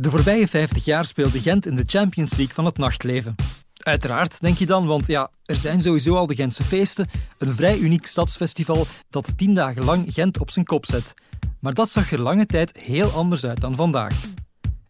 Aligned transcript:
De 0.00 0.10
voorbije 0.10 0.48
50 0.48 0.84
jaar 0.84 1.04
speelde 1.04 1.40
Gent 1.40 1.66
in 1.66 1.76
de 1.76 1.82
Champions 1.86 2.36
League 2.36 2.54
van 2.54 2.64
het 2.64 2.78
nachtleven. 2.78 3.34
Uiteraard, 3.82 4.40
denk 4.40 4.58
je 4.58 4.66
dan, 4.66 4.86
want 4.86 5.06
ja, 5.06 5.30
er 5.44 5.56
zijn 5.56 5.80
sowieso 5.80 6.16
al 6.16 6.26
de 6.26 6.34
Gentse 6.34 6.64
feesten, 6.64 7.06
een 7.38 7.54
vrij 7.54 7.78
uniek 7.78 8.06
stadsfestival 8.06 8.86
dat 9.10 9.32
tien 9.36 9.54
dagen 9.54 9.84
lang 9.84 10.04
Gent 10.12 10.38
op 10.38 10.50
zijn 10.50 10.64
kop 10.64 10.86
zet. 10.86 11.14
Maar 11.58 11.74
dat 11.74 11.90
zag 11.90 12.12
er 12.12 12.20
lange 12.20 12.46
tijd 12.46 12.76
heel 12.78 13.10
anders 13.10 13.44
uit 13.44 13.60
dan 13.60 13.74
vandaag. 13.74 14.24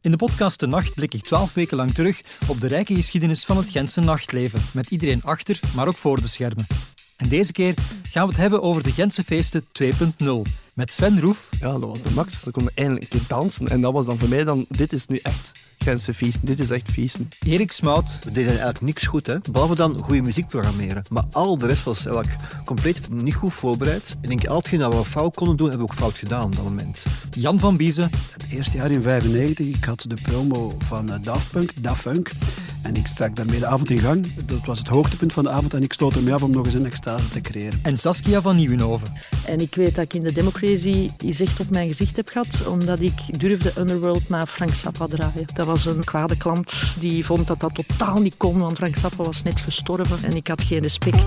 In 0.00 0.10
de 0.10 0.16
podcast 0.16 0.60
De 0.60 0.66
Nacht 0.66 0.94
blik 0.94 1.14
ik 1.14 1.22
twaalf 1.22 1.54
weken 1.54 1.76
lang 1.76 1.94
terug 1.94 2.20
op 2.46 2.60
de 2.60 2.68
rijke 2.68 2.94
geschiedenis 2.94 3.44
van 3.44 3.56
het 3.56 3.70
Gentse 3.70 4.00
nachtleven, 4.00 4.60
met 4.72 4.90
iedereen 4.90 5.22
achter, 5.22 5.60
maar 5.74 5.88
ook 5.88 5.96
voor 5.96 6.20
de 6.20 6.28
schermen. 6.28 6.66
En 7.16 7.28
deze 7.28 7.52
keer 7.52 7.74
gaan 8.10 8.22
we 8.22 8.32
het 8.32 8.40
hebben 8.40 8.62
over 8.62 8.82
de 8.82 8.92
Gentse 8.92 9.24
feesten 9.24 9.64
2.0. 9.82 10.28
Met 10.80 10.92
Sven 10.92 11.20
Roef. 11.20 11.48
Ja, 11.60 11.72
dat 11.72 11.88
was 11.88 12.02
de 12.02 12.10
max. 12.10 12.44
We 12.44 12.50
konden 12.50 12.72
eindelijk 12.74 13.04
een 13.04 13.18
keer 13.18 13.28
dansen. 13.28 13.68
En 13.68 13.80
dat 13.80 13.92
was 13.92 14.06
dan 14.06 14.18
voor 14.18 14.28
mij 14.28 14.44
dan, 14.44 14.64
dit 14.68 14.92
is 14.92 15.06
nu 15.06 15.16
echt 15.16 15.52
Gentse 15.82 16.14
feesten. 16.14 16.44
Dit 16.44 16.60
is 16.60 16.70
echt 16.70 16.90
feesten. 16.90 17.28
Erik 17.46 17.72
Smout. 17.72 18.18
We 18.24 18.32
deden 18.32 18.50
eigenlijk 18.50 18.80
niks 18.80 19.06
goed, 19.06 19.26
hè. 19.26 19.36
behalve 19.52 19.74
dan 19.74 19.98
goede 19.98 20.22
muziek 20.22 20.48
programmeren. 20.48 21.02
Maar 21.10 21.24
al 21.32 21.58
de 21.58 21.66
rest 21.66 21.84
was 21.84 22.06
eigenlijk 22.06 22.36
compleet 22.64 23.10
niet 23.10 23.34
goed 23.34 23.52
voorbereid. 23.52 24.16
Ik 24.20 24.28
denk, 24.28 24.46
al 24.46 24.56
hetgeen 24.56 24.78
dat 24.78 24.94
we 24.94 25.04
fout 25.04 25.34
konden 25.34 25.56
doen, 25.56 25.68
hebben 25.68 25.86
we 25.86 25.92
ook 25.92 25.98
fout 25.98 26.18
gedaan 26.18 26.44
op 26.44 26.56
dat 26.56 26.64
moment. 26.64 27.02
Jan 27.30 27.58
van 27.58 27.76
Biezen. 27.76 28.10
Het 28.32 28.46
eerste 28.50 28.76
jaar 28.76 28.90
in 28.90 29.02
95, 29.02 29.66
ik 29.66 29.84
had 29.84 30.04
de 30.08 30.16
promo 30.22 30.74
van 30.78 31.12
eh, 31.12 31.22
Daft 31.22 31.50
Punk, 31.50 31.70
Daft 31.82 32.00
Funk. 32.00 32.30
En 32.82 32.94
ik 32.94 33.06
stak 33.06 33.36
daarmee 33.36 33.58
de 33.58 33.66
avond 33.66 33.90
in 33.90 33.98
gang. 33.98 34.34
Dat 34.44 34.64
was 34.64 34.78
het 34.78 34.88
hoogtepunt 34.88 35.32
van 35.32 35.44
de 35.44 35.50
avond 35.50 35.74
en 35.74 35.82
ik 35.82 35.92
stoot 35.92 36.14
ermee 36.14 36.34
af 36.34 36.42
om 36.42 36.50
nog 36.50 36.64
eens 36.64 36.74
een 36.74 36.86
extase 36.86 37.28
te 37.28 37.40
creëren. 37.40 37.80
En 37.82 37.98
Saskia 37.98 38.40
van 38.40 38.56
Nieuwenhoven. 38.56 39.12
En 39.46 39.60
ik 39.60 39.74
weet 39.74 39.94
dat 39.94 40.04
ik 40.04 40.14
in 40.14 40.22
de 40.22 40.32
Democracy 40.32 41.10
iets 41.24 41.40
echt 41.40 41.60
op 41.60 41.70
mijn 41.70 41.88
gezicht 41.88 42.16
heb 42.16 42.28
gehad, 42.28 42.66
omdat 42.66 43.00
ik 43.00 43.40
durfde 43.40 43.72
Underworld 43.78 44.28
naar 44.28 44.46
Frank 44.46 44.74
Zappa 44.74 45.06
draaien. 45.06 45.46
Dat 45.54 45.66
was 45.70 45.84
een 45.84 46.04
kwade 46.04 46.36
klant 46.36 46.94
die 47.00 47.24
vond 47.24 47.46
dat 47.46 47.60
dat 47.60 47.74
totaal 47.74 48.20
niet 48.20 48.36
kon, 48.36 48.58
want 48.58 48.76
Frank 48.76 48.96
Zappa 48.96 49.22
was 49.24 49.42
net 49.42 49.60
gestorven 49.60 50.22
en 50.22 50.36
ik 50.36 50.48
had 50.48 50.62
geen 50.62 50.80
respect. 50.80 51.24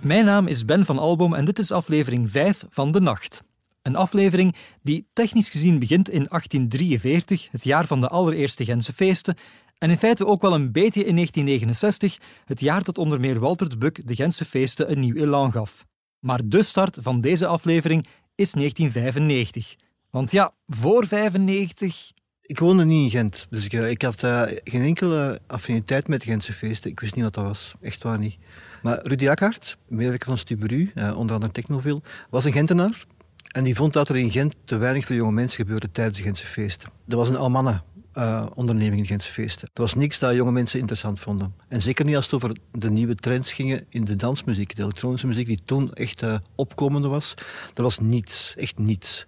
Mijn 0.00 0.24
naam 0.24 0.46
is 0.46 0.64
Ben 0.64 0.84
van 0.84 0.98
Albom 0.98 1.34
en 1.34 1.44
dit 1.44 1.58
is 1.58 1.70
aflevering 1.70 2.30
5 2.30 2.64
van 2.68 2.88
De 2.88 3.00
Nacht. 3.00 3.42
Een 3.82 3.96
aflevering 3.96 4.54
die 4.82 5.08
technisch 5.12 5.48
gezien 5.48 5.78
begint 5.78 6.08
in 6.08 6.26
1843, 6.28 7.48
het 7.50 7.64
jaar 7.64 7.86
van 7.86 8.00
de 8.00 8.08
allereerste 8.08 8.64
Gentse 8.64 8.92
feesten, 8.92 9.36
en 9.78 9.90
in 9.90 9.98
feite 9.98 10.26
ook 10.26 10.42
wel 10.42 10.54
een 10.54 10.72
beetje 10.72 11.04
in 11.04 11.14
1969, 11.14 12.16
het 12.44 12.60
jaar 12.60 12.84
dat 12.84 12.98
onder 12.98 13.20
meer 13.20 13.40
Walter 13.40 13.68
de 13.68 13.78
Buck 13.78 14.06
de 14.06 14.14
Gentse 14.14 14.44
feesten 14.44 14.90
een 14.90 15.00
nieuw 15.00 15.14
elan 15.14 15.52
gaf. 15.52 15.84
Maar 16.20 16.40
de 16.44 16.62
start 16.62 16.98
van 17.00 17.20
deze 17.20 17.46
aflevering 17.46 18.06
is 18.34 18.52
1995. 18.52 19.83
Want 20.14 20.30
ja, 20.30 20.52
voor 20.66 21.06
95... 21.06 22.12
Ik 22.42 22.58
woonde 22.58 22.84
niet 22.84 23.04
in 23.04 23.10
Gent, 23.10 23.46
dus 23.50 23.64
ik, 23.64 23.72
eh, 23.72 23.90
ik 23.90 24.02
had 24.02 24.22
uh, 24.22 24.42
geen 24.64 24.82
enkele 24.82 25.40
affiniteit 25.46 26.08
met 26.08 26.24
Gentse 26.24 26.52
feesten. 26.52 26.90
Ik 26.90 27.00
wist 27.00 27.14
niet 27.14 27.24
wat 27.24 27.34
dat 27.34 27.44
was, 27.44 27.74
echt 27.80 28.02
waar 28.02 28.18
niet. 28.18 28.38
Maar 28.82 29.00
Rudy 29.02 29.28
Akkart, 29.28 29.76
medewerker 29.88 30.28
van 30.28 30.38
Stubru, 30.38 30.92
uh, 30.94 31.18
onder 31.18 31.34
andere 31.34 31.52
Technoville, 31.52 32.02
was 32.30 32.44
een 32.44 32.52
Gentenaar. 32.52 33.04
En 33.48 33.64
die 33.64 33.74
vond 33.74 33.92
dat 33.92 34.08
er 34.08 34.16
in 34.16 34.30
Gent 34.30 34.54
te 34.64 34.76
weinig 34.76 35.06
voor 35.06 35.16
jonge 35.16 35.32
mensen 35.32 35.56
gebeurde 35.56 35.92
tijdens 35.92 36.16
de 36.16 36.22
Gentse 36.22 36.46
feesten. 36.46 36.90
Dat 37.06 37.18
was 37.18 37.28
een 37.28 37.36
almannen 37.36 37.82
uh, 38.14 38.46
onderneming 38.54 39.00
in 39.00 39.06
Gentse 39.06 39.32
feesten. 39.32 39.68
Het 39.68 39.78
was 39.78 39.94
niks 39.94 40.18
dat 40.18 40.34
jonge 40.34 40.52
mensen 40.52 40.78
interessant 40.78 41.20
vonden. 41.20 41.54
En 41.68 41.82
zeker 41.82 42.04
niet 42.04 42.16
als 42.16 42.24
het 42.24 42.34
over 42.34 42.56
de 42.72 42.90
nieuwe 42.90 43.14
trends 43.14 43.52
ging 43.52 43.84
in 43.88 44.04
de 44.04 44.16
dansmuziek, 44.16 44.76
de 44.76 44.82
elektronische 44.82 45.26
muziek 45.26 45.46
die 45.46 45.60
toen 45.64 45.92
echt 45.92 46.22
opkomende 46.54 47.08
was. 47.08 47.34
Dat 47.72 47.84
was 47.84 47.98
niets, 47.98 48.54
echt 48.56 48.78
niets. 48.78 49.26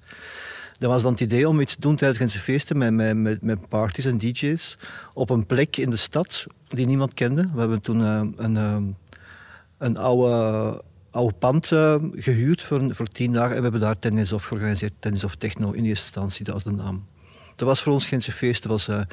Dat 0.78 0.90
was 0.90 1.02
dan 1.02 1.12
het 1.12 1.20
idee 1.20 1.48
om 1.48 1.60
iets 1.60 1.74
te 1.74 1.80
doen 1.80 1.96
tijdens 1.96 2.18
Gentse 2.18 2.38
feesten 2.38 2.78
met, 2.78 3.16
met, 3.16 3.42
met, 3.42 3.68
parties 3.68 4.04
en 4.04 4.18
DJ's 4.18 4.76
op 5.14 5.30
een 5.30 5.46
plek 5.46 5.76
in 5.76 5.90
de 5.90 5.96
stad 5.96 6.46
die 6.68 6.86
niemand 6.86 7.14
kende. 7.14 7.48
We 7.54 7.60
hebben 7.60 7.80
toen 7.80 8.00
uh, 8.00 8.20
een, 8.36 8.96
een 9.78 9.96
oude 9.96 10.82
oude 11.10 11.34
pand 11.34 11.70
uh, 11.70 11.94
gehuurd 12.12 12.64
voor, 12.64 12.94
voor 12.94 13.06
tien 13.06 13.32
dagen 13.32 13.50
en 13.50 13.56
we 13.56 13.62
hebben 13.62 13.80
daar 13.80 13.98
tennis 13.98 14.32
of 14.32 14.44
georganiseerd, 14.44 14.92
tennis 14.98 15.24
of 15.24 15.34
techno 15.34 15.70
in 15.70 15.84
eerste 15.84 16.04
instantie, 16.04 16.44
dat 16.44 16.54
was 16.54 16.64
de 16.64 16.70
naam. 16.70 17.06
Dat 17.56 17.68
was 17.68 17.82
voor 17.82 17.92
ons 17.92 18.06
Gentse 18.06 18.32
feest. 18.32 18.62
Dat 18.62 18.72
was 18.72 19.06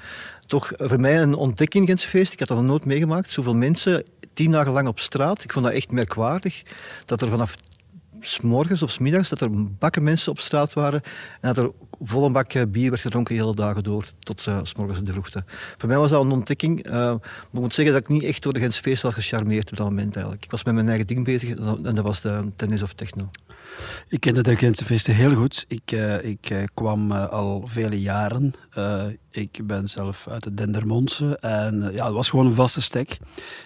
toch 0.46 0.72
voor 0.78 1.00
mij 1.00 1.22
een 1.22 1.34
ontdekking 1.34 1.88
Gentse 1.88 2.08
feest. 2.08 2.34
Ik 2.34 2.40
had 2.40 2.48
dat 2.48 2.58
nog 2.58 2.66
nooit 2.66 2.86
meegemaakt. 2.86 3.32
Zoveel 3.32 3.54
mensen, 3.54 4.04
tien 4.34 4.52
dagen 4.52 4.72
lang 4.72 4.88
op 4.88 5.00
straat. 5.00 5.44
Ik 5.44 5.52
vond 5.52 5.66
dat 5.66 5.74
echt 5.74 5.92
merkwaardig. 5.92 6.64
Dat 7.06 7.22
er 7.22 7.30
vanaf 7.30 7.56
s 8.24 8.42
morgens 8.42 8.82
of 8.84 8.92
s 8.92 8.98
middags 8.98 9.30
dat 9.30 9.42
er 9.42 9.50
bakken 9.78 10.04
mensen 10.04 10.32
op 10.32 10.40
straat 10.40 10.74
waren 10.74 11.02
en 11.42 11.54
dat 11.54 11.58
er 11.58 11.72
volle 12.02 12.30
bak 12.30 12.72
bier 12.72 12.90
werd 12.90 13.02
gedronken 13.02 13.36
de 13.36 13.42
hele 13.42 13.56
dagen 13.56 13.84
door, 13.84 14.06
tot 14.20 14.46
uh, 14.48 14.60
s 14.64 14.76
morgens 14.76 15.00
in 15.00 15.06
de 15.06 15.12
vroegte. 15.12 15.44
Voor 15.78 15.90
mij 15.90 15.98
was 15.98 16.10
dat 16.10 16.24
een 16.24 16.32
ontdekking, 16.32 16.88
uh, 16.88 16.94
maar 16.94 17.16
ik 17.54 17.60
moet 17.60 17.74
zeggen 17.74 17.94
dat 17.94 18.04
ik 18.04 18.10
niet 18.10 18.24
echt 18.24 18.44
door 18.44 18.54
de 18.54 18.60
Gentse 18.60 18.82
feest 18.82 19.02
was 19.02 19.14
gecharmeerd 19.14 19.72
op 19.72 19.78
dat 19.78 19.88
moment 19.88 20.14
eigenlijk. 20.14 20.44
Ik 20.44 20.52
was 20.52 20.64
met 20.64 20.74
mijn 20.74 20.88
eigen 20.88 21.08
ding 21.08 21.24
bezig 21.24 21.50
en 21.50 21.96
dat 21.96 22.00
was 22.00 22.22
de 22.22 22.50
tennis 22.56 22.84
of 22.84 22.94
techno. 22.94 23.30
Ik 24.08 24.20
kende 24.20 24.44
de 24.44 24.56
Gentse 24.56 24.84
feesten 24.84 25.16
heel 25.16 25.36
goed. 25.36 25.66
Ik, 25.68 25.92
ik 26.22 26.68
kwam 26.74 27.12
al 27.12 27.64
vele 27.68 28.02
jaren. 28.02 28.54
Ik 29.34 29.60
ben 29.64 29.88
zelf 29.88 30.28
uit 30.28 30.44
de 30.44 30.54
Dendermondse 30.54 31.38
en 31.38 31.90
ja, 31.94 32.06
het 32.06 32.14
was 32.14 32.30
gewoon 32.30 32.46
een 32.46 32.54
vaste 32.54 32.82
stek. 32.82 33.18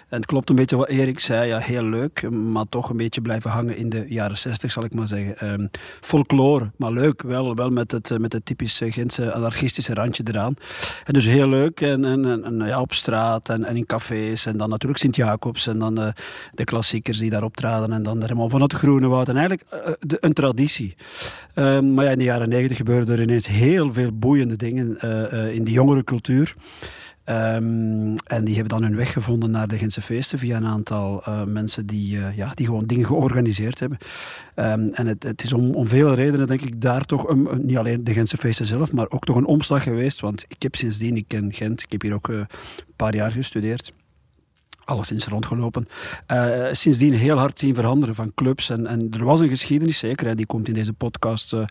En 0.08 0.16
het 0.16 0.26
klopt 0.26 0.50
een 0.50 0.56
beetje 0.56 0.76
wat 0.76 0.88
Erik 0.88 1.20
zei. 1.20 1.48
Ja, 1.48 1.58
heel 1.58 1.82
leuk, 1.82 2.30
maar 2.30 2.64
toch 2.68 2.90
een 2.90 2.96
beetje 2.96 3.20
blijven 3.20 3.50
hangen 3.50 3.76
in 3.76 3.88
de 3.88 4.04
jaren 4.08 4.38
zestig, 4.38 4.72
zal 4.72 4.84
ik 4.84 4.94
maar 4.94 5.06
zeggen. 5.06 5.52
Um, 5.52 5.70
folklore, 6.00 6.70
maar 6.76 6.92
leuk. 6.92 7.22
Wel, 7.22 7.54
wel 7.54 7.70
met, 7.70 7.92
het, 7.92 8.18
met 8.18 8.32
het 8.32 8.44
typische 8.44 8.92
Gentse 8.92 9.32
anarchistische 9.32 9.94
randje 9.94 10.22
eraan. 10.26 10.54
En 11.04 11.12
dus 11.12 11.26
heel 11.26 11.48
leuk. 11.48 11.80
En, 11.80 12.04
en, 12.04 12.44
en 12.44 12.66
ja, 12.66 12.80
op 12.80 12.92
straat 12.92 13.48
en, 13.48 13.76
in 13.76 13.86
cafés. 13.86 14.46
En 14.46 14.56
dan 14.56 14.68
natuurlijk 14.68 15.00
Sint-Jacobs 15.00 15.66
en 15.66 15.78
dan 15.78 15.94
de 16.54 16.64
klassiekers 16.64 17.18
die 17.18 17.30
daar 17.30 17.42
optraden. 17.42 17.92
En 17.92 18.02
dan 18.02 18.24
Raymond 18.24 18.50
van 18.50 18.62
het 18.62 18.72
Groenewoud. 18.72 19.28
En 19.28 19.36
eigenlijk 19.36 19.66
de, 20.00 20.16
een 20.20 20.32
traditie. 20.32 20.96
Uh, 21.54 21.80
maar 21.80 22.04
ja, 22.04 22.10
in 22.10 22.18
de 22.18 22.24
jaren 22.24 22.48
negentig 22.48 22.76
gebeurden 22.76 23.16
er 23.16 23.22
ineens 23.22 23.46
heel 23.46 23.92
veel 23.92 24.12
boeiende 24.12 24.56
dingen 24.56 24.98
uh, 25.04 25.32
uh, 25.32 25.54
in 25.58 25.64
de 25.64 25.70
jongere 25.70 26.04
cultuur. 26.04 26.54
Um, 27.24 28.16
en 28.16 28.44
die 28.44 28.54
hebben 28.54 28.68
dan 28.68 28.82
hun 28.82 28.96
weg 28.96 29.12
gevonden 29.12 29.50
naar 29.50 29.68
de 29.68 29.78
Gentse 29.78 30.00
feesten 30.00 30.38
via 30.38 30.56
een 30.56 30.66
aantal 30.66 31.22
uh, 31.28 31.42
mensen 31.44 31.86
die, 31.86 32.16
uh, 32.16 32.36
ja, 32.36 32.52
die 32.54 32.66
gewoon 32.66 32.86
dingen 32.86 33.06
georganiseerd 33.06 33.80
hebben. 33.80 33.98
Um, 34.54 34.88
en 34.88 35.06
het, 35.06 35.22
het, 35.22 35.42
is 35.42 35.52
om, 35.52 35.74
om 35.74 35.88
vele 35.88 36.14
redenen, 36.14 36.46
denk 36.46 36.60
ik, 36.60 36.80
daar 36.80 37.04
toch 37.04 37.28
een, 37.28 37.48
niet 37.62 37.76
alleen 37.76 38.04
de 38.04 38.12
Gentse 38.12 38.36
feesten 38.36 38.66
zelf, 38.66 38.92
maar 38.92 39.06
ook 39.08 39.24
toch 39.24 39.36
een 39.36 39.46
omslag 39.46 39.82
geweest. 39.82 40.20
Want 40.20 40.44
ik 40.48 40.62
heb 40.62 40.74
sindsdien, 40.74 41.16
ik 41.16 41.24
ken 41.26 41.52
Gent, 41.52 41.82
ik 41.82 41.92
heb 41.92 42.02
hier 42.02 42.14
ook 42.14 42.28
uh, 42.28 42.36
een 42.36 42.46
paar 42.96 43.14
jaar 43.14 43.30
gestudeerd 43.30 43.92
alleszins 44.88 45.26
rondgelopen. 45.26 45.88
Uh, 46.32 46.66
sindsdien 46.72 47.12
heel 47.12 47.36
hard 47.36 47.58
zien 47.58 47.74
veranderen 47.74 48.14
van 48.14 48.32
clubs. 48.34 48.70
En, 48.70 48.86
en 48.86 49.10
er 49.10 49.24
was 49.24 49.40
een 49.40 49.48
geschiedenis, 49.48 49.98
zeker. 49.98 50.26
Hè, 50.26 50.34
die 50.34 50.46
komt 50.46 50.68
in 50.68 50.74
deze 50.74 50.92
podcast 50.92 51.52
uh, 51.52 51.64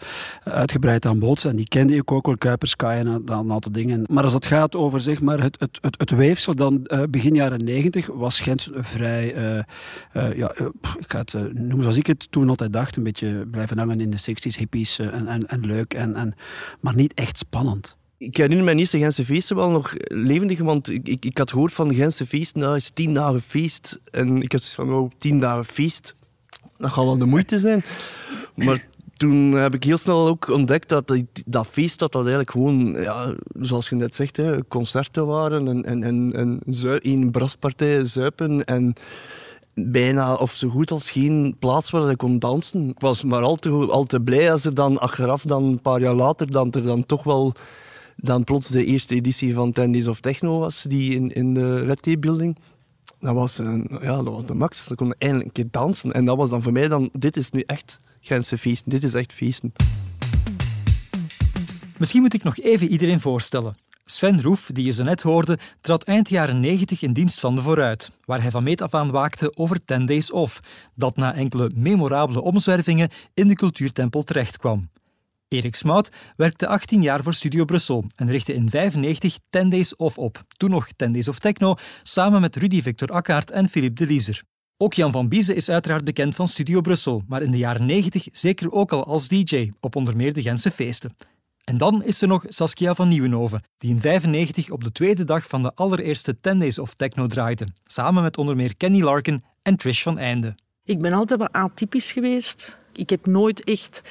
uitgebreid 0.43 1.05
aan 1.05 1.19
bod. 1.19 1.45
En 1.45 1.55
die 1.55 1.67
kende 1.67 1.95
ik 1.95 2.11
ook 2.11 2.25
wel, 2.25 2.37
Kuipersky 2.37 2.85
en 2.85 3.07
een 3.07 3.51
aantal 3.51 3.71
dingen. 3.71 4.05
Maar 4.09 4.23
als 4.23 4.33
het 4.33 4.45
gaat 4.45 4.75
over 4.75 5.01
zeg 5.01 5.21
maar, 5.21 5.41
het, 5.41 5.59
het, 5.59 5.79
het, 5.97 6.11
weefsel, 6.11 6.55
dan 6.55 6.79
uh, 6.83 7.03
begin 7.09 7.35
jaren 7.35 7.63
negentig 7.63 8.07
was 8.07 8.39
Gent 8.39 8.69
vrij... 8.73 9.25
ja, 10.13 10.51
ik 10.97 11.07
ga 11.07 11.19
het 11.19 11.33
noemen 11.53 11.81
zoals 11.81 11.97
ik 11.97 12.07
het 12.07 12.31
toen 12.31 12.49
altijd 12.49 12.73
dacht. 12.73 12.97
Een 12.97 13.03
beetje 13.03 13.47
blijven 13.51 13.77
hangen 13.77 14.01
in 14.01 14.09
de 14.09 14.19
60s, 14.19 14.57
hippies 14.57 14.99
en, 14.99 15.27
en, 15.27 15.47
en 15.47 15.65
leuk. 15.65 15.93
En, 15.93 16.15
en, 16.15 16.33
maar 16.79 16.95
niet 16.95 17.13
echt 17.13 17.37
spannend. 17.37 17.96
Ik 18.17 18.37
herinner 18.37 18.65
mijn 18.65 18.79
eerste 18.79 18.97
Gentse 18.97 19.25
feesten 19.25 19.55
wel 19.55 19.69
nog 19.69 19.93
levendig, 19.97 20.59
want 20.59 20.89
ik, 20.89 21.07
ik, 21.07 21.25
ik 21.25 21.37
had 21.37 21.51
gehoord 21.51 21.73
van 21.73 21.93
Gentse 21.93 22.25
feesten, 22.25 22.61
nou 22.61 22.75
is 22.75 22.89
tien 22.93 23.13
dagen 23.13 23.41
feest. 23.41 23.99
En 24.11 24.41
ik 24.41 24.51
had 24.51 24.61
zoiets 24.61 24.91
van, 24.91 24.93
oh, 24.93 25.11
tien 25.17 25.39
dagen 25.39 25.65
feest, 25.65 26.15
dat 26.77 26.91
gaat 26.91 27.05
wel 27.05 27.17
de 27.17 27.25
moeite 27.25 27.59
zijn. 27.59 27.83
Maar 28.55 28.87
toen 29.17 29.51
heb 29.51 29.73
ik 29.73 29.83
heel 29.83 29.97
snel 29.97 30.27
ook 30.27 30.49
ontdekt 30.49 30.89
dat 30.89 31.13
dat, 31.45 31.67
feest 31.67 31.99
dat 31.99 32.11
dat 32.11 32.21
eigenlijk 32.21 32.51
gewoon, 32.51 32.93
ja, 33.01 33.35
zoals 33.59 33.89
je 33.89 33.95
net 33.95 34.15
zegt, 34.15 34.37
hè, 34.37 34.67
concerten 34.67 35.25
waren 35.25 35.67
en, 35.67 36.03
en, 36.03 36.33
en, 36.33 36.61
een 37.01 37.31
braspartij 37.31 38.05
zuipen 38.05 38.65
en 38.65 38.93
bijna 39.73 40.33
of 40.33 40.53
zo 40.53 40.69
goed 40.69 40.91
als 40.91 41.11
geen 41.11 41.55
plaats 41.59 41.89
waar 41.89 42.09
ik 42.09 42.17
kon 42.17 42.39
dansen. 42.39 42.89
Ik 42.89 42.99
was 42.99 43.23
maar 43.23 43.41
al 43.41 43.55
te, 43.55 43.69
al 43.69 44.05
te 44.05 44.21
blij 44.21 44.51
als 44.51 44.65
er 44.65 44.73
dan 44.73 44.97
achteraf, 44.97 45.41
dan 45.41 45.63
een 45.63 45.81
paar 45.81 45.99
jaar 45.99 46.15
later, 46.15 46.51
dan 46.51 46.71
er 46.71 46.83
dan 46.83 47.05
toch 47.05 47.23
wel 47.23 47.53
dan 48.17 48.43
plots 48.43 48.67
de 48.67 48.85
eerste 48.85 49.15
editie 49.15 49.53
van 49.53 49.71
Ten 49.71 50.09
of 50.09 50.19
Techno 50.19 50.59
was, 50.59 50.85
die 50.87 51.15
in, 51.15 51.31
in 51.31 51.53
de 51.53 51.83
Red 51.83 52.19
Building. 52.19 52.57
Dat 53.19 53.33
was, 53.33 53.57
een, 53.57 53.87
ja, 53.89 54.15
dat 54.15 54.33
was 54.33 54.45
de 54.45 54.53
max. 54.53 54.87
We 54.87 54.95
konden 54.95 55.17
eindelijk 55.19 55.47
een 55.47 55.53
keer 55.53 55.71
dansen. 55.71 56.11
En 56.11 56.25
dat 56.25 56.37
was 56.37 56.49
dan 56.49 56.63
voor 56.63 56.71
mij 56.71 56.87
dan, 56.87 57.09
dit 57.13 57.37
is 57.37 57.49
nu 57.49 57.63
echt 57.65 57.99
Gentse 58.19 58.57
feesten. 58.57 58.89
Dit 58.89 59.03
is 59.03 59.13
echt 59.13 59.33
feesten. 59.33 59.73
Misschien 61.97 62.21
moet 62.21 62.33
ik 62.33 62.43
nog 62.43 62.57
even 62.57 62.87
iedereen 62.87 63.19
voorstellen. 63.19 63.75
Sven 64.05 64.41
Roef, 64.41 64.69
die 64.73 64.85
je 64.85 64.91
zo 64.91 65.03
net 65.03 65.21
hoorde, 65.21 65.57
trad 65.81 66.03
eind 66.03 66.29
jaren 66.29 66.59
90 66.59 67.01
in 67.01 67.13
dienst 67.13 67.39
van 67.39 67.55
de 67.55 67.61
Vooruit, 67.61 68.11
waar 68.25 68.41
hij 68.41 68.51
van 68.51 68.63
meet 68.63 68.81
af 68.81 68.93
aan 68.93 69.11
waakte 69.11 69.51
over 69.55 69.85
Ten 69.85 70.05
Days 70.05 70.31
dat 70.95 71.15
na 71.15 71.33
enkele 71.33 71.71
memorabele 71.75 72.41
omzwervingen 72.41 73.09
in 73.33 73.47
de 73.47 73.55
cultuurtempel 73.55 74.23
terechtkwam. 74.23 74.89
Erik 75.49 75.75
Smout 75.75 76.11
werkte 76.35 76.67
18 76.67 77.01
jaar 77.01 77.23
voor 77.23 77.33
Studio 77.33 77.65
Brussel 77.65 78.05
en 78.15 78.29
richtte 78.29 78.53
in 78.53 78.69
95 78.69 79.37
Ten 79.49 79.69
Days 79.69 79.95
Off 79.95 80.17
op, 80.17 80.43
toen 80.57 80.69
nog 80.69 80.87
Ten 80.95 81.11
Days 81.11 81.27
of 81.27 81.39
Techno, 81.39 81.75
samen 82.01 82.41
met 82.41 82.55
Rudy 82.55 82.81
Victor 82.81 83.09
Akkaert 83.09 83.51
en 83.51 83.69
Philippe 83.69 84.05
de 84.05 84.11
Lieser. 84.11 84.43
Ook 84.77 84.93
Jan 84.93 85.11
van 85.11 85.27
Biezen 85.27 85.55
is 85.55 85.69
uiteraard 85.69 86.03
bekend 86.03 86.35
van 86.35 86.47
Studio 86.47 86.81
Brussel, 86.81 87.23
maar 87.27 87.41
in 87.41 87.51
de 87.51 87.57
jaren 87.57 87.85
90 87.85 88.27
zeker 88.31 88.71
ook 88.71 88.91
al 88.91 89.05
als 89.05 89.27
DJ 89.27 89.71
op 89.79 89.95
onder 89.95 90.15
meer 90.15 90.33
de 90.33 90.41
Gentse 90.41 90.71
feesten. 90.71 91.15
En 91.63 91.77
dan 91.77 92.03
is 92.03 92.21
er 92.21 92.27
nog 92.27 92.45
Saskia 92.47 92.95
van 92.95 93.07
Nieuwenhoven, 93.07 93.63
die 93.77 93.89
in 93.89 93.99
95 93.99 94.69
op 94.69 94.83
de 94.83 94.91
tweede 94.91 95.23
dag 95.23 95.47
van 95.47 95.61
de 95.61 95.71
allereerste 95.75 96.39
Ten 96.39 96.59
Days 96.59 96.79
of 96.79 96.93
Techno 96.93 97.27
draaide, 97.27 97.67
samen 97.83 98.23
met 98.23 98.37
onder 98.37 98.55
meer 98.55 98.77
Kenny 98.77 99.01
Larkin 99.01 99.43
en 99.61 99.77
Trish 99.77 100.03
van 100.03 100.17
Einde. 100.17 100.55
Ik 100.83 100.99
ben 100.99 101.13
altijd 101.13 101.39
wat 101.39 101.51
atypisch 101.51 102.11
geweest. 102.11 102.77
Ik 102.93 103.09
heb 103.09 103.25
nooit 103.25 103.63
echt 103.63 104.01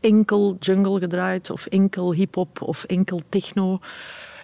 enkel 0.00 0.56
jungle 0.60 0.98
gedraaid 0.98 1.50
of 1.50 1.66
enkel 1.66 2.14
hip-hop 2.14 2.62
of 2.62 2.84
enkel 2.84 3.20
techno. 3.28 3.78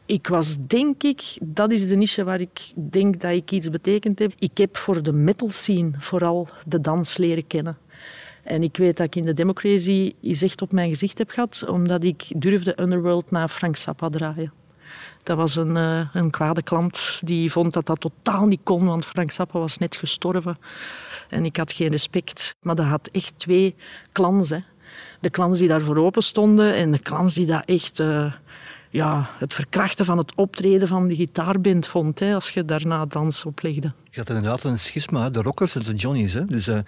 Ik 0.06 0.26
was, 0.26 0.56
denk 0.66 1.02
ik, 1.02 1.38
dat 1.43 1.70
is 1.70 1.88
de 1.88 1.96
niche 1.96 2.25
waar 2.25 2.40
ik 2.40 2.72
denk 2.75 3.20
dat 3.20 3.31
ik 3.31 3.50
iets 3.50 3.70
betekend 3.70 4.19
heb. 4.19 4.32
Ik 4.38 4.58
heb 4.58 4.76
voor 4.76 5.02
de 5.02 5.12
metal 5.12 5.50
scene 5.50 5.90
vooral 5.99 6.49
de 6.66 6.81
dans 6.81 7.16
leren 7.16 7.46
kennen. 7.46 7.78
En 8.43 8.62
ik 8.62 8.76
weet 8.76 8.96
dat 8.96 9.06
ik 9.06 9.16
in 9.16 9.25
de 9.25 9.32
Democracy 9.32 10.12
iets 10.20 10.43
echt 10.43 10.62
op 10.62 10.72
mijn 10.72 10.88
gezicht 10.88 11.19
heb 11.19 11.31
gehad, 11.31 11.64
omdat 11.69 12.04
ik 12.04 12.25
durfde 12.37 12.81
Underworld 12.81 13.31
naar 13.31 13.49
Frank 13.49 13.76
Zappa 13.76 14.08
draaien. 14.08 14.52
Dat 15.22 15.37
was 15.37 15.56
een, 15.56 15.76
uh, 15.76 16.08
een 16.12 16.31
kwade 16.31 16.62
klant 16.62 17.20
die 17.25 17.52
vond 17.52 17.72
dat 17.72 17.87
dat 17.87 18.00
totaal 18.00 18.46
niet 18.46 18.60
kon, 18.62 18.87
want 18.87 19.04
Frank 19.04 19.31
Zappa 19.31 19.58
was 19.58 19.78
net 19.78 19.96
gestorven. 19.96 20.58
En 21.28 21.44
ik 21.44 21.56
had 21.56 21.72
geen 21.72 21.88
respect. 21.88 22.54
Maar 22.60 22.75
dat 22.75 22.87
had 22.87 23.08
echt 23.12 23.32
twee. 23.37 23.75
Hè. 24.12 24.58
De 25.22 25.30
clans 25.30 25.58
die 25.58 25.69
daarvoor 25.69 25.96
open 25.96 26.22
stonden 26.22 26.74
en 26.74 26.90
de 26.90 26.98
clans 26.98 27.34
die 27.34 27.46
dat 27.46 27.62
echt... 27.64 28.00
Uh, 28.00 28.32
ja, 28.92 29.30
het 29.38 29.54
verkrachten 29.54 30.04
van 30.04 30.19
het 30.19 30.34
optreden 30.34 30.88
van 30.88 31.08
de 31.08 31.14
gitaarband 31.14 31.86
vond, 31.86 32.22
als 32.22 32.48
je 32.48 32.64
daarna 32.64 33.06
dans 33.06 33.44
oplegde. 33.44 33.92
Je 34.10 34.19
had 34.19 34.28
inderdaad 34.28 34.62
een 34.62 34.78
schisma, 34.78 35.30
de 35.30 35.42
rockers 35.42 35.74
en 35.74 35.82
de 35.82 35.94
Johnny's. 35.94 36.34
Hè. 36.34 36.44
Dus, 36.44 36.69
uh, 36.69 36.78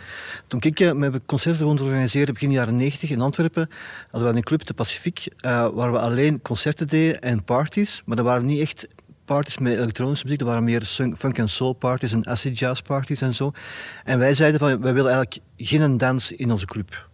toen 0.46 0.60
ik 0.62 0.80
uh, 0.80 0.92
met 0.92 1.20
concerten 1.26 1.76
te 1.76 1.82
organiseren 1.82 2.32
begin 2.32 2.50
jaren 2.50 2.76
90 2.76 3.10
in 3.10 3.20
Antwerpen, 3.20 3.68
hadden 4.10 4.30
we 4.30 4.36
een 4.36 4.42
club, 4.42 4.66
de 4.66 4.74
Pacifiek, 4.74 5.26
uh, 5.40 5.68
waar 5.68 5.92
we 5.92 5.98
alleen 5.98 6.42
concerten 6.42 6.88
deden 6.88 7.20
en 7.20 7.44
parties, 7.44 8.02
maar 8.04 8.16
dat 8.16 8.24
waren 8.24 8.46
niet 8.46 8.60
echt 8.60 8.88
parties 9.24 9.58
met 9.58 9.78
elektronische 9.78 10.24
muziek, 10.24 10.40
dat 10.40 10.48
waren 10.48 10.64
meer 10.64 10.82
funk 11.16 11.38
en 11.38 11.48
soul 11.48 11.72
parties 11.72 12.12
en 12.12 12.26
acid 12.26 12.58
jazz 12.58 12.80
parties 12.80 13.20
en 13.20 13.34
zo. 13.34 13.52
En 14.04 14.18
wij 14.18 14.34
zeiden 14.34 14.60
van, 14.60 14.80
wij 14.80 14.94
willen 14.94 15.12
eigenlijk 15.12 15.40
geen 15.56 15.96
dans 15.96 16.32
in 16.32 16.50
onze 16.50 16.66
club. 16.66 17.08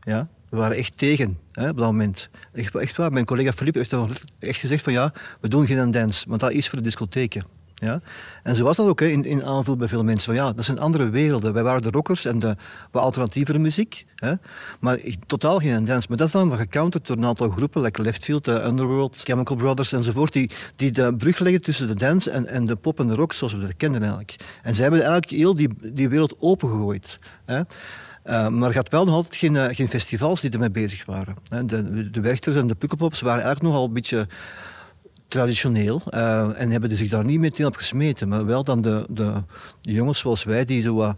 Ja? 0.00 0.28
We 0.52 0.58
waren 0.58 0.76
echt 0.76 0.98
tegen 0.98 1.38
hè, 1.52 1.68
op 1.68 1.76
dat 1.76 1.86
moment. 1.86 2.30
Echt, 2.52 2.74
echt 2.74 2.96
waar. 2.96 3.12
Mijn 3.12 3.24
collega 3.24 3.52
Philippe 3.52 3.78
heeft 3.78 3.90
dan 3.90 4.10
echt 4.38 4.60
gezegd 4.60 4.84
van 4.84 4.92
ja, 4.92 5.12
we 5.40 5.48
doen 5.48 5.66
geen 5.66 5.90
dance, 5.90 6.28
want 6.28 6.40
dat 6.40 6.52
is 6.52 6.68
voor 6.68 6.78
de 6.78 6.84
discotheken. 6.84 7.44
Ja? 7.74 8.00
En 8.42 8.56
zo 8.56 8.64
was 8.64 8.76
dat 8.76 8.88
ook 8.88 9.00
hè, 9.00 9.06
in, 9.06 9.24
in 9.24 9.64
bij 9.78 9.88
veel 9.88 10.04
mensen. 10.04 10.34
Van, 10.34 10.44
ja, 10.44 10.52
dat 10.52 10.64
zijn 10.64 10.78
andere 10.78 11.08
werelden. 11.08 11.52
Wij 11.52 11.62
waren 11.62 11.82
de 11.82 11.90
rockers 11.90 12.24
en 12.24 12.38
de 12.38 12.56
wat 12.90 13.02
alternatievere 13.02 13.58
muziek. 13.58 14.06
Hè? 14.14 14.34
Maar 14.80 14.98
totaal 15.26 15.58
geen 15.58 15.84
dance. 15.84 16.06
Maar 16.08 16.16
dat 16.16 16.26
is 16.26 16.32
dan 16.32 16.56
gecounterd 16.56 17.06
door 17.06 17.16
een 17.16 17.24
aantal 17.24 17.48
groepen, 17.48 17.82
like 17.82 18.02
Leftfield, 18.02 18.44
de 18.44 18.62
Underworld, 18.64 19.20
Chemical 19.24 19.56
Brothers 19.56 19.92
enzovoort, 19.92 20.32
die, 20.32 20.50
die 20.76 20.90
de 20.90 21.14
brug 21.14 21.38
leggen 21.38 21.62
tussen 21.62 21.86
de 21.86 21.94
dance 21.94 22.30
en, 22.30 22.46
en 22.46 22.64
de 22.64 22.76
pop 22.76 23.00
en 23.00 23.08
de 23.08 23.14
rock, 23.14 23.32
zoals 23.32 23.52
we 23.52 23.60
dat 23.60 23.76
kenden 23.76 24.00
eigenlijk. 24.00 24.36
En 24.62 24.74
zij 24.74 24.82
hebben 24.82 25.02
eigenlijk 25.02 25.32
heel 25.32 25.54
die, 25.54 25.68
die 25.92 26.08
wereld 26.08 26.34
opengegooid. 26.38 27.18
Hè? 27.44 27.60
Uh, 28.24 28.48
maar 28.48 28.68
er 28.68 28.74
gaat 28.74 28.88
wel 28.88 29.04
nog 29.04 29.14
altijd 29.14 29.36
geen, 29.36 29.54
uh, 29.54 29.64
geen 29.68 29.88
festivals 29.88 30.40
die 30.40 30.50
ermee 30.50 30.70
bezig 30.70 31.04
waren. 31.04 31.36
De, 31.66 32.10
de 32.10 32.20
Werchters 32.20 32.56
en 32.56 32.66
de 32.66 32.74
Pukkelpops 32.74 33.20
waren 33.20 33.42
eigenlijk 33.42 33.72
nogal 33.72 33.86
een 33.86 33.92
beetje 33.92 34.26
traditioneel 35.28 36.02
uh, 36.10 36.60
en 36.60 36.70
hebben 36.70 36.96
zich 36.96 37.08
daar 37.08 37.24
niet 37.24 37.40
meteen 37.40 37.66
op 37.66 37.76
gesmeten. 37.76 38.28
Maar 38.28 38.46
wel 38.46 38.64
dan 38.64 38.82
de, 38.82 39.06
de, 39.10 39.42
jongens 39.80 40.18
zoals 40.18 40.44
wij 40.44 40.64
die 40.64 40.82
zo 40.82 41.14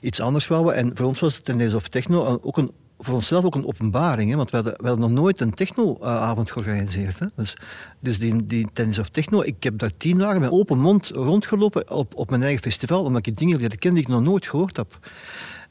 iets 0.00 0.20
anders 0.20 0.46
wouden. 0.46 0.74
En 0.74 0.96
voor 0.96 1.06
ons 1.06 1.20
was 1.20 1.34
het 1.34 1.44
Tennis 1.44 1.74
of 1.74 1.88
Techno 1.88 2.38
ook 2.42 2.56
een 2.56 2.70
voor 3.00 3.14
onszelf 3.14 3.44
ook 3.44 3.54
een 3.54 3.66
openbaring. 3.66 4.30
Hè? 4.30 4.36
Want 4.36 4.50
we 4.50 4.56
hadden, 4.56 4.98
nog 4.98 5.10
nooit 5.10 5.40
een 5.40 5.54
technoavond 5.54 6.50
georganiseerd. 6.50 7.18
Hè? 7.18 7.26
Dus, 7.36 7.56
dus 8.00 8.18
die, 8.18 8.46
die 8.46 8.68
Tennis 8.72 8.98
of 8.98 9.08
Techno, 9.08 9.42
ik 9.42 9.62
heb 9.62 9.78
daar 9.78 9.96
tien 9.96 10.18
dagen 10.18 10.40
met 10.40 10.50
open 10.50 10.78
mond 10.78 11.08
rondgelopen 11.08 11.90
op, 11.90 12.14
op 12.14 12.30
mijn 12.30 12.42
eigen 12.42 12.62
festival, 12.62 13.04
omdat 13.04 13.26
ik 13.26 13.36
dingen 13.36 13.58
leerde 13.58 13.76
kennen 13.76 14.00
die 14.00 14.10
ik 14.10 14.16
nog 14.16 14.24
nooit 14.24 14.46
gehoord 14.46 14.76
heb. 14.76 14.98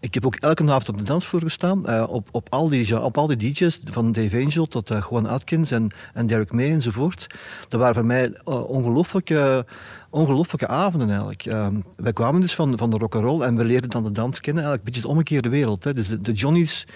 Ik 0.02 0.14
heb 0.14 0.26
ook 0.26 0.36
elke 0.36 0.64
avond 0.64 0.90
op 0.90 0.98
de 0.98 1.04
dansvloer 1.04 1.42
gestaan, 1.42 1.84
uh, 1.86 2.06
op, 2.10 2.28
op, 2.32 2.48
al 2.50 2.70
die, 2.70 3.02
op 3.02 3.18
al 3.18 3.28
die 3.28 3.38
DJ's, 3.38 3.80
van 3.84 4.12
Dave 4.12 4.38
Angel 4.38 4.68
tot 4.68 4.88
Juan 5.10 5.26
Atkins 5.26 5.72
en, 5.72 5.92
en 6.14 6.28
Derek 6.28 6.52
May 6.52 6.72
enzovoort. 6.72 7.28
Dat 7.68 7.80
waren 7.80 7.96
voor 7.96 8.06
mij 8.06 8.28
uh, 8.28 8.70
ongelooflijke, 8.70 9.66
ongelooflijke 10.10 10.68
avonden 10.68 11.10
eigenlijk. 11.10 11.44
wij 11.96 12.14
kwamen 12.14 12.42
dus 12.42 12.56
van, 12.56 12.78
van 12.78 12.90
de 12.90 12.98
rock'n'roll 12.98 13.42
en 13.42 13.56
we 13.56 13.66
leerden 13.66 13.90
dan 13.90 14.04
de 14.04 14.12
dans 14.12 14.40
kennen, 14.42 14.64
eigenlijk 14.64 14.80
een 14.80 14.94
beetje 14.94 15.08
het 15.08 15.18
omgekeerde 15.18 15.50
wereld. 15.50 15.84
Hè. 15.84 15.94
Dus 15.94 16.08
de, 16.08 16.22
de 16.22 16.34
Johnny's 16.34 16.88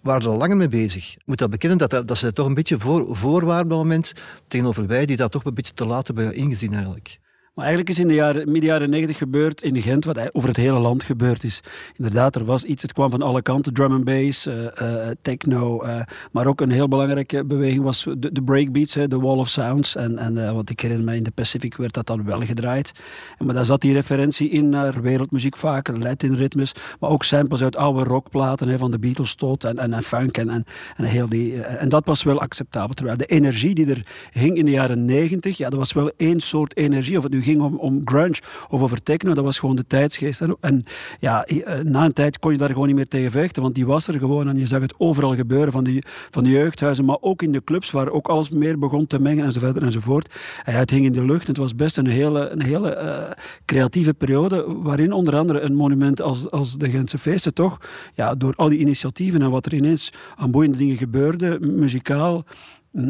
waren 0.00 0.22
er 0.22 0.28
al 0.28 0.36
langer 0.36 0.56
mee 0.56 0.68
bezig. 0.68 1.14
Ik 1.14 1.22
moet 1.24 1.38
dat 1.38 1.50
bekennen, 1.50 1.78
dat, 1.78 2.08
dat 2.08 2.18
ze 2.18 2.32
toch 2.32 2.46
een 2.46 2.54
beetje 2.54 2.78
voor, 2.78 3.16
voor 3.16 3.44
waren 3.44 3.66
moment 3.66 4.12
tegenover 4.48 4.86
wij, 4.86 5.06
die 5.06 5.16
dat 5.16 5.30
toch 5.30 5.44
een 5.44 5.54
beetje 5.54 5.74
te 5.74 5.86
laat 5.86 6.06
hebben 6.06 6.34
ingezien 6.34 6.72
eigenlijk. 6.72 7.20
Maar 7.54 7.64
eigenlijk 7.64 7.96
is 7.96 8.02
in 8.02 8.08
de 8.08 8.14
jaren, 8.14 8.50
midden 8.50 8.70
jaren 8.70 8.90
90 8.90 9.18
gebeurd 9.18 9.62
in 9.62 9.82
Gent 9.82 10.04
wat 10.04 10.34
over 10.34 10.48
het 10.48 10.56
hele 10.56 10.78
land 10.78 11.02
gebeurd 11.02 11.44
is. 11.44 11.60
Inderdaad, 11.96 12.36
er 12.36 12.44
was 12.44 12.64
iets, 12.64 12.82
het 12.82 12.92
kwam 12.92 13.10
van 13.10 13.22
alle 13.22 13.42
kanten, 13.42 13.74
drum 13.74 13.92
and 13.92 14.04
bass, 14.04 14.46
uh, 14.46 14.54
uh, 14.82 15.10
techno, 15.22 15.84
uh, 15.84 16.00
maar 16.30 16.46
ook 16.46 16.60
een 16.60 16.70
heel 16.70 16.88
belangrijke 16.88 17.44
beweging 17.44 17.82
was 17.82 18.06
de, 18.18 18.32
de 18.32 18.42
breakbeats, 18.42 18.92
de 18.92 19.18
wall 19.18 19.38
of 19.38 19.48
sounds. 19.48 19.96
En, 19.96 20.18
en 20.18 20.54
want 20.54 20.70
ik 20.70 20.80
herinner 20.80 21.06
me, 21.06 21.16
in 21.16 21.22
de 21.22 21.30
Pacific 21.30 21.76
werd 21.76 21.92
dat 21.92 22.06
dan 22.06 22.24
wel 22.24 22.40
gedraaid. 22.40 22.92
En, 23.38 23.44
maar 23.44 23.54
daar 23.54 23.64
zat 23.64 23.80
die 23.80 23.92
referentie 23.92 24.50
in 24.50 24.68
naar 24.68 25.02
wereldmuziek 25.02 25.56
vaak, 25.56 25.88
Latin 25.88 26.34
ritmes, 26.34 26.74
maar 27.00 27.10
ook 27.10 27.24
samples 27.24 27.62
uit 27.62 27.76
oude 27.76 28.02
rockplaten 28.04 28.68
hè, 28.68 28.78
van 28.78 28.90
de 28.90 28.98
Beatles 28.98 29.34
tot 29.34 29.64
en, 29.64 29.78
en, 29.78 29.92
en 29.92 30.02
funk 30.02 30.38
en, 30.38 30.48
en, 30.48 30.64
heel 31.04 31.28
die, 31.28 31.62
en 31.62 31.88
dat 31.88 32.04
was 32.06 32.22
wel 32.22 32.40
acceptabel. 32.40 32.94
Terwijl 32.94 33.16
de 33.16 33.26
energie 33.26 33.74
die 33.74 33.90
er 33.90 34.06
hing 34.30 34.56
in 34.56 34.64
de 34.64 34.70
jaren 34.70 35.04
90, 35.04 35.56
ja, 35.56 35.68
dat 35.68 35.78
was 35.78 35.92
wel 35.92 36.12
één 36.16 36.40
soort 36.40 36.76
energie, 36.76 37.16
of 37.16 37.22
het 37.22 37.32
nu 37.32 37.40
ging 37.42 37.60
om, 37.60 37.76
om 37.76 38.00
grunge 38.04 38.40
of 38.68 38.82
over 38.82 39.02
techno, 39.02 39.34
dat 39.34 39.44
was 39.44 39.58
gewoon 39.58 39.76
de 39.76 39.86
tijdsgeest. 39.86 40.42
En, 40.60 40.84
ja, 41.20 41.44
eh, 41.44 41.78
na 41.78 42.04
een 42.04 42.12
tijd 42.12 42.38
kon 42.38 42.52
je 42.52 42.58
daar 42.58 42.68
gewoon 42.68 42.86
niet 42.86 42.96
meer 42.96 43.08
tegen 43.08 43.30
vechten, 43.30 43.62
want 43.62 43.74
die 43.74 43.86
was 43.86 44.08
er 44.08 44.18
gewoon 44.18 44.48
en 44.48 44.58
je 44.58 44.66
zag 44.66 44.80
het 44.80 44.94
overal 44.98 45.34
gebeuren, 45.34 45.72
van 45.72 45.84
de, 45.84 46.02
van 46.30 46.44
de 46.44 46.50
jeugdhuizen, 46.50 47.04
maar 47.04 47.18
ook 47.20 47.42
in 47.42 47.52
de 47.52 47.64
clubs, 47.64 47.90
waar 47.90 48.10
ook 48.10 48.28
alles 48.28 48.50
meer 48.50 48.78
begon 48.78 49.06
te 49.06 49.18
mengen 49.18 49.44
enzovoort 49.44 49.76
enzovoort. 49.76 50.34
En 50.64 50.72
ja, 50.72 50.78
het 50.78 50.90
hing 50.90 51.04
in 51.04 51.12
de 51.12 51.24
lucht. 51.24 51.46
Het 51.46 51.56
was 51.56 51.74
best 51.74 51.96
een 51.96 52.06
hele, 52.06 52.48
een 52.48 52.62
hele 52.62 52.96
uh, 52.96 53.44
creatieve 53.64 54.14
periode, 54.14 54.64
waarin 54.82 55.12
onder 55.12 55.36
andere 55.36 55.60
een 55.60 55.74
monument 55.74 56.22
als, 56.22 56.50
als 56.50 56.78
de 56.78 56.90
Gentse 56.90 57.18
Feesten 57.18 57.54
toch, 57.54 57.78
ja, 58.14 58.34
door 58.34 58.54
al 58.56 58.68
die 58.68 58.78
initiatieven 58.78 59.42
en 59.42 59.50
wat 59.50 59.66
er 59.66 59.74
ineens 59.74 60.12
aan 60.36 60.50
boeiende 60.50 60.78
dingen 60.78 60.96
gebeurde, 60.96 61.58
muzikaal, 61.60 62.44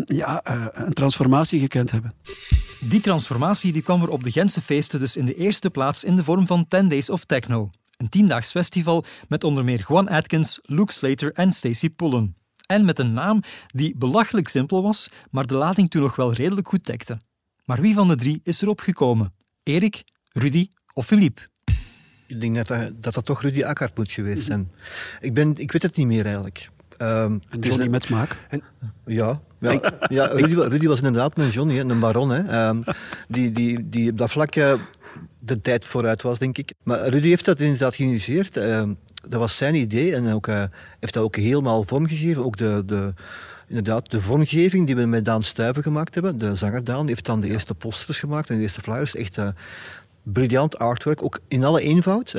ja, 0.04 0.42
uh, 0.50 0.66
een 0.70 0.92
transformatie 0.92 1.60
gekend 1.60 1.90
hebben. 1.90 2.14
Die 2.80 3.00
transformatie 3.00 3.72
die 3.72 3.82
kwam 3.82 4.02
er 4.02 4.08
op 4.08 4.22
de 4.22 4.30
Gentse 4.30 4.60
feesten 4.60 5.00
dus 5.00 5.16
in 5.16 5.24
de 5.24 5.34
eerste 5.34 5.70
plaats 5.70 6.04
in 6.04 6.16
de 6.16 6.24
vorm 6.24 6.46
van 6.46 6.68
10 6.68 6.88
Days 6.88 7.10
of 7.10 7.24
Techno. 7.24 7.70
Een 7.96 8.08
tiendaags 8.08 8.50
festival 8.50 9.04
met 9.28 9.44
onder 9.44 9.64
meer 9.64 9.84
Juan 9.88 10.08
Atkins, 10.08 10.58
Luke 10.62 10.92
Slater 10.92 11.32
en 11.32 11.52
Stacey 11.52 11.90
Pullen. 11.90 12.34
En 12.66 12.84
met 12.84 12.98
een 12.98 13.12
naam 13.12 13.42
die 13.66 13.96
belachelijk 13.96 14.48
simpel 14.48 14.82
was, 14.82 15.08
maar 15.30 15.46
de 15.46 15.54
lading 15.54 15.90
toen 15.90 16.02
nog 16.02 16.16
wel 16.16 16.32
redelijk 16.32 16.68
goed 16.68 16.84
dekte. 16.84 17.20
Maar 17.64 17.80
wie 17.80 17.94
van 17.94 18.08
de 18.08 18.16
drie 18.16 18.40
is 18.42 18.62
erop 18.62 18.80
gekomen? 18.80 19.34
Erik, 19.62 20.02
Rudy 20.32 20.68
of 20.94 21.06
Philippe? 21.06 21.42
Ik 22.26 22.40
denk 22.40 22.54
dat 22.54 22.66
dat, 22.66 23.14
dat, 23.14 23.24
toch 23.24 23.42
Rudy 23.42 23.64
Akkart 23.64 23.96
moet 23.96 24.12
geweest 24.12 24.46
zijn. 24.46 24.70
Ik, 25.20 25.34
ben, 25.34 25.56
ik 25.56 25.72
weet 25.72 25.82
het 25.82 25.96
niet 25.96 26.06
meer 26.06 26.24
eigenlijk. 26.24 26.70
Um, 27.02 27.40
en 27.50 27.58
Johnny 27.60 27.86
met 27.86 28.02
smaak? 28.02 28.36
En, 28.48 28.62
ja, 29.06 29.40
ja, 29.58 29.80
ja 30.08 30.26
Rudy, 30.26 30.54
Rudy, 30.54 30.86
was 30.86 30.98
inderdaad 30.98 31.38
een 31.38 31.48
Johnny, 31.48 31.78
een 31.78 32.00
baron. 32.00 32.30
Hè, 32.30 32.68
um, 32.68 32.82
die, 33.28 33.52
die, 33.52 33.88
die 33.88 34.10
op 34.10 34.18
dat 34.18 34.30
vlak 34.30 34.56
uh, 34.56 34.72
de 35.38 35.60
tijd 35.60 35.86
vooruit 35.86 36.22
was, 36.22 36.38
denk 36.38 36.58
ik. 36.58 36.72
Maar 36.82 37.08
Rudy 37.08 37.28
heeft 37.28 37.44
dat 37.44 37.60
inderdaad 37.60 37.94
geïnitieerd. 37.94 38.56
Uh, 38.56 38.82
dat 39.28 39.40
was 39.40 39.56
zijn 39.56 39.74
idee 39.74 40.14
en 40.14 40.32
ook, 40.32 40.46
uh, 40.46 40.62
heeft 41.00 41.14
dat 41.14 41.22
ook 41.22 41.36
helemaal 41.36 41.84
vormgegeven. 41.84 42.44
Ook 42.44 42.56
de, 42.56 42.82
de, 42.86 43.14
inderdaad, 43.68 44.10
de 44.10 44.20
vormgeving 44.20 44.86
die 44.86 44.96
we 44.96 45.06
met 45.06 45.24
Daan 45.24 45.42
Stuiven 45.42 45.82
gemaakt 45.82 46.14
hebben, 46.14 46.38
de 46.38 46.56
zanger 46.56 46.84
Daan, 46.84 47.00
die 47.00 47.14
heeft 47.14 47.26
dan 47.26 47.40
de 47.40 47.48
eerste 47.48 47.74
posters 47.74 48.18
gemaakt 48.18 48.50
en 48.50 48.56
de 48.56 48.62
eerste 48.62 48.80
flyers. 48.80 49.16
Echt 49.16 49.38
briljant 50.22 50.78
artwork, 50.78 51.22
ook 51.22 51.40
in 51.48 51.64
alle 51.64 51.80
eenvoud. 51.80 52.34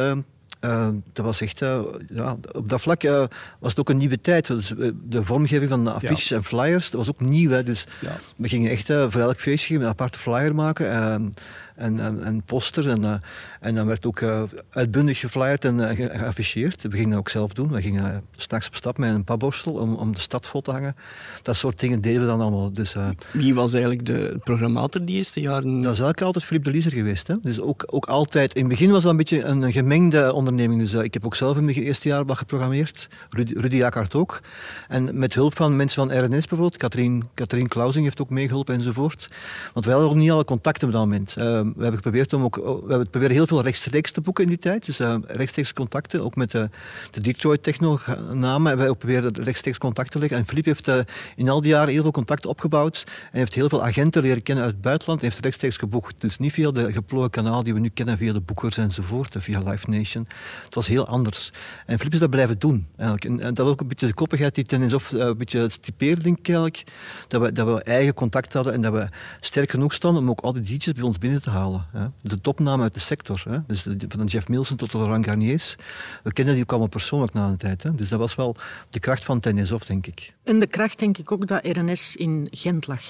Ehm, 0.64 0.88
uh, 0.88 1.02
dat 1.14 1.26
was 1.26 1.42
echt, 1.42 1.62
uh, 1.62 1.82
ja, 2.08 2.38
op 2.52 2.70
dat 2.70 2.82
vlak 2.82 3.04
uh, 3.04 3.24
was 3.60 3.70
het 3.70 3.80
ook 3.80 3.90
een 3.90 3.98
nieuwe 3.98 4.22
tijd. 4.22 4.48
Dus, 4.48 4.74
de 5.04 5.24
vormgeving 5.24 5.70
van 5.70 5.88
affiches 5.94 6.30
ja. 6.30 6.36
en 6.36 6.44
flyers, 6.44 6.90
dat 6.90 7.06
was 7.06 7.10
ook 7.10 7.22
nieuw. 7.22 7.50
Hè, 7.50 7.64
dus 7.64 7.88
ja. 8.02 8.18
we 8.38 8.48
gingen 8.48 8.72
echt 8.72 8.86
voor 8.86 9.22
elk 9.22 9.40
feestje 9.40 9.76
een 9.76 9.86
aparte 9.86 10.20
flyer 10.20 10.56
maken. 10.56 11.34
En, 11.76 12.00
en, 12.00 12.24
en 12.24 12.44
posters. 12.44 12.86
En, 12.86 13.02
uh, 13.02 13.14
en 13.60 13.76
dan 13.76 13.88
werd 13.88 14.06
ook 14.06 14.20
uh, 14.20 14.42
uitbundig 14.70 15.20
geflyerd 15.20 15.66
en 15.66 15.78
uh, 15.78 15.90
geafficheerd. 15.90 16.82
We 16.82 16.92
gingen 16.92 17.10
dat 17.10 17.20
ook 17.20 17.30
zelf 17.30 17.54
doen. 17.54 17.72
We 17.72 17.82
gingen 17.82 18.24
s'nachts 18.36 18.68
op 18.68 18.76
stap 18.76 18.98
met 18.98 19.14
een 19.14 19.24
papborstel 19.24 19.74
om, 19.74 19.96
om 19.96 20.14
de 20.14 20.20
stad 20.20 20.48
vol 20.48 20.62
te 20.62 20.72
hangen. 20.72 20.96
Dat 21.42 21.56
soort 21.56 21.80
dingen 21.80 22.02
deden 22.02 22.22
we 22.22 22.28
dan 22.28 22.42
allemaal. 22.42 22.74
Dus, 22.74 22.96
Wie 23.32 23.56
was 23.56 23.74
eigenlijk 23.74 24.06
de 24.06 24.40
programmator 24.44 25.06
die 25.06 25.16
eerste 25.16 25.40
jaren? 25.40 25.64
Dat 25.64 25.78
is 25.82 25.86
eigenlijk 25.86 26.22
altijd 26.22 26.46
Philippe 26.46 26.68
de 26.68 26.76
Lieser 26.76 26.92
geweest. 26.92 27.28
Hè? 27.28 27.36
Dus 27.42 27.60
ook, 27.60 27.84
ook 27.86 28.06
altijd... 28.06 28.54
In 28.54 28.62
het 28.62 28.70
begin 28.70 28.92
was 28.92 29.02
dat 29.02 29.12
een 29.12 29.18
beetje 29.18 29.44
een 29.44 29.72
gemengde 29.72 30.34
onderneming. 30.34 30.82
Dus 30.82 30.94
ik 30.94 31.14
heb 31.14 31.26
ook 31.26 31.36
zelf 31.36 31.58
in 31.58 31.66
mijn 31.66 31.78
eerste 31.78 32.08
jaar 32.08 32.26
wat 32.26 32.38
geprogrammeerd. 32.38 33.10
Rudy, 33.30 33.54
Rudy 33.54 33.84
ook. 34.12 34.42
En 34.88 35.20
met 35.20 35.34
hulp 35.34 35.56
van 35.56 35.76
mensen 35.76 36.08
van 36.08 36.18
RNS 36.20 36.30
bijvoorbeeld. 36.30 36.78
Katrien, 36.78 37.24
Katrien 37.34 37.68
Klausing 37.68 38.04
heeft 38.04 38.22
ook 38.22 38.30
meegeholpen 38.30 38.76
enzovoort. 38.76 39.30
Want 39.74 39.86
wij 39.86 39.94
hadden 39.94 40.12
ook 40.12 40.18
niet 40.18 40.32
alle 40.32 40.46
contacten 40.46 40.88
op 40.88 40.94
dat 40.94 41.02
moment. 41.02 41.36
Uh, 41.38 41.62
we 41.64 41.82
hebben 41.82 41.96
geprobeerd 41.96 42.34
om 42.34 42.44
ook... 42.44 42.56
We 42.56 42.90
hebben 42.90 43.10
proberen 43.10 43.36
heel 43.36 43.48
veel 43.48 43.62
rechtstreeks 43.62 44.12
te 44.12 44.22
boeken 44.22 44.44
in 44.44 44.50
die 44.50 44.60
tijd. 44.60 44.86
Dus 44.86 45.00
uh, 45.00 45.16
rechtstreeks 45.28 45.74
contacten. 45.74 46.24
Ook 46.24 46.36
met 46.36 46.52
de, 46.52 46.70
de 47.12 47.22
Detroit 47.22 47.64
techno-namen 47.64 48.68
hebben 48.68 48.86
wij 48.86 48.96
proberen 48.96 49.44
rechtstreeks 49.44 49.78
contact 49.78 50.12
te 50.12 50.20
leggen. 50.20 50.38
En 50.38 50.46
Philippe 50.46 50.70
heeft 50.70 50.88
uh, 50.88 51.00
in 51.36 51.50
al 51.50 51.62
die 51.62 51.72
jaren 51.72 51.94
heel 51.94 52.02
veel 52.02 52.12
contacten 52.12 52.50
opgebouwd. 52.50 53.04
En 53.32 53.38
heeft 53.38 53.54
heel 53.54 53.70
veel 53.70 53.84
agenten 53.84 54.22
leren 54.22 54.44
kennen 54.44 54.64
uit 54.64 54.74
het 54.74 54.82
buitenland. 54.82 55.22
En 55.22 55.26
heeft 55.28 55.44
rechtstreeks 55.44 55.78
geboekt. 55.78 56.16
Dus 56.18 56.38
niet 56.38 56.52
via 56.52 56.72
de 56.72 56.92
geplogen 56.92 57.30
kanaal 57.30 57.64
die 57.64 57.74
we 57.74 57.80
nu 57.80 57.90
kennen, 57.90 58.18
via 58.18 58.34
de 58.34 58.42
boekers 58.42 58.78
enzovoort. 58.78 59.36
Via 59.38 59.60
Live 59.60 59.90
Nation. 59.90 60.28
Het 60.64 60.76
was 60.76 60.88
heel 60.88 61.08
anders. 61.08 61.52
En 61.86 61.96
Philippe 61.96 62.16
is 62.16 62.20
dat 62.20 62.30
blijven 62.30 62.60
doen. 62.60 62.88
Eigenlijk. 62.98 63.26
En, 63.26 63.40
en 63.40 63.54
dat 63.54 63.66
was 63.66 63.74
ook 63.74 63.82
een 63.82 63.88
beetje 63.88 64.08
de 64.08 64.14
koppigheid 64.14 64.56
die 64.56 64.66
Tennis 64.66 64.94
of 64.94 65.12
een 65.12 65.38
beetje 65.38 65.70
stipeerde, 65.70 66.24
denk 66.24 66.48
ik. 66.48 66.84
Dat 67.28 67.42
we, 67.42 67.52
dat 67.52 67.68
we 67.68 67.84
eigen 67.84 68.14
contact 68.14 68.54
hadden 68.54 68.74
en 68.74 68.82
dat 68.82 68.94
we 68.94 69.08
sterk 69.40 69.70
genoeg 69.70 69.94
stonden 69.94 70.22
om 70.22 70.30
ook 70.30 70.40
al 70.40 70.54
die 70.54 70.62
DJ's 70.62 70.94
bij 70.94 71.04
ons 71.04 71.18
binnen 71.18 71.42
te 71.42 71.50
halen. 71.54 71.86
Hè. 71.92 72.08
De 72.22 72.42
topnamen 72.42 72.84
uit 72.84 72.94
de 72.94 73.00
sector. 73.00 73.44
Hè. 73.50 73.58
Dus 73.68 73.84
de, 73.84 73.98
van 74.08 74.26
Jeff 74.26 74.48
Milson 74.48 74.78
tot 74.78 74.92
de 74.92 74.98
Laurent 74.98 75.26
Garniers. 75.26 75.76
We 76.24 76.34
kennen 76.34 76.54
die 76.54 76.64
ook 76.64 76.70
allemaal 76.70 76.90
persoonlijk 76.90 77.34
na 77.34 77.48
een 77.48 77.58
tijd. 77.58 77.84
Hè. 77.84 77.96
Dus 77.96 78.10
dat 78.10 78.20
was 78.20 78.36
wel 78.36 78.56
de 78.90 79.00
kracht 79.00 79.24
van 79.24 79.40
Tennis 79.40 79.72
of, 79.72 79.86
denk 79.86 80.08
ik. 80.08 80.34
En 80.44 80.60
de 80.60 80.68
kracht 80.68 81.00
denk 81.00 81.18
ik 81.18 81.32
ook 81.32 81.48
dat 81.48 81.66
RNS 81.66 82.16
in 82.16 82.48
Gent 82.52 82.88
lag. 82.88 83.04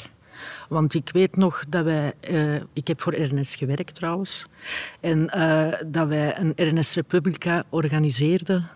Want 0.69 0.93
ik 0.93 1.09
weet 1.13 1.35
nog 1.35 1.63
dat 1.69 1.83
wij... 1.83 2.13
Uh, 2.29 2.61
ik 2.73 2.87
heb 2.87 3.01
voor 3.01 3.15
RNS 3.15 3.55
gewerkt 3.55 3.95
trouwens. 3.95 4.45
En 4.99 5.31
uh, 5.35 5.73
dat 5.85 6.07
wij 6.07 6.39
een 6.39 6.53
RNS 6.55 6.93
Republica 6.95 7.63
organiseerden 7.69 8.69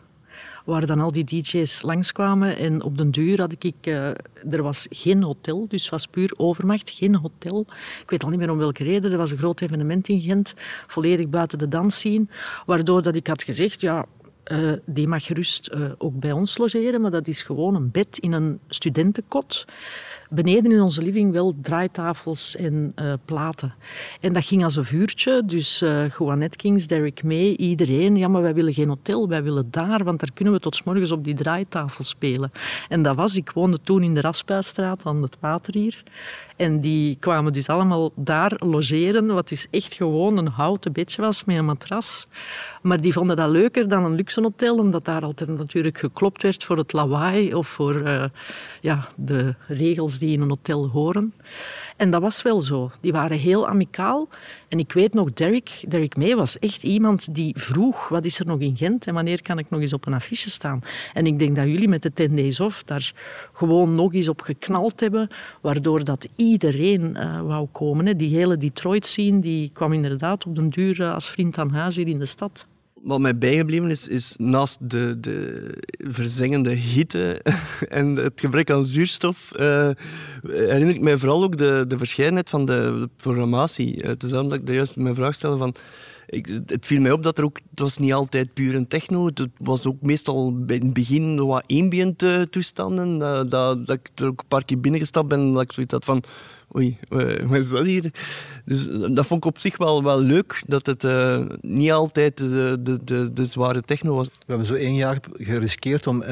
waar 0.68 0.86
dan 0.86 1.00
al 1.00 1.12
die 1.12 1.24
DJ's 1.24 1.82
langskwamen. 1.82 2.58
En 2.58 2.82
op 2.82 2.98
den 2.98 3.12
duur 3.12 3.40
had 3.40 3.56
ik... 3.60 3.76
Uh, 3.82 4.08
er 4.50 4.62
was 4.62 4.88
geen 4.90 5.24
hotel, 5.24 5.68
dus 5.68 5.90
was 5.90 6.08
puur 6.08 6.34
overmacht. 6.38 6.90
Geen 6.90 7.16
hotel. 7.16 7.66
Ik 8.02 8.10
weet 8.10 8.24
al 8.24 8.30
niet 8.30 8.40
meer 8.40 8.52
om 8.52 8.58
welke 8.58 8.84
reden. 8.84 9.12
Er 9.12 9.18
was 9.18 9.32
een 9.32 9.38
groot 9.38 9.62
evenement 9.62 10.08
in 10.08 10.20
Gent, 10.20 10.54
volledig 10.88 11.30
buiten 11.30 11.58
de 11.58 11.68
dans 11.68 12.00
zien. 12.00 12.30
Waardoor 12.66 13.02
dat 13.02 13.16
ik 13.16 13.28
had 13.28 13.44
gezegd, 13.44 13.82
ja, 13.82 14.06
uh, 14.52 14.72
die 14.86 15.08
mag 15.08 15.26
gerust 15.26 15.72
uh, 15.74 15.92
ook 15.98 16.20
bij 16.20 16.32
ons 16.32 16.58
logeren, 16.58 17.02
maar 17.02 17.12
dat 17.12 17.28
is 17.28 17.44
gewoon 17.44 17.76
een 17.76 17.92
bed 17.92 18.18
in 18.18 18.32
een 18.32 18.60
studentenkot 18.68 19.66
beneden 20.30 20.72
in 20.72 20.82
onze 20.82 21.02
living 21.02 21.32
wel 21.32 21.56
draaitafels 21.62 22.56
en 22.56 22.94
uh, 22.96 23.14
platen. 23.26 23.74
En 24.22 24.34
dat 24.34 24.46
ging 24.46 24.64
als 24.64 24.76
een 24.76 24.86
vuurtje. 24.86 25.42
Dus 25.46 25.82
uh, 25.82 26.42
Atkins, 26.44 26.88
Derek 26.88 27.24
May, 27.24 27.56
iedereen. 27.56 28.18
Ja, 28.18 28.28
maar 28.28 28.42
wij 28.42 28.54
willen 28.54 28.74
geen 28.74 28.88
hotel, 28.88 29.28
wij 29.28 29.44
willen 29.44 29.68
daar, 29.72 30.04
want 30.04 30.20
daar 30.20 30.32
kunnen 30.34 30.54
we 30.54 30.60
tot 30.60 30.86
morgens 30.86 31.12
op 31.12 31.24
die 31.24 31.36
draaitafel 31.36 32.04
spelen. 32.04 32.52
En 32.90 33.04
dat 33.04 33.16
was, 33.16 33.36
ik 33.36 33.52
woonde 33.52 33.78
toen 33.84 34.04
in 34.04 34.14
de 34.14 34.22
Raspuisstraat 34.22 35.06
aan 35.06 35.22
het 35.22 35.38
water 35.40 35.74
hier. 35.74 36.04
En 36.58 36.82
die 36.82 37.18
kwamen 37.20 37.54
dus 37.54 37.70
allemaal 37.70 38.12
daar 38.16 38.54
logeren, 38.58 39.34
wat 39.34 39.48
dus 39.48 39.68
echt 39.72 39.94
gewoon 39.94 40.38
een 40.38 40.48
houten 40.48 40.92
bedje 40.92 41.22
was 41.22 41.44
met 41.44 41.58
een 41.58 41.66
matras. 41.66 42.28
Maar 42.82 43.02
die 43.02 43.14
vonden 43.14 43.36
dat 43.36 43.50
leuker 43.50 43.88
dan 43.88 44.04
een 44.04 44.16
luxe 44.16 44.42
hotel, 44.42 44.78
omdat 44.78 45.06
daar 45.06 45.22
altijd 45.22 45.50
natuurlijk 45.50 45.98
geklopt 45.98 46.44
werd 46.44 46.64
voor 46.64 46.78
het 46.78 46.94
lawaai 46.94 47.54
of 47.54 47.68
voor 47.68 47.96
uh, 47.96 48.24
ja, 48.82 49.08
de 49.16 49.56
regels 49.68 50.17
die 50.20 50.34
in 50.34 50.42
een 50.42 50.50
hotel 50.50 50.88
horen. 50.88 51.34
En 51.98 52.12
dat 52.12 52.22
was 52.22 52.42
wel 52.42 52.62
zo. 52.62 52.92
Die 53.02 53.12
waren 53.12 53.38
heel 53.38 53.68
amicaal. 53.68 54.28
En 54.68 54.80
ik 54.80 54.92
weet 54.92 55.14
nog, 55.14 55.34
Derek, 55.34 55.84
Derek 55.88 56.18
May 56.18 56.36
was 56.36 56.60
echt 56.60 56.84
iemand 56.84 57.36
die 57.36 57.54
vroeg, 57.58 58.08
wat 58.08 58.26
is 58.26 58.40
er 58.40 58.46
nog 58.46 58.60
in 58.60 58.78
Gent 58.78 59.08
en 59.08 59.14
wanneer 59.14 59.42
kan 59.42 59.60
ik 59.60 59.70
nog 59.70 59.82
eens 59.82 59.94
op 59.94 60.06
een 60.06 60.14
affiche 60.14 60.50
staan? 60.50 60.82
En 61.14 61.26
ik 61.26 61.40
denk 61.40 61.56
dat 61.56 61.66
jullie 61.66 61.88
met 61.88 62.02
de 62.02 62.14
10 62.14 62.36
Days 62.36 62.60
Off 62.60 62.84
daar 62.84 63.14
gewoon 63.54 63.96
nog 63.96 64.14
eens 64.14 64.30
op 64.30 64.42
geknald 64.42 65.00
hebben, 65.00 65.28
waardoor 65.62 66.04
dat 66.04 66.28
iedereen 66.36 67.18
uh, 67.18 67.42
wou 67.42 67.68
komen. 67.72 68.06
Hè. 68.06 68.16
Die 68.16 68.36
hele 68.36 68.58
Detroit-scene, 68.58 69.40
die 69.40 69.70
kwam 69.74 69.94
inderdaad 69.94 70.46
op 70.46 70.56
den 70.56 70.70
duur 70.70 71.00
uh, 71.00 71.14
als 71.14 71.30
vriend 71.30 71.58
aan 71.58 71.72
huis 71.72 71.96
hier 71.96 72.08
in 72.08 72.20
de 72.20 72.26
stad 72.26 72.68
wat 73.08 73.20
mij 73.20 73.38
bijgebleven 73.38 73.90
is, 73.90 74.08
is 74.08 74.36
naast 74.38 74.78
de, 74.80 75.20
de 75.20 75.72
verzengende 75.98 76.70
hitte 76.70 77.42
en 77.90 78.16
het 78.16 78.40
gebrek 78.40 78.72
aan 78.72 78.86
zuurstof, 78.86 79.52
uh, 79.60 79.90
herinner 80.48 80.96
ik 80.96 81.02
mij 81.02 81.18
vooral 81.18 81.44
ook 81.44 81.58
de, 81.58 81.86
de 81.88 81.98
verscheidenheid 81.98 82.50
van 82.50 82.66
de 82.66 83.10
programmatie. 83.16 84.00
Het 84.06 84.24
is 84.24 84.30
daarom 84.30 84.50
dat 84.50 84.60
ik 84.60 84.70
juist 84.70 84.96
mijn 84.96 85.16
vraag 85.16 85.34
stelde 85.34 85.58
van... 85.58 85.76
Ik, 86.30 86.62
het 86.66 86.86
viel 86.86 87.02
mij 87.02 87.12
op 87.12 87.24
dat 87.24 87.38
er 87.38 87.44
ook, 87.44 87.60
het 87.70 87.80
was 87.80 87.98
niet 87.98 88.14
altijd 88.14 88.54
puur 88.54 88.76
een 88.76 88.88
techno. 88.88 89.26
Het 89.26 89.48
was 89.58 89.86
ook 89.86 90.02
meestal 90.02 90.66
bij 90.66 90.76
het 90.76 90.94
begin 90.94 91.46
wat 91.46 91.64
ambient 91.68 92.26
toestanden. 92.50 93.20
Uh, 93.20 93.44
dat, 93.50 93.88
dat 93.88 93.90
ik 93.90 94.10
er 94.16 94.28
ook 94.28 94.40
een 94.40 94.48
paar 94.48 94.66
keer 94.66 94.80
binnengestapt 94.80 95.28
ben 95.28 95.40
en 95.40 95.54
dat 95.54 95.62
ik 95.62 95.72
zoiets 95.72 95.94
had 95.94 96.06
van 96.06 96.24
oei, 96.76 96.98
wat 97.50 97.58
is 97.58 97.70
dat 97.70 97.86
hier? 97.86 98.12
Dus 98.66 98.90
eh, 98.90 99.08
dat 99.10 99.26
vond 99.26 99.44
ik 99.44 99.46
op 99.46 99.58
zich 99.58 99.78
wel, 99.78 100.04
wel 100.04 100.22
leuk, 100.22 100.64
dat 100.68 100.86
het 100.86 101.04
uh, 101.04 101.46
niet 101.62 101.92
altijd 101.92 102.38
de, 102.38 103.00
de, 103.04 103.34
de, 103.34 103.46
zware 103.46 103.82
techno 103.82 104.16
was. 104.16 104.28
We 104.28 104.34
hebben 104.46 104.68
zo 104.68 104.74
één 104.74 104.96
jaar 104.96 105.20
geriskeerd 105.34 106.08
om 106.08 106.24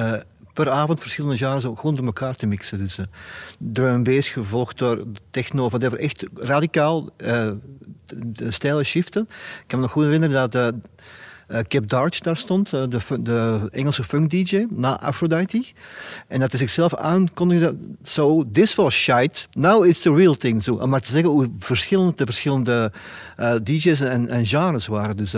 per 0.53 0.69
avond 0.69 1.01
verschillende 1.01 1.37
genres 1.37 1.63
gewoon 1.63 1.95
door 1.95 2.05
elkaar 2.05 2.35
te 2.35 2.45
mixen. 2.45 2.77
Dus 2.77 2.99
uh, 3.73 4.19
gevolgd 4.19 4.77
door 4.77 5.03
techno, 5.31 5.69
whatever. 5.69 5.99
Echt 5.99 6.25
radicaal 6.33 7.09
de 8.15 8.51
stijlen 8.51 8.85
shiften. 8.85 9.21
Ik 9.61 9.63
kan 9.67 9.79
me 9.79 9.85
nog 9.85 9.93
goed 9.93 10.03
herinneren 10.03 10.49
dat 10.49 10.73
uh, 11.47 11.59
Kip 11.67 11.89
Darch 11.89 12.19
daar 12.19 12.37
stond, 12.37 12.73
uh, 12.73 12.83
de, 12.89 13.21
de, 13.21 13.67
Engelse 13.71 14.03
funk-dj, 14.03 14.65
na 14.69 14.99
Aphrodite. 14.99 15.65
En 16.27 16.39
dat 16.39 16.49
hij 16.49 16.59
zichzelf 16.59 16.95
aankondigde, 16.95 17.75
so 18.03 18.43
this 18.51 18.75
was 18.75 18.95
shite, 18.95 19.47
now 19.51 19.85
it's 19.85 20.01
the 20.01 20.13
real 20.13 20.35
thing. 20.35 20.63
Zo, 20.63 20.75
om 20.75 20.89
maar 20.89 21.01
te 21.01 21.11
zeggen 21.11 21.29
hoe 21.29 21.49
verschillend 21.59 22.17
de 22.17 22.25
verschillende 22.25 22.91
uh, 23.39 23.55
DJ's 23.63 23.99
en, 23.99 24.29
en 24.29 24.45
genres 24.45 24.87
waren. 24.87 25.17
Dus 25.17 25.33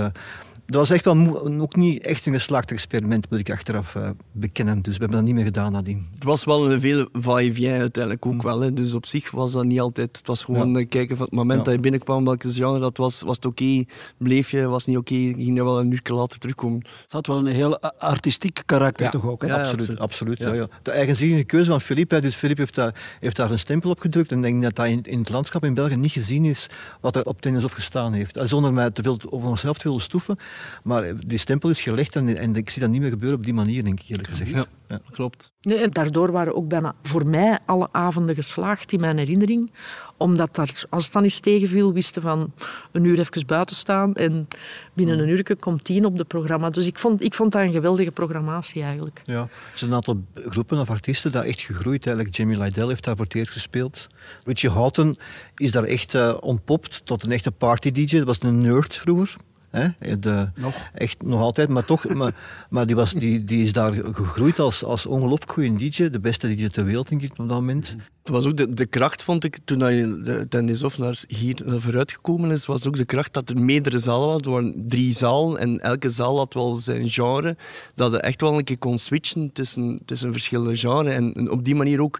dat 0.67 0.75
was 0.75 0.89
echt 0.89 1.05
wel 1.05 1.47
ook 1.61 1.75
niet 1.75 2.03
echt 2.03 2.25
een 2.25 2.33
geslaagd 2.33 2.71
experiment, 2.71 3.29
moet 3.29 3.39
ik 3.39 3.51
achteraf 3.51 3.95
uh, 3.95 4.09
bekennen. 4.31 4.81
Dus 4.81 4.93
we 4.93 4.99
hebben 4.99 5.17
dat 5.17 5.25
niet 5.25 5.35
meer 5.35 5.43
gedaan 5.43 5.71
nadien. 5.71 6.07
Het 6.13 6.23
was 6.23 6.43
wel 6.43 6.71
een 6.71 6.81
veel 6.81 7.07
va-et-vient 7.13 7.79
uiteindelijk 7.79 8.25
ook 8.25 8.33
mm. 8.33 8.41
wel. 8.41 8.59
Hè. 8.59 8.73
Dus 8.73 8.93
op 8.93 9.05
zich 9.05 9.31
was 9.31 9.51
dat 9.51 9.65
niet 9.65 9.79
altijd... 9.79 10.17
Het 10.17 10.27
was 10.27 10.43
gewoon 10.43 10.69
ja. 10.69 10.83
kijken 10.83 11.17
van 11.17 11.25
het 11.25 11.35
moment 11.35 11.59
ja. 11.59 11.65
dat 11.65 11.73
je 11.73 11.79
binnenkwam, 11.79 12.25
welke 12.25 12.49
genre 12.49 12.79
dat 12.79 12.97
was. 12.97 13.21
Was 13.21 13.35
het 13.35 13.45
oké? 13.45 13.63
Okay? 13.63 13.87
Bleef 14.17 14.51
je? 14.51 14.67
Was 14.67 14.85
het 14.85 14.87
niet 14.87 14.97
oké? 14.97 15.13
Okay? 15.13 15.33
Ging 15.43 15.55
je 15.55 15.63
wel 15.63 15.79
een 15.79 15.91
uur 15.91 16.01
later 16.03 16.39
terugkomen? 16.39 16.85
Het 17.03 17.11
had 17.11 17.27
wel 17.27 17.37
een 17.37 17.45
heel 17.45 17.79
artistiek 17.79 18.61
karakter 18.65 19.05
ja. 19.05 19.11
toch 19.11 19.25
ook? 19.25 19.41
Hè? 19.41 19.59
absoluut. 19.59 19.99
absoluut 19.99 20.37
ja. 20.37 20.53
Ja, 20.53 20.67
De 20.83 20.91
eigenzinnige 20.91 21.43
keuze 21.43 21.69
van 21.69 21.81
Philippe. 21.81 22.21
Dus 22.21 22.35
Philippe 22.35 22.61
heeft 22.61 22.75
daar, 22.75 23.17
heeft 23.19 23.35
daar 23.35 23.51
een 23.51 23.59
stempel 23.59 23.89
op 23.89 23.99
gedrukt. 23.99 24.31
En 24.31 24.37
ik 24.37 24.43
denk 24.43 24.63
dat 24.63 24.75
dat 24.75 24.87
in, 24.87 25.03
in, 25.03 25.19
het 25.19 25.29
landschap 25.29 25.63
in 25.63 25.73
België 25.73 25.95
niet 25.95 26.11
gezien 26.11 26.45
is 26.45 26.67
wat 27.01 27.15
er 27.15 27.25
op 27.25 27.41
tennis 27.41 27.63
of 27.63 27.71
gestaan 27.71 28.13
heeft. 28.13 28.37
Zonder 28.43 28.73
mij 28.73 28.91
te 28.91 29.01
veel 29.01 29.19
over 29.29 29.49
onszelf 29.49 29.77
te 29.77 29.83
willen 29.83 30.01
stoeven. 30.01 30.37
Maar 30.83 31.13
die 31.27 31.37
stempel 31.37 31.69
is 31.69 31.81
gelegd 31.81 32.15
en, 32.15 32.37
en, 32.37 32.55
ik 32.55 32.69
zie 32.69 32.81
dat 32.81 32.91
niet 32.91 33.01
meer 33.01 33.09
gebeuren 33.09 33.37
op 33.37 33.43
die 33.43 33.53
manier, 33.53 33.83
denk 33.83 33.99
ik 33.99 34.09
eerlijk 34.09 34.27
gezegd. 34.27 34.49
Ja, 34.49 34.65
ja. 34.87 34.99
klopt. 35.11 35.51
Nee, 35.61 35.77
en 35.77 35.91
daardoor 35.91 36.31
waren 36.31 36.55
ook 36.55 36.67
bijna 36.67 36.95
voor 37.03 37.27
mij 37.27 37.59
alle 37.65 37.89
avonden 37.91 38.35
geslaagd 38.35 38.91
in 38.91 38.99
mijn 38.99 39.17
herinnering. 39.17 39.71
Omdat 40.17 40.55
daar, 40.55 40.83
als 40.89 41.03
het 41.03 41.13
dan 41.13 41.23
eens 41.23 41.39
tegenviel, 41.39 41.93
wisten 41.93 42.21
van 42.21 42.53
een 42.91 43.03
uur 43.03 43.19
even 43.19 43.45
buiten 43.45 43.75
staan 43.75 44.15
en 44.15 44.47
binnen 44.93 45.19
een 45.19 45.29
uur 45.29 45.55
komt 45.59 45.83
tien 45.83 46.05
op 46.05 46.17
het 46.17 46.27
programma. 46.27 46.69
Dus 46.69 46.87
ik 46.87 46.99
vond, 46.99 47.23
ik 47.23 47.33
vond 47.33 47.51
dat 47.51 47.61
een 47.61 47.71
geweldige 47.71 48.11
programmatie 48.11 48.81
eigenlijk. 48.81 49.21
Ja, 49.25 49.41
er 49.41 49.49
zijn 49.73 49.89
een 49.89 49.95
aantal 49.95 50.23
groepen 50.33 50.79
of 50.79 50.89
artiesten 50.89 51.31
daar 51.31 51.43
echt 51.43 51.61
gegroeid. 51.61 52.05
Eigenlijk 52.05 52.35
Jamie 52.35 52.57
Lydell 52.57 52.87
heeft 52.87 53.03
daar 53.03 53.15
voor 53.15 53.25
het 53.25 53.35
eerst 53.35 53.51
gespeeld. 53.51 54.07
Richie 54.43 54.69
Houghton 54.69 55.17
is 55.55 55.71
daar 55.71 55.83
echt 55.83 56.13
uh, 56.13 56.37
ontpopt 56.39 57.01
tot 57.03 57.23
een 57.23 57.31
echte 57.31 57.51
party-dj. 57.51 58.17
Dat 58.17 58.25
was 58.25 58.41
een 58.41 58.61
nerd 58.61 58.95
vroeger. 58.95 59.35
Hè? 59.77 60.19
De, 60.19 60.49
nog? 60.55 60.89
Echt 60.93 61.21
nog 61.21 61.41
altijd, 61.41 61.69
maar 61.69 61.85
toch, 61.85 62.13
maar, 62.13 62.33
maar 62.69 62.87
die, 62.87 62.95
was, 62.95 63.11
die, 63.11 63.43
die 63.43 63.63
is 63.63 63.71
daar 63.71 63.93
gegroeid 63.93 64.59
als, 64.59 64.83
als 64.83 65.05
ongelooflijk 65.05 65.51
goede 65.51 65.75
DJ, 65.75 66.09
de 66.09 66.19
beste 66.19 66.55
DJ 66.55 66.67
ter 66.67 66.85
wereld, 66.85 67.09
denk 67.09 67.21
ik, 67.21 67.31
op 67.31 67.37
dat 67.37 67.47
moment. 67.47 67.95
Het 68.23 68.35
was 68.35 68.45
ook 68.45 68.57
de, 68.57 68.73
de 68.73 68.85
kracht, 68.85 69.23
vond 69.23 69.43
ik, 69.43 69.59
toen 69.65 69.79
hij 69.79 70.45
Tennis 70.49 70.83
of 70.83 70.97
naar 70.97 71.23
hier 71.27 71.61
naar 71.65 71.79
vooruit 71.79 72.11
gekomen 72.11 72.51
is, 72.51 72.65
was 72.65 72.87
ook 72.87 72.97
de 72.97 73.05
kracht 73.05 73.33
dat 73.33 73.49
er 73.49 73.61
meerdere 73.61 73.99
zalen 73.99 74.27
waren. 74.27 74.43
Er 74.43 74.51
waren 74.51 74.83
drie 74.87 75.11
zalen 75.11 75.59
en 75.59 75.79
elke 75.79 76.09
zaal 76.09 76.37
had 76.37 76.53
wel 76.53 76.73
zijn 76.73 77.09
genre. 77.09 77.57
Dat 77.93 78.11
je 78.11 78.19
echt 78.19 78.41
wel 78.41 78.57
een 78.57 78.63
keer 78.63 78.77
kon 78.77 78.97
switchen 78.97 79.51
tussen, 79.53 79.99
tussen 80.05 80.31
verschillende 80.31 80.77
genres 80.77 81.13
en, 81.13 81.33
en 81.33 81.51
op 81.51 81.65
die 81.65 81.75
manier 81.75 82.01
ook 82.01 82.19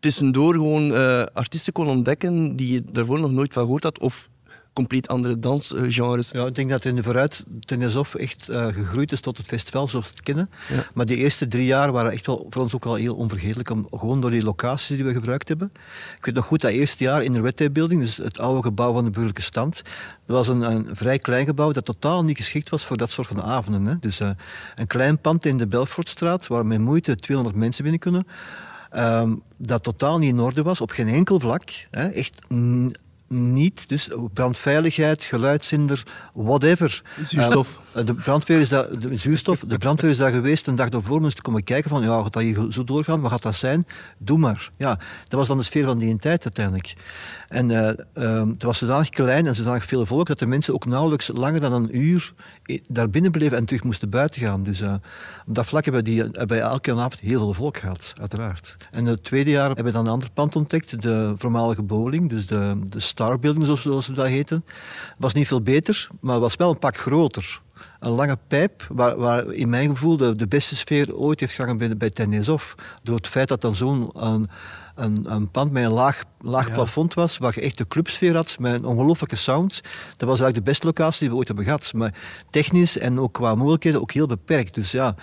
tussendoor 0.00 0.52
gewoon 0.52 0.90
uh, 0.90 1.24
artiesten 1.32 1.72
kon 1.72 1.88
ontdekken 1.88 2.56
die 2.56 2.72
je 2.72 2.82
daarvoor 2.92 3.20
nog 3.20 3.30
nooit 3.30 3.52
van 3.52 3.62
gehoord 3.62 3.82
had. 3.82 3.98
Of 3.98 4.29
compleet 4.72 5.08
andere 5.08 5.38
dansgenres. 5.38 6.30
Ja, 6.30 6.46
ik 6.46 6.54
denk 6.54 6.70
dat 6.70 6.84
in 6.84 6.96
de 6.96 7.02
vooruit 7.02 7.44
Tenisov 7.60 8.14
echt 8.14 8.48
uh, 8.50 8.66
gegroeid 8.66 9.12
is 9.12 9.20
tot 9.20 9.36
het 9.36 9.46
festival 9.46 9.88
zoals 9.88 10.04
we 10.04 10.10
het 10.10 10.22
kennen. 10.22 10.50
Ja. 10.68 10.86
Maar 10.94 11.06
die 11.06 11.16
eerste 11.16 11.48
drie 11.48 11.64
jaar 11.64 11.92
waren 11.92 12.12
echt 12.12 12.26
wel 12.26 12.46
voor 12.50 12.62
ons 12.62 12.74
ook 12.74 12.84
al 12.84 12.94
heel 12.94 13.14
onvergetelijk, 13.14 13.70
om, 13.70 13.88
gewoon 13.90 14.20
door 14.20 14.30
die 14.30 14.42
locaties 14.42 14.96
die 14.96 15.04
we 15.04 15.12
gebruikt 15.12 15.48
hebben. 15.48 15.72
Ik 16.16 16.24
weet 16.24 16.34
nog 16.34 16.44
goed 16.44 16.60
dat 16.60 16.70
eerste 16.70 17.04
jaar 17.04 17.22
in 17.22 17.32
de 17.32 17.40
Red 17.40 17.72
Building, 17.72 18.00
dus 18.00 18.16
het 18.16 18.38
oude 18.38 18.62
gebouw 18.62 18.92
van 18.92 19.04
de 19.04 19.10
burgerlijke 19.10 19.42
stand, 19.42 19.82
dat 20.26 20.36
was 20.36 20.48
een, 20.48 20.62
een 20.62 20.88
vrij 20.92 21.18
klein 21.18 21.44
gebouw 21.44 21.72
dat 21.72 21.84
totaal 21.84 22.24
niet 22.24 22.36
geschikt 22.36 22.70
was 22.70 22.84
voor 22.84 22.96
dat 22.96 23.10
soort 23.10 23.26
van 23.26 23.42
avonden. 23.42 23.86
Hè. 23.86 23.94
Dus 24.00 24.20
uh, 24.20 24.30
een 24.74 24.86
klein 24.86 25.18
pand 25.18 25.46
in 25.46 25.56
de 25.56 25.66
Belfortstraat, 25.66 26.46
waar 26.46 26.66
met 26.66 26.80
moeite 26.80 27.16
200 27.16 27.58
mensen 27.58 27.82
binnen 27.82 28.00
kunnen. 28.00 28.26
Um, 28.96 29.42
dat 29.56 29.82
totaal 29.82 30.18
niet 30.18 30.28
in 30.28 30.40
orde 30.40 30.62
was, 30.62 30.80
op 30.80 30.90
geen 30.90 31.08
enkel 31.08 31.40
vlak. 31.40 31.70
Hè, 31.90 32.08
echt 32.08 32.40
niet. 33.34 33.88
Dus 33.88 34.08
brandveiligheid, 34.32 35.24
geluidshinder, 35.24 36.02
whatever. 36.32 37.02
Zuurstof. 37.22 37.78
Uh, 37.96 38.04
de 38.04 38.14
brandweer 38.14 38.60
is 38.60 38.68
daar, 38.68 38.98
de, 38.98 39.18
zuurstof, 39.18 39.64
de 39.66 39.78
brandweer 39.78 40.10
is 40.10 40.16
daar 40.16 40.30
geweest 40.30 40.66
een 40.66 40.74
dag 40.74 40.88
eens 40.90 41.34
te 41.34 41.42
komen 41.42 41.64
kijken 41.64 41.90
van, 41.90 42.02
ja, 42.02 42.22
gaat 42.22 42.32
dat 42.32 42.42
hier 42.42 42.66
zo 42.70 42.84
doorgaan? 42.84 43.20
Wat 43.20 43.30
gaat 43.30 43.42
dat 43.42 43.54
zijn? 43.54 43.84
Doe 44.18 44.38
maar. 44.38 44.70
Ja, 44.76 44.98
dat 45.28 45.38
was 45.38 45.48
dan 45.48 45.56
de 45.56 45.62
sfeer 45.62 45.84
van 45.84 45.98
die 45.98 46.16
tijd 46.16 46.44
uiteindelijk. 46.44 46.94
En 47.48 47.68
uh, 47.68 47.90
uh, 48.14 48.48
het 48.48 48.62
was 48.62 48.78
zodanig 48.78 49.08
klein 49.08 49.46
en 49.46 49.54
zodanig 49.54 49.84
veel 49.84 50.06
volk 50.06 50.26
dat 50.26 50.38
de 50.38 50.46
mensen 50.46 50.74
ook 50.74 50.86
nauwelijks 50.86 51.30
langer 51.34 51.60
dan 51.60 51.72
een 51.72 51.96
uur 51.96 52.32
daar 52.88 53.10
binnen 53.10 53.30
bleven 53.30 53.56
en 53.56 53.64
terug 53.64 53.84
moesten 53.84 54.10
buiten 54.10 54.40
gaan. 54.40 54.62
Dus 54.62 54.82
op 54.82 55.54
dat 55.54 55.66
vlak 55.66 55.84
hebben, 55.84 56.04
die, 56.04 56.22
hebben 56.32 56.60
elke 56.60 56.92
avond 56.92 57.20
heel 57.20 57.38
veel 57.40 57.54
volk 57.54 57.76
gehad, 57.76 58.12
uiteraard. 58.20 58.76
En 58.90 59.04
het 59.04 59.24
tweede 59.24 59.50
jaar 59.50 59.66
hebben 59.66 59.84
we 59.84 59.92
dan 59.92 60.06
een 60.06 60.12
ander 60.12 60.30
pand 60.30 60.56
ontdekt, 60.56 61.02
de 61.02 61.34
voormalige 61.36 61.82
bowling, 61.82 62.28
dus 62.28 62.46
de, 62.46 62.78
de 62.84 63.00
Star 63.00 63.19
Building, 63.38 63.78
zoals 63.78 64.06
we 64.06 64.12
dat 64.12 64.26
heten. 64.26 64.64
Was 65.18 65.32
niet 65.32 65.46
veel 65.46 65.62
beter, 65.62 66.08
maar 66.20 66.40
was 66.40 66.56
wel 66.56 66.70
een 66.70 66.78
pak 66.78 66.96
groter 66.96 67.60
een 68.00 68.10
lange 68.10 68.38
pijp, 68.46 68.86
waar, 68.88 69.16
waar 69.16 69.52
in 69.52 69.68
mijn 69.68 69.88
gevoel 69.88 70.16
de, 70.16 70.36
de 70.36 70.46
beste 70.46 70.76
sfeer 70.76 71.16
ooit 71.16 71.40
heeft 71.40 71.52
gehangen 71.52 71.78
bij, 71.78 71.96
bij 71.96 72.10
Tenisov. 72.10 72.72
Door 73.02 73.16
het 73.16 73.28
feit 73.28 73.48
dat 73.48 73.60
dan 73.60 73.76
zo'n 73.76 74.10
een, 74.14 74.48
een, 74.94 75.32
een, 75.32 75.50
pand 75.50 75.72
met 75.72 75.84
een 75.84 75.90
laag, 75.90 76.22
laag 76.40 76.72
plafond 76.72 77.14
was, 77.14 77.38
waar 77.38 77.52
je 77.54 77.60
echt 77.60 77.78
de 77.78 77.88
clubsfeer 77.88 78.34
had, 78.34 78.56
met 78.58 78.74
een 78.74 78.84
ongelooflijke 78.84 79.36
sound. 79.36 79.80
Dat 80.16 80.28
was 80.28 80.40
eigenlijk 80.40 80.54
de 80.54 80.70
beste 80.70 80.86
locatie 80.86 81.20
die 81.20 81.28
we 81.28 81.36
ooit 81.36 81.46
hebben 81.46 81.64
gehad. 81.64 81.92
Maar 81.92 82.14
technisch 82.50 82.98
en 82.98 83.20
ook 83.20 83.32
qua 83.32 83.54
mogelijkheden 83.54 84.00
ook 84.00 84.12
heel 84.12 84.26
beperkt. 84.26 84.74
Dus 84.74 84.90
ja, 84.90 85.14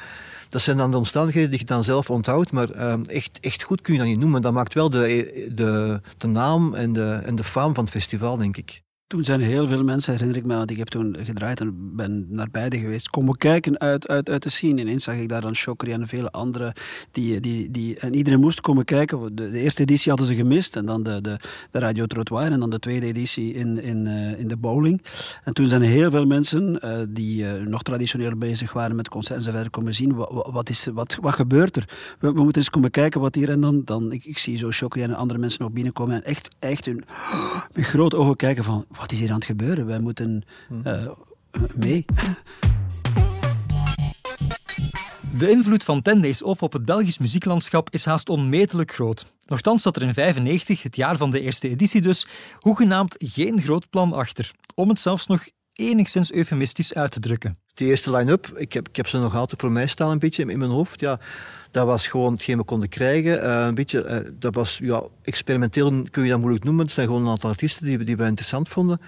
dat 0.49 0.61
zijn 0.61 0.77
dan 0.77 0.91
de 0.91 0.97
omstandigheden 0.97 1.49
die 1.49 1.59
je 1.59 1.65
dan 1.65 1.83
zelf 1.83 2.09
onthoudt, 2.09 2.51
maar 2.51 2.75
uh, 2.75 2.93
echt, 3.05 3.39
echt 3.39 3.63
goed 3.63 3.81
kun 3.81 3.93
je 3.93 3.99
dat 3.99 4.07
niet 4.07 4.19
noemen. 4.19 4.41
Dat 4.41 4.53
maakt 4.53 4.73
wel 4.73 4.89
de, 4.89 5.47
de, 5.53 6.01
de 6.17 6.27
naam 6.27 6.73
en 6.73 6.93
de, 6.93 7.21
en 7.25 7.35
de 7.35 7.43
faam 7.43 7.73
van 7.73 7.83
het 7.83 7.93
festival, 7.93 8.37
denk 8.37 8.57
ik. 8.57 8.81
Toen 9.07 9.23
zijn 9.23 9.41
heel 9.41 9.67
veel 9.67 9.83
mensen, 9.83 10.11
herinner 10.11 10.37
ik 10.37 10.45
me, 10.45 10.55
want 10.55 10.71
ik 10.71 10.77
heb 10.77 10.87
toen 10.87 11.15
gedraaid 11.19 11.59
en 11.59 11.95
ben 11.95 12.25
naar 12.29 12.47
beide 12.51 12.79
geweest, 12.79 13.09
komen 13.09 13.37
kijken 13.37 13.79
uit, 13.79 14.07
uit, 14.07 14.29
uit 14.29 14.43
de 14.43 14.49
scene. 14.49 14.81
Ineens 14.81 15.03
zag 15.03 15.15
ik 15.15 15.29
daar 15.29 15.41
dan 15.41 15.55
Chokri 15.55 15.91
en 15.91 16.07
vele 16.07 16.31
anderen. 16.31 16.73
Die, 17.11 17.39
die, 17.39 17.71
die, 17.71 17.99
en 17.99 18.15
iedereen 18.15 18.39
moest 18.39 18.61
komen 18.61 18.85
kijken. 18.85 19.35
De, 19.35 19.49
de, 19.49 19.59
eerste 19.59 19.81
editie 19.81 20.09
hadden 20.09 20.27
ze 20.27 20.35
gemist 20.35 20.75
en 20.75 20.85
dan 20.85 21.03
de, 21.03 21.21
de, 21.21 21.39
de 21.71 21.79
Radio 21.79 22.05
Trottoir 22.05 22.51
en 22.51 22.59
dan 22.59 22.69
de 22.69 22.79
tweede 22.79 23.05
editie 23.05 23.53
in, 23.53 23.81
in, 23.81 24.05
uh, 24.05 24.39
in 24.39 24.47
de 24.47 24.57
bowling. 24.57 25.01
En 25.43 25.53
toen 25.53 25.67
zijn 25.67 25.81
heel 25.81 26.11
veel 26.11 26.25
mensen 26.25 26.79
uh, 26.83 26.99
die 27.09 27.43
uh, 27.43 27.67
nog 27.67 27.83
traditioneel 27.83 28.35
bezig 28.37 28.73
waren 28.73 28.95
met 28.95 29.09
concerten 29.09 29.45
en 29.45 29.51
verder 29.51 29.71
komen 29.71 29.93
zien. 29.93 30.15
Wat, 30.15 30.49
wat, 30.51 30.69
is, 30.69 30.85
wat, 30.93 31.17
wat 31.21 31.33
gebeurt 31.33 31.75
er? 31.75 31.89
We, 32.19 32.31
we, 32.31 32.43
moeten 32.43 32.61
eens 32.61 32.69
komen 32.69 32.91
kijken 32.91 33.21
wat 33.21 33.35
hier 33.35 33.49
en 33.49 33.59
dan. 33.59 33.81
dan 33.85 34.11
ik, 34.11 34.25
ik 34.25 34.37
zie 34.37 34.57
zo 34.57 34.67
Chokri 34.71 35.01
en 35.01 35.15
andere 35.15 35.39
mensen 35.39 35.61
nog 35.61 35.71
binnenkomen 35.71 36.15
en 36.15 36.23
echt, 36.23 36.49
echt 36.59 36.85
hun, 36.85 37.03
met 37.75 37.85
grote 37.85 38.15
ogen 38.15 38.35
kijken 38.35 38.63
van 38.63 38.85
wat 38.99 39.11
is 39.11 39.19
hier 39.19 39.29
aan 39.29 39.35
het 39.35 39.45
gebeuren? 39.45 39.85
Wij 39.85 39.99
moeten 39.99 40.43
uh, 40.83 41.07
mee. 41.75 42.05
De 45.37 45.49
invloed 45.49 45.83
van 45.83 46.01
Ten 46.01 46.21
Days 46.21 46.43
Off 46.43 46.63
op 46.63 46.73
het 46.73 46.85
Belgisch 46.85 47.17
muzieklandschap 47.17 47.89
is 47.89 48.05
haast 48.05 48.29
onmetelijk 48.29 48.91
groot. 48.91 49.33
Nochtans 49.45 49.83
zat 49.83 49.95
er 49.95 50.01
in 50.01 50.13
1995, 50.13 50.83
het 50.83 50.95
jaar 50.95 51.17
van 51.17 51.31
de 51.31 51.41
eerste 51.41 51.69
editie 51.69 52.01
dus, 52.01 52.27
hoegenaamd 52.59 53.15
geen 53.17 53.61
groot 53.61 53.89
plan 53.89 54.13
achter. 54.13 54.51
Om 54.75 54.89
het 54.89 54.99
zelfs 54.99 55.27
nog 55.27 55.49
enigszins 55.77 56.31
eufemistisch 56.31 56.93
uit 56.93 57.11
te 57.11 57.19
drukken. 57.19 57.55
De 57.73 57.85
eerste 57.85 58.11
line-up, 58.11 58.47
ik 58.55 58.73
heb, 58.73 58.87
ik 58.87 58.95
heb 58.95 59.07
ze 59.07 59.17
nog 59.17 59.35
altijd 59.35 59.61
voor 59.61 59.71
mij 59.71 59.87
staan 59.87 60.11
een 60.11 60.19
beetje 60.19 60.45
in 60.45 60.57
mijn 60.57 60.71
hoofd. 60.71 60.99
Ja, 60.99 61.19
dat 61.71 61.85
was 61.85 62.07
gewoon 62.07 62.33
hetgeen 62.33 62.57
we 62.57 62.63
konden 62.63 62.89
krijgen. 62.89 63.43
Uh, 63.43 63.65
een 63.65 63.75
beetje, 63.75 64.05
uh, 64.07 64.31
dat 64.39 64.55
was, 64.55 64.79
ja, 64.81 65.03
experimenteel 65.21 66.03
kun 66.09 66.23
je 66.23 66.29
dat 66.29 66.39
moeilijk 66.39 66.63
noemen. 66.63 66.85
Het 66.85 66.93
zijn 66.93 67.07
gewoon 67.07 67.21
een 67.21 67.29
aantal 67.29 67.49
artiesten 67.49 67.85
die, 67.85 68.03
die 68.03 68.17
we 68.17 68.25
interessant 68.25 68.69
vonden. 68.69 69.01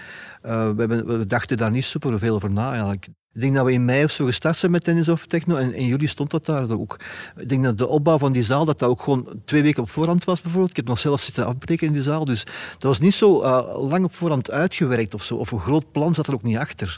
Uh, 0.46 0.70
we, 0.70 0.80
hebben, 0.80 1.20
we, 1.20 1.26
dachten 1.26 1.58
daar 1.58 1.72
niet 1.72 1.84
super 1.84 2.20
veel 2.20 2.36
over 2.36 2.52
na. 2.52 2.96
Ik 3.40 3.46
denk 3.46 3.58
dat 3.58 3.66
we 3.66 3.72
in 3.72 3.86
mei 3.86 4.04
of 4.04 4.12
zo 4.12 4.26
gestart 4.26 4.58
zijn 4.58 4.72
met 4.72 4.84
Tennis 4.84 5.10
of 5.10 5.26
Techno 5.26 5.56
en 5.56 5.74
in 5.74 5.86
juli 5.86 6.08
stond 6.08 6.32
dat 6.32 6.46
daar 6.46 6.72
ook. 6.72 7.00
Ik 7.38 7.50
denk 7.50 7.64
dat 7.64 7.78
de 7.78 7.88
opbouw 7.88 8.18
van 8.18 8.32
die 8.32 8.44
zaal, 8.44 8.66
dat 8.66 8.80
dat 8.80 8.90
ook 8.90 9.02
gewoon 9.02 9.28
twee 9.46 9.62
weken 9.62 9.84
op 9.84 9.90
voorhand 9.90 10.24
was 10.24 10.42
bijvoorbeeld. 10.42 10.70
Ik 10.70 10.76
heb 10.76 10.88
nog 10.88 11.00
zelf 11.00 11.22
zitten 11.22 11.46
afbreken 11.46 11.88
in 11.88 11.94
die 11.94 12.04
zaal, 12.04 12.26
dus 12.26 12.44
dat 12.72 12.84
was 12.84 13.00
niet 13.00 13.14
zo 13.14 13.42
lang 13.90 14.06
op 14.06 14.16
voorhand 14.16 14.52
uitgewerkt 14.52 15.14
of 15.14 15.24
zo. 15.24 15.36
Of 15.36 15.52
een 15.52 15.60
groot 15.60 15.92
plan 15.92 16.14
zat 16.14 16.28
er 16.28 16.34
ook 16.34 16.44
niet 16.44 16.58
achter. 16.58 16.98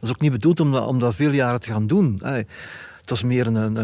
Dat 0.00 0.10
is 0.10 0.10
ook 0.10 0.20
niet 0.20 0.32
bedoeld 0.32 0.60
om 0.60 0.72
dat, 0.72 0.86
om 0.86 0.98
dat 0.98 1.14
veel 1.14 1.30
jaren 1.30 1.60
te 1.60 1.70
gaan 1.70 1.86
doen. 1.86 2.22
Het 3.08 3.20
was 3.20 3.28
meer 3.28 3.46
een, 3.46 3.54
een, 3.54 3.76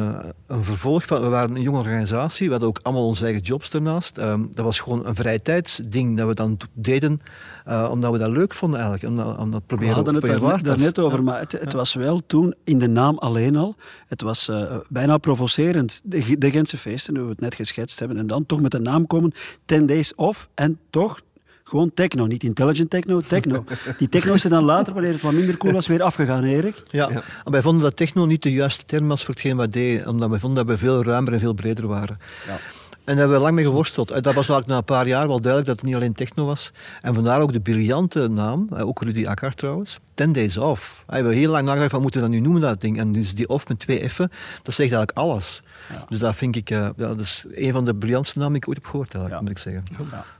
een, 0.46 0.64
vervolg 0.64 1.04
van... 1.04 1.20
We 1.20 1.28
waren 1.28 1.56
een 1.56 1.62
jonge 1.62 1.78
organisatie, 1.78 2.46
we 2.46 2.50
hadden 2.50 2.68
ook 2.68 2.80
allemaal 2.82 3.06
onze 3.06 3.24
eigen 3.24 3.42
jobs 3.42 3.70
ernaast. 3.70 4.18
Um, 4.18 4.48
dat 4.52 4.64
was 4.64 4.80
gewoon 4.80 5.06
een 5.06 5.14
vrije 5.14 5.42
tijdsding 5.42 6.16
dat 6.16 6.28
we 6.28 6.34
dan 6.34 6.58
deden, 6.72 7.20
uh, 7.68 7.88
omdat 7.90 8.12
we 8.12 8.18
dat 8.18 8.30
leuk 8.30 8.54
vonden 8.54 8.80
eigenlijk. 8.80 9.12
Om, 9.12 9.37
om 9.38 9.50
dat 9.50 9.66
proberen 9.66 9.90
we 9.90 9.94
hadden 9.94 10.14
het 10.14 10.64
daar, 10.64 10.78
net 10.78 10.98
over, 10.98 11.22
maar 11.22 11.40
het, 11.40 11.52
het, 11.52 11.72
was 11.72 11.94
wel 11.94 12.20
toen 12.26 12.54
in 12.64 12.78
de 12.78 12.88
naam 12.88 13.18
alleen 13.18 13.56
al... 13.56 13.76
Het 14.06 14.22
was 14.22 14.48
uh, 14.48 14.76
bijna 14.88 15.18
provocerend. 15.18 16.00
De, 16.04 16.38
de 16.38 16.50
Gentse 16.50 16.76
feesten, 16.76 17.16
hoe 17.16 17.24
we 17.24 17.30
het 17.30 17.40
net 17.40 17.54
geschetst 17.54 17.98
hebben, 17.98 18.16
en 18.16 18.26
dan 18.26 18.46
toch 18.46 18.60
met 18.60 18.70
de 18.70 18.80
naam 18.80 19.06
komen, 19.06 19.32
10 19.64 19.87
Days 19.87 20.14
Off, 20.14 20.48
en 20.54 20.78
toch 20.90 21.20
gewoon 21.64 21.94
techno, 21.94 22.27
niet 22.27 22.42
intelligent 22.42 22.90
techno, 22.90 23.20
techno. 23.20 23.64
Die 23.96 24.09
techno 24.09 24.35
is 24.35 24.44
er 24.44 24.50
dan 24.50 24.64
later, 24.64 24.92
wanneer 24.92 25.12
het 25.12 25.20
wat 25.20 25.33
minder 25.33 25.57
cool 25.57 25.72
was, 25.72 25.87
weer 25.87 26.03
afgegaan, 26.03 26.44
Erik. 26.44 26.83
Ja, 26.90 27.11
ja. 27.11 27.22
wij 27.44 27.62
vonden 27.62 27.83
dat 27.83 27.96
techno 27.96 28.24
niet 28.24 28.42
de 28.42 28.53
juiste 28.53 28.85
term 28.87 29.09
was 29.09 29.24
voor 29.24 29.35
hetgeen 29.35 29.57
wat 29.57 29.72
deed, 29.72 30.07
omdat 30.07 30.31
wij 30.31 30.38
vonden 30.38 30.66
dat 30.66 30.74
we 30.74 30.85
veel 30.85 31.05
ruimer 31.05 31.33
en 31.33 31.40
veel 31.40 31.55
breder 31.55 31.87
waren. 31.87 32.18
Ja. 32.46 32.59
En 33.05 33.11
daar 33.12 33.17
hebben 33.17 33.37
we 33.37 33.43
lang 33.43 33.55
mee 33.55 33.64
geworsteld. 33.64 34.11
En 34.11 34.23
dat 34.23 34.35
was 34.35 34.49
eigenlijk 34.49 34.67
na 34.67 34.77
een 34.77 34.85
paar 34.85 35.07
jaar 35.07 35.27
wel 35.27 35.40
duidelijk 35.40 35.67
dat 35.67 35.77
het 35.77 35.85
niet 35.85 35.95
alleen 35.95 36.12
techno 36.12 36.47
was. 36.47 36.73
En 37.03 37.14
vandaar 37.14 37.40
ook 37.40 37.53
de 37.53 37.61
briljante 37.61 38.29
naam, 38.29 38.69
ook 38.71 39.03
Rudy 39.03 39.27
Akkar 39.27 39.55
trouwens, 39.55 39.99
Ten 40.14 40.33
Days 40.33 40.57
Off. 40.57 41.05
We 41.07 41.14
hebben 41.14 41.33
heel 41.33 41.51
lang 41.51 41.67
nagedacht 41.67 41.90
van 41.90 42.03
moeten 42.03 42.21
we 42.21 42.27
dat 42.27 42.37
nu 42.37 42.43
noemen, 42.43 42.61
dat 42.61 42.81
ding. 42.81 42.99
En 42.99 43.12
dus 43.12 43.35
die 43.35 43.49
off 43.49 43.69
met 43.69 43.79
twee 43.79 44.11
F'en, 44.11 44.31
dat 44.62 44.75
zegt 44.75 44.93
eigenlijk 44.93 45.11
alles. 45.19 45.62
Ja. 45.93 46.05
Dus 46.09 46.19
dat 46.19 46.37
vind 46.37 46.57
ik, 46.57 46.71
uh, 46.71 46.79
ja, 46.79 46.93
dat 46.97 47.21
is 47.21 47.45
een 47.53 47.73
van 47.73 47.85
de 47.85 47.95
briljantste 47.95 48.38
namen 48.38 48.53
die 48.53 48.62
ik 48.62 48.69
ooit 48.69 48.77
heb 48.77 48.87
gehoord, 48.87 49.14
eigenlijk, 49.14 49.43
moet 49.43 49.51
ik 49.51 49.59
zeggen. 49.59 49.85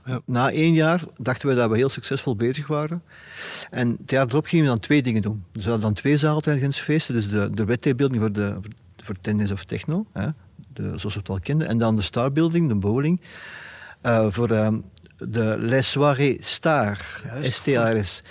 Ja. 0.05 0.19
Na 0.25 0.51
één 0.51 0.73
jaar 0.73 1.01
dachten 1.17 1.49
we 1.49 1.55
dat 1.55 1.69
we 1.69 1.75
heel 1.77 1.89
succesvol 1.89 2.35
bezig 2.35 2.67
waren. 2.67 3.03
En 3.69 3.97
het 4.01 4.11
jaar 4.11 4.27
erop 4.27 4.45
gingen 4.45 4.65
we 4.65 4.71
dan 4.71 4.79
twee 4.79 5.01
dingen 5.01 5.21
doen. 5.21 5.43
Dus 5.51 5.63
we 5.63 5.69
hadden 5.69 5.87
dan 5.87 5.95
twee 5.95 6.17
zalen 6.17 6.41
tijdens 6.41 6.79
feesten. 6.79 7.13
Dus 7.13 7.29
de, 7.29 7.49
de 7.53 7.65
wettebeelding 7.65 8.21
voor, 8.21 8.31
de, 8.31 8.55
voor 8.97 9.15
tennis 9.21 9.51
of 9.51 9.63
techno, 9.63 10.05
hè, 10.13 10.27
de, 10.75 10.83
zoals 10.95 11.13
we 11.13 11.19
het 11.19 11.29
al 11.29 11.39
kenden. 11.39 11.67
En 11.67 11.77
dan 11.77 11.95
de 11.95 12.01
Star 12.01 12.31
Building, 12.31 12.67
de 12.67 12.75
bowling. 12.75 13.21
Uh, 14.03 14.25
voor 14.29 14.49
um, 14.49 14.83
de 15.17 15.55
Les 15.57 15.91
Soirées 15.91 16.37
Star, 16.39 17.21
STRS. 17.41 18.21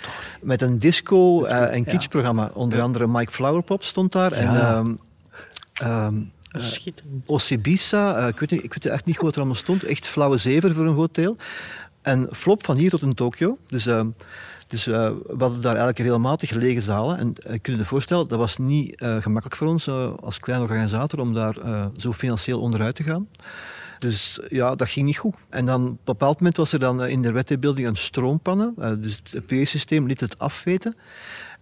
Met 0.41 0.61
een 0.61 0.77
disco 0.77 1.45
uh, 1.45 1.73
en 1.73 1.85
kitschprogramma. 1.85 2.51
Onder 2.53 2.81
andere 2.81 3.07
Mike 3.07 3.31
Flowerpop 3.31 3.83
stond 3.83 4.11
daar. 4.11 4.31
En 4.31 4.75
um, 4.75 4.99
um, 5.83 6.31
uh, 6.55 6.61
Osibisa, 7.25 8.21
uh, 8.21 8.27
ik, 8.27 8.39
weet 8.39 8.51
niet, 8.51 8.63
ik 8.63 8.73
weet 8.73 8.85
echt 8.85 9.05
niet 9.05 9.15
goed 9.15 9.23
wat 9.25 9.33
er 9.33 9.39
allemaal 9.39 9.59
stond. 9.59 9.83
Echt 9.83 10.07
flauwe 10.07 10.37
zever 10.37 10.73
voor 10.73 10.85
een 10.85 10.93
groot 10.93 11.15
deel. 11.15 11.37
En 12.01 12.27
flop 12.31 12.65
van 12.65 12.77
hier 12.77 12.89
tot 12.89 13.01
in 13.01 13.13
Tokio. 13.13 13.57
Dus, 13.67 13.87
uh, 13.87 14.01
dus 14.67 14.87
uh, 14.87 14.93
we 15.27 15.35
hadden 15.37 15.61
daar 15.61 15.75
eigenlijk 15.75 15.99
regelmatig 15.99 16.51
lege 16.51 16.81
zalen. 16.81 17.17
En 17.17 17.33
kun 17.61 17.73
je 17.73 17.79
je 17.79 17.85
voorstellen, 17.85 18.27
dat 18.27 18.39
was 18.39 18.57
niet 18.57 19.01
uh, 19.01 19.21
gemakkelijk 19.21 19.55
voor 19.55 19.67
ons 19.67 19.89
als 20.21 20.39
kleine 20.39 20.65
organisator 20.65 21.19
om 21.19 21.33
daar 21.33 21.55
zo 21.97 22.11
financieel 22.11 22.61
onderuit 22.61 22.95
te 22.95 23.03
gaan. 23.03 23.27
Dus 23.99 24.39
ja, 24.49 24.75
dat 24.75 24.89
ging 24.89 25.05
niet 25.05 25.17
goed. 25.17 25.35
En 25.49 25.65
dan 25.65 25.83
op 25.83 25.89
een 25.89 25.99
bepaald 26.03 26.37
moment 26.39 26.57
was 26.57 26.73
er 26.73 26.79
dan 26.79 27.05
in 27.05 27.21
de 27.21 27.31
wettenbeelding 27.31 27.87
een 27.87 27.95
stroompanne. 27.95 28.73
dus 28.99 29.21
het 29.31 29.45
PE-systeem 29.45 30.07
liet 30.07 30.19
het 30.19 30.39
afweten. 30.39 30.95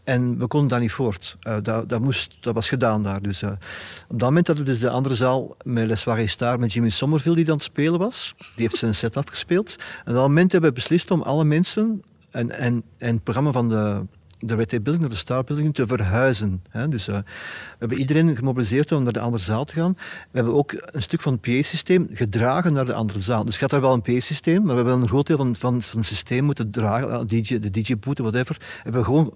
En 0.03 0.37
we 0.37 0.47
konden 0.47 0.69
daar 0.69 0.79
niet 0.79 0.91
voort. 0.91 1.37
Dat, 1.61 1.89
dat, 1.89 2.01
moest, 2.01 2.37
dat 2.39 2.53
was 2.53 2.69
gedaan 2.69 3.03
daar. 3.03 3.21
Dus, 3.21 3.43
op 3.43 4.19
dat 4.19 4.19
moment 4.19 4.47
hadden 4.47 4.65
we 4.65 4.71
dus 4.71 4.79
de 4.79 4.89
andere 4.89 5.15
zaal 5.15 5.55
met 5.63 5.87
Les 5.87 6.01
Soirées 6.01 6.37
met 6.37 6.73
Jimmy 6.73 6.89
Somerville 6.89 7.35
die 7.35 7.45
dan 7.45 7.55
het 7.55 7.63
spelen 7.63 7.99
was. 7.99 8.33
Die 8.37 8.51
heeft 8.55 8.77
zijn 8.77 8.95
set 8.95 9.17
afgespeeld. 9.17 9.75
En 9.77 10.11
op 10.11 10.13
dat 10.13 10.27
moment 10.27 10.51
hebben 10.51 10.69
we 10.69 10.75
beslist 10.75 11.11
om 11.11 11.21
alle 11.21 11.43
mensen 11.43 12.03
en, 12.33 12.51
en, 12.51 12.83
en 12.97 13.13
het 13.13 13.23
programma 13.23 13.51
van 13.51 13.69
de 13.69 14.01
de 14.43 14.55
WT 14.55 14.69
Building 14.69 14.99
naar 14.99 15.09
de 15.09 15.15
Star 15.15 15.43
Building 15.43 15.73
te 15.73 15.87
verhuizen. 15.87 16.63
Hè. 16.69 16.89
Dus 16.89 17.05
we 17.05 17.23
hebben 17.79 17.97
iedereen 17.97 18.35
gemobiliseerd 18.35 18.91
om 18.91 19.03
naar 19.03 19.13
de 19.13 19.19
andere 19.19 19.43
zaal 19.43 19.65
te 19.65 19.73
gaan. 19.73 19.93
We 19.97 20.37
hebben 20.37 20.53
ook 20.53 20.73
een 20.85 21.01
stuk 21.01 21.21
van 21.21 21.31
het 21.31 21.41
PA-systeem 21.41 22.07
gedragen 22.11 22.73
naar 22.73 22.85
de 22.85 22.93
andere 22.93 23.19
zaal. 23.19 23.45
Dus 23.45 23.57
gaat 23.57 23.69
daar 23.69 23.81
wel 23.81 23.93
een 23.93 24.01
PA-systeem, 24.01 24.63
maar 24.63 24.75
we 24.75 24.81
hebben 24.81 25.01
een 25.01 25.07
groot 25.07 25.27
deel 25.27 25.37
van, 25.37 25.55
van, 25.55 25.81
van 25.81 25.99
het 25.99 26.07
systeem 26.07 26.43
moeten 26.43 26.71
dragen, 26.71 27.27
DJ, 27.27 27.59
de 27.59 27.69
DJ-boete, 27.69 28.21
whatever, 28.21 28.57
hebben 28.83 29.01
we 29.01 29.07
gewoon 29.07 29.33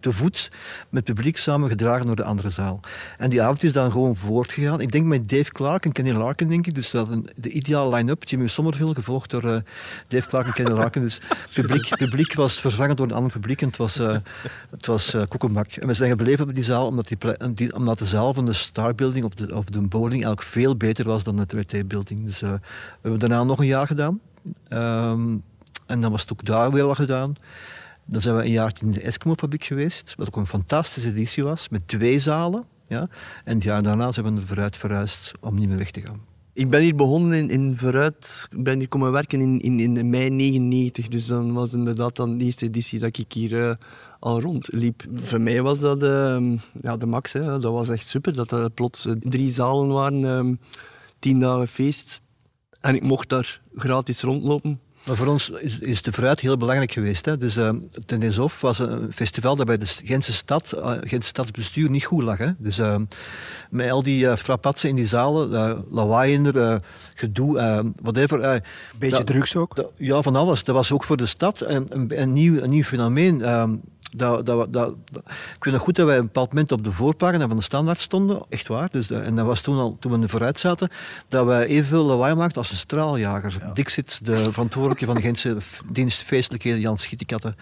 te 0.00 0.12
voet 0.12 0.50
met 0.88 1.06
het 1.06 1.14
publiek 1.14 1.36
samen 1.36 1.68
gedragen 1.68 2.06
naar 2.06 2.16
de 2.16 2.24
andere 2.24 2.50
zaal. 2.50 2.80
En 3.18 3.30
die 3.30 3.42
avond 3.42 3.62
is 3.62 3.72
dan 3.72 3.92
gewoon 3.92 4.16
voortgegaan. 4.16 4.80
Ik 4.80 4.92
denk 4.92 5.04
met 5.04 5.28
Dave 5.28 5.52
Clark 5.52 5.84
en 5.84 5.92
Kenny 5.92 6.12
Larkin, 6.12 6.48
denk 6.48 6.66
ik. 6.66 6.74
Dus 6.74 6.90
dat 6.90 7.08
een, 7.08 7.28
de 7.36 7.50
ideale 7.50 7.96
line-up. 7.96 8.24
Jimmy 8.24 8.46
Somerville, 8.46 8.94
gevolgd 8.94 9.30
door 9.30 9.44
uh, 9.44 9.56
Dave 10.08 10.28
Clark 10.28 10.46
en 10.46 10.52
Kenny 10.52 10.72
Larkin. 10.72 11.02
Dus 11.02 11.20
het 11.28 11.52
publiek, 11.52 11.96
publiek 11.96 12.34
was 12.34 12.60
vervangen 12.60 12.96
door 12.96 13.06
een 13.06 13.14
ander 13.14 13.32
publiek 13.32 13.62
en 13.62 13.66
het 13.66 13.76
was, 13.76 14.00
het 14.70 14.86
was 14.86 15.14
uh. 15.14 15.22
En 15.80 15.86
we 15.86 15.94
zijn 15.94 16.10
gebleven 16.10 16.48
op 16.48 16.54
die 16.54 16.64
zaal 16.64 16.86
omdat, 16.86 17.12
die, 17.54 17.74
omdat 17.74 17.98
de 17.98 18.06
zaal 18.06 18.34
van 18.34 18.44
de 18.44 18.52
Star 18.52 18.94
Building 18.94 19.24
of 19.24 19.34
de, 19.34 19.56
of 19.56 19.64
de 19.64 19.80
bowling 19.80 20.24
eigenlijk 20.24 20.42
veel 20.42 20.76
beter 20.76 21.04
was 21.04 21.24
dan 21.24 21.36
de 21.36 21.56
WT 21.56 21.88
Building. 21.88 22.24
Dus 22.26 22.40
we 22.40 22.60
hebben 23.00 23.20
daarna 23.20 23.44
nog 23.44 23.58
een 23.58 23.66
jaar 23.66 23.86
gedaan. 23.86 24.20
Um, 24.68 25.42
en 25.86 26.00
dan 26.00 26.10
was 26.10 26.20
het 26.20 26.32
ook 26.32 26.44
daar 26.44 26.72
weer 26.72 26.82
al 26.82 26.94
gedaan. 26.94 27.34
Dan 28.04 28.20
zijn 28.20 28.36
we 28.36 28.44
een 28.44 28.50
jaar 28.50 28.72
in 28.80 28.90
de 28.90 29.00
Eskimo-fabriek 29.00 29.64
geweest, 29.64 30.14
wat 30.16 30.26
ook 30.26 30.36
een 30.36 30.46
fantastische 30.46 31.08
editie 31.08 31.44
was, 31.44 31.68
met 31.68 31.88
twee 31.88 32.18
zalen. 32.18 32.64
Ja. 32.86 33.08
En 33.44 33.54
het 33.54 33.62
jaar 33.62 33.82
daarna 33.82 34.12
zijn 34.12 34.34
we 34.34 34.46
vooruit 34.46 34.76
verhuisd 34.76 35.32
om 35.40 35.54
niet 35.54 35.68
meer 35.68 35.78
weg 35.78 35.90
te 35.90 36.00
gaan. 36.00 36.20
Ik 36.52 36.70
ben 36.70 36.80
hier 36.80 36.94
begonnen 36.94 37.38
in, 37.38 37.50
in 37.50 37.76
Vooruit, 37.76 38.48
ik 38.50 38.62
ben 38.62 38.78
hier 38.78 38.88
komen 38.88 39.12
werken 39.12 39.40
in, 39.40 39.60
in, 39.60 39.96
in 39.96 40.10
mei 40.10 40.30
99. 40.30 41.08
Dus 41.08 41.26
dan 41.26 41.52
was 41.52 41.74
inderdaad 41.74 42.16
dan 42.16 42.38
de 42.38 42.44
eerste 42.44 42.66
editie 42.66 42.98
dat 42.98 43.18
ik 43.18 43.32
hier 43.32 43.52
uh, 43.52 43.74
al 44.20 44.40
rondliep. 44.40 45.04
Voor 45.14 45.40
mij 45.40 45.62
was 45.62 45.80
dat 45.80 46.02
uh, 46.02 46.52
ja, 46.80 46.96
de 46.96 47.06
max. 47.06 47.32
Hè. 47.32 47.58
Dat 47.58 47.72
was 47.72 47.88
echt 47.88 48.06
super, 48.06 48.34
dat 48.34 48.50
er 48.50 48.70
plots 48.70 49.06
uh, 49.06 49.12
drie 49.20 49.50
zalen 49.50 49.88
waren, 49.88 50.46
uh, 50.46 50.56
tien 51.18 51.40
dagen 51.40 51.68
feest. 51.68 52.22
En 52.80 52.94
ik 52.94 53.02
mocht 53.02 53.28
daar 53.28 53.60
gratis 53.74 54.22
rondlopen. 54.22 54.80
Maar 55.04 55.16
voor 55.16 55.26
ons 55.26 55.50
is, 55.50 55.78
is 55.78 56.02
de 56.02 56.12
vooruit 56.12 56.40
heel 56.40 56.56
belangrijk 56.56 56.92
geweest. 56.92 57.24
Hè. 57.24 57.36
Dus 57.36 57.56
uh, 57.56 57.70
Tenesof 58.06 58.60
was 58.60 58.78
een 58.78 59.12
festival 59.12 59.56
dat 59.56 59.66
bij 59.66 59.78
de 59.78 59.86
Gentse 59.86 60.32
stad, 60.32 60.72
uh, 60.74 60.90
Gentse 61.00 61.28
stadsbestuur 61.28 61.90
niet 61.90 62.04
goed 62.04 62.22
lag. 62.22 62.38
Hè. 62.38 62.50
Dus 62.58 62.78
uh, 62.78 62.96
met 63.70 63.90
al 63.90 64.02
die 64.02 64.24
uh, 64.24 64.36
frappatsen 64.36 64.88
in 64.88 64.96
die 64.96 65.06
zalen, 65.06 65.50
uh, 65.50 65.78
lawaai 65.90 66.32
in 66.32 66.54
er, 66.54 66.82
gedoe, 67.14 67.92
whatever. 68.02 68.62
Beetje 68.98 69.16
dat, 69.16 69.26
drugs 69.26 69.56
ook? 69.56 69.76
Dat, 69.76 69.90
ja, 69.96 70.22
van 70.22 70.36
alles. 70.36 70.64
Dat 70.64 70.74
was 70.74 70.92
ook 70.92 71.04
voor 71.04 71.16
de 71.16 71.26
stad 71.26 71.60
een, 71.60 71.86
een, 71.88 72.20
een 72.20 72.32
nieuw, 72.32 72.62
een 72.62 72.70
nieuw 72.70 72.82
fenomeen. 72.82 73.42
Dat, 74.16 74.46
dat, 74.46 74.72
dat, 74.72 74.94
ik 75.56 75.64
weet 75.64 75.74
nog 75.74 75.82
goed 75.82 75.96
dat 75.96 76.06
wij 76.06 76.16
een 76.16 76.24
bepaald 76.24 76.48
moment 76.48 76.72
op 76.72 76.84
de 76.84 76.92
voorpagina 76.92 77.48
van 77.48 77.56
de 77.56 77.62
standaard 77.62 78.00
stonden, 78.00 78.42
echt 78.48 78.68
waar. 78.68 78.88
Dus, 78.90 79.10
en 79.10 79.36
dat 79.36 79.46
was 79.46 79.60
toen 79.60 79.78
al, 79.78 79.96
toen 80.00 80.20
we 80.20 80.28
vooruit 80.28 80.60
zaten, 80.60 80.88
dat 81.28 81.46
wij 81.46 81.66
evenveel 81.66 82.04
lawaai 82.04 82.34
maakten 82.34 82.58
als 82.58 82.70
een 82.70 82.76
straaljager. 82.76 83.56
Ja. 83.60 83.72
Dixit, 83.72 84.20
de 84.22 84.36
verantwoordelijke 84.36 85.04
van 85.04 85.14
de 85.14 85.20
Gentse 85.20 85.56
dienst 85.92 86.22
feestelijkheden, 86.22 86.80
Jan 86.80 86.98
Schietikatte, 86.98 87.54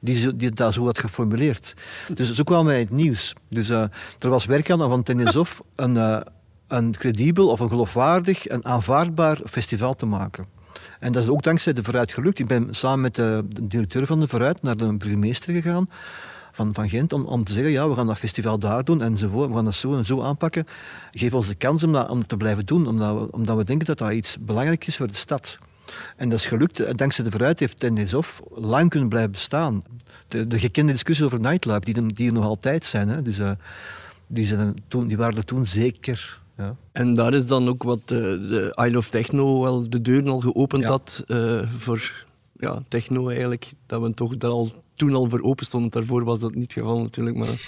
die, 0.00 0.36
die 0.36 0.50
dat 0.50 0.74
zo 0.74 0.84
had 0.84 0.98
geformuleerd. 0.98 1.74
Dus 2.14 2.32
zo 2.32 2.42
kwamen 2.42 2.66
wij 2.66 2.80
in 2.80 2.86
het 2.86 2.94
nieuws. 2.94 3.34
Dus 3.48 3.70
uh, 3.70 3.82
er 4.18 4.28
was 4.28 4.44
werk 4.44 4.70
aan 4.70 4.78
van 4.78 5.02
Tenisov 5.02 5.58
een, 5.76 5.94
uh, 5.94 6.20
een 6.68 6.96
credibel 6.96 7.48
of 7.48 7.60
een 7.60 7.68
geloofwaardig 7.68 8.46
en 8.46 8.64
aanvaardbaar 8.64 9.38
festival 9.44 9.94
te 9.94 10.06
maken. 10.06 10.46
En 11.02 11.12
dat 11.12 11.22
is 11.22 11.28
ook 11.28 11.42
dankzij 11.42 11.72
de 11.72 11.84
Vooruit 11.84 12.12
gelukt. 12.12 12.38
Ik 12.38 12.46
ben 12.46 12.68
samen 12.70 13.00
met 13.00 13.14
de, 13.14 13.44
de 13.48 13.66
directeur 13.66 14.06
van 14.06 14.20
de 14.20 14.28
Vooruit 14.28 14.62
naar 14.62 14.76
de 14.76 14.96
burgemeester 14.96 15.52
gegaan 15.52 15.88
van, 16.52 16.74
van 16.74 16.88
Gent 16.88 17.12
om, 17.12 17.24
om 17.24 17.44
te 17.44 17.52
zeggen, 17.52 17.72
ja, 17.72 17.88
we 17.88 17.94
gaan 17.94 18.06
dat 18.06 18.18
festival 18.18 18.58
daar 18.58 18.84
doen 18.84 19.02
enzovoort, 19.02 19.48
we 19.48 19.54
gaan 19.54 19.64
dat 19.64 19.74
zo 19.74 19.96
en 19.96 20.06
zo 20.06 20.22
aanpakken. 20.22 20.66
Geef 21.12 21.34
ons 21.34 21.46
de 21.46 21.54
kans 21.54 21.82
om 21.82 21.92
dat, 21.92 22.28
te 22.28 22.36
blijven 22.36 22.66
doen, 22.66 22.86
omdat 22.86 23.14
we, 23.14 23.32
omdat 23.32 23.56
we 23.56 23.64
denken 23.64 23.86
dat 23.86 23.98
dat 23.98 24.12
iets 24.12 24.36
belangrijk 24.40 24.86
is 24.86 24.96
voor 24.96 25.06
de 25.06 25.14
stad. 25.14 25.58
En 26.16 26.28
dat 26.28 26.38
is 26.38 26.46
gelukt. 26.46 26.98
Dankzij 26.98 27.24
de 27.24 27.30
Vooruit 27.30 27.60
heeft 27.60 27.80
Tendesov 27.80 28.38
lang 28.50 28.90
kunnen 28.90 29.08
blijven 29.08 29.30
bestaan. 29.30 29.82
De, 30.28 30.46
de 30.46 30.58
gekende 30.58 30.92
discussies 30.92 31.24
over 31.24 31.40
Nightlife, 31.40 31.92
die, 31.92 32.12
die 32.12 32.26
er 32.26 32.32
nog 32.32 32.44
altijd 32.44 32.84
zijn, 32.84 33.08
hè, 33.08 33.22
dus, 33.22 33.38
uh, 33.38 33.50
die, 34.26 34.46
zijn 34.46 34.74
toen, 34.88 35.06
die 35.06 35.16
waren 35.16 35.36
er 35.36 35.44
toen 35.44 35.66
zeker 35.66 36.40
ja. 36.62 36.76
En 36.92 37.14
daar 37.14 37.34
is 37.34 37.46
dan 37.46 37.68
ook 37.68 37.82
wat 37.82 38.08
de, 38.08 38.16
eh, 38.16 38.48
de 38.48 38.84
Isle 38.86 38.98
of 38.98 39.08
Techno 39.08 39.62
wel 39.62 39.90
de 39.90 40.00
deuren 40.00 40.28
al 40.28 40.40
geopend 40.40 40.84
had 40.84 41.24
uh, 41.26 41.62
voor 41.76 42.24
ja, 42.56 42.82
techno 42.88 43.28
eigenlijk. 43.28 43.72
Dat 43.86 44.02
we 44.02 44.14
toch 44.14 44.36
daar 44.36 44.50
al, 44.50 44.72
toen 44.94 45.14
al 45.14 45.28
voor 45.28 45.42
open 45.42 45.66
stonden. 45.66 45.90
Daarvoor 45.90 46.24
was 46.24 46.40
dat 46.40 46.54
niet 46.54 46.62
het 46.62 46.72
geval 46.72 47.00
natuurlijk. 47.00 47.36
Maar... 47.36 47.66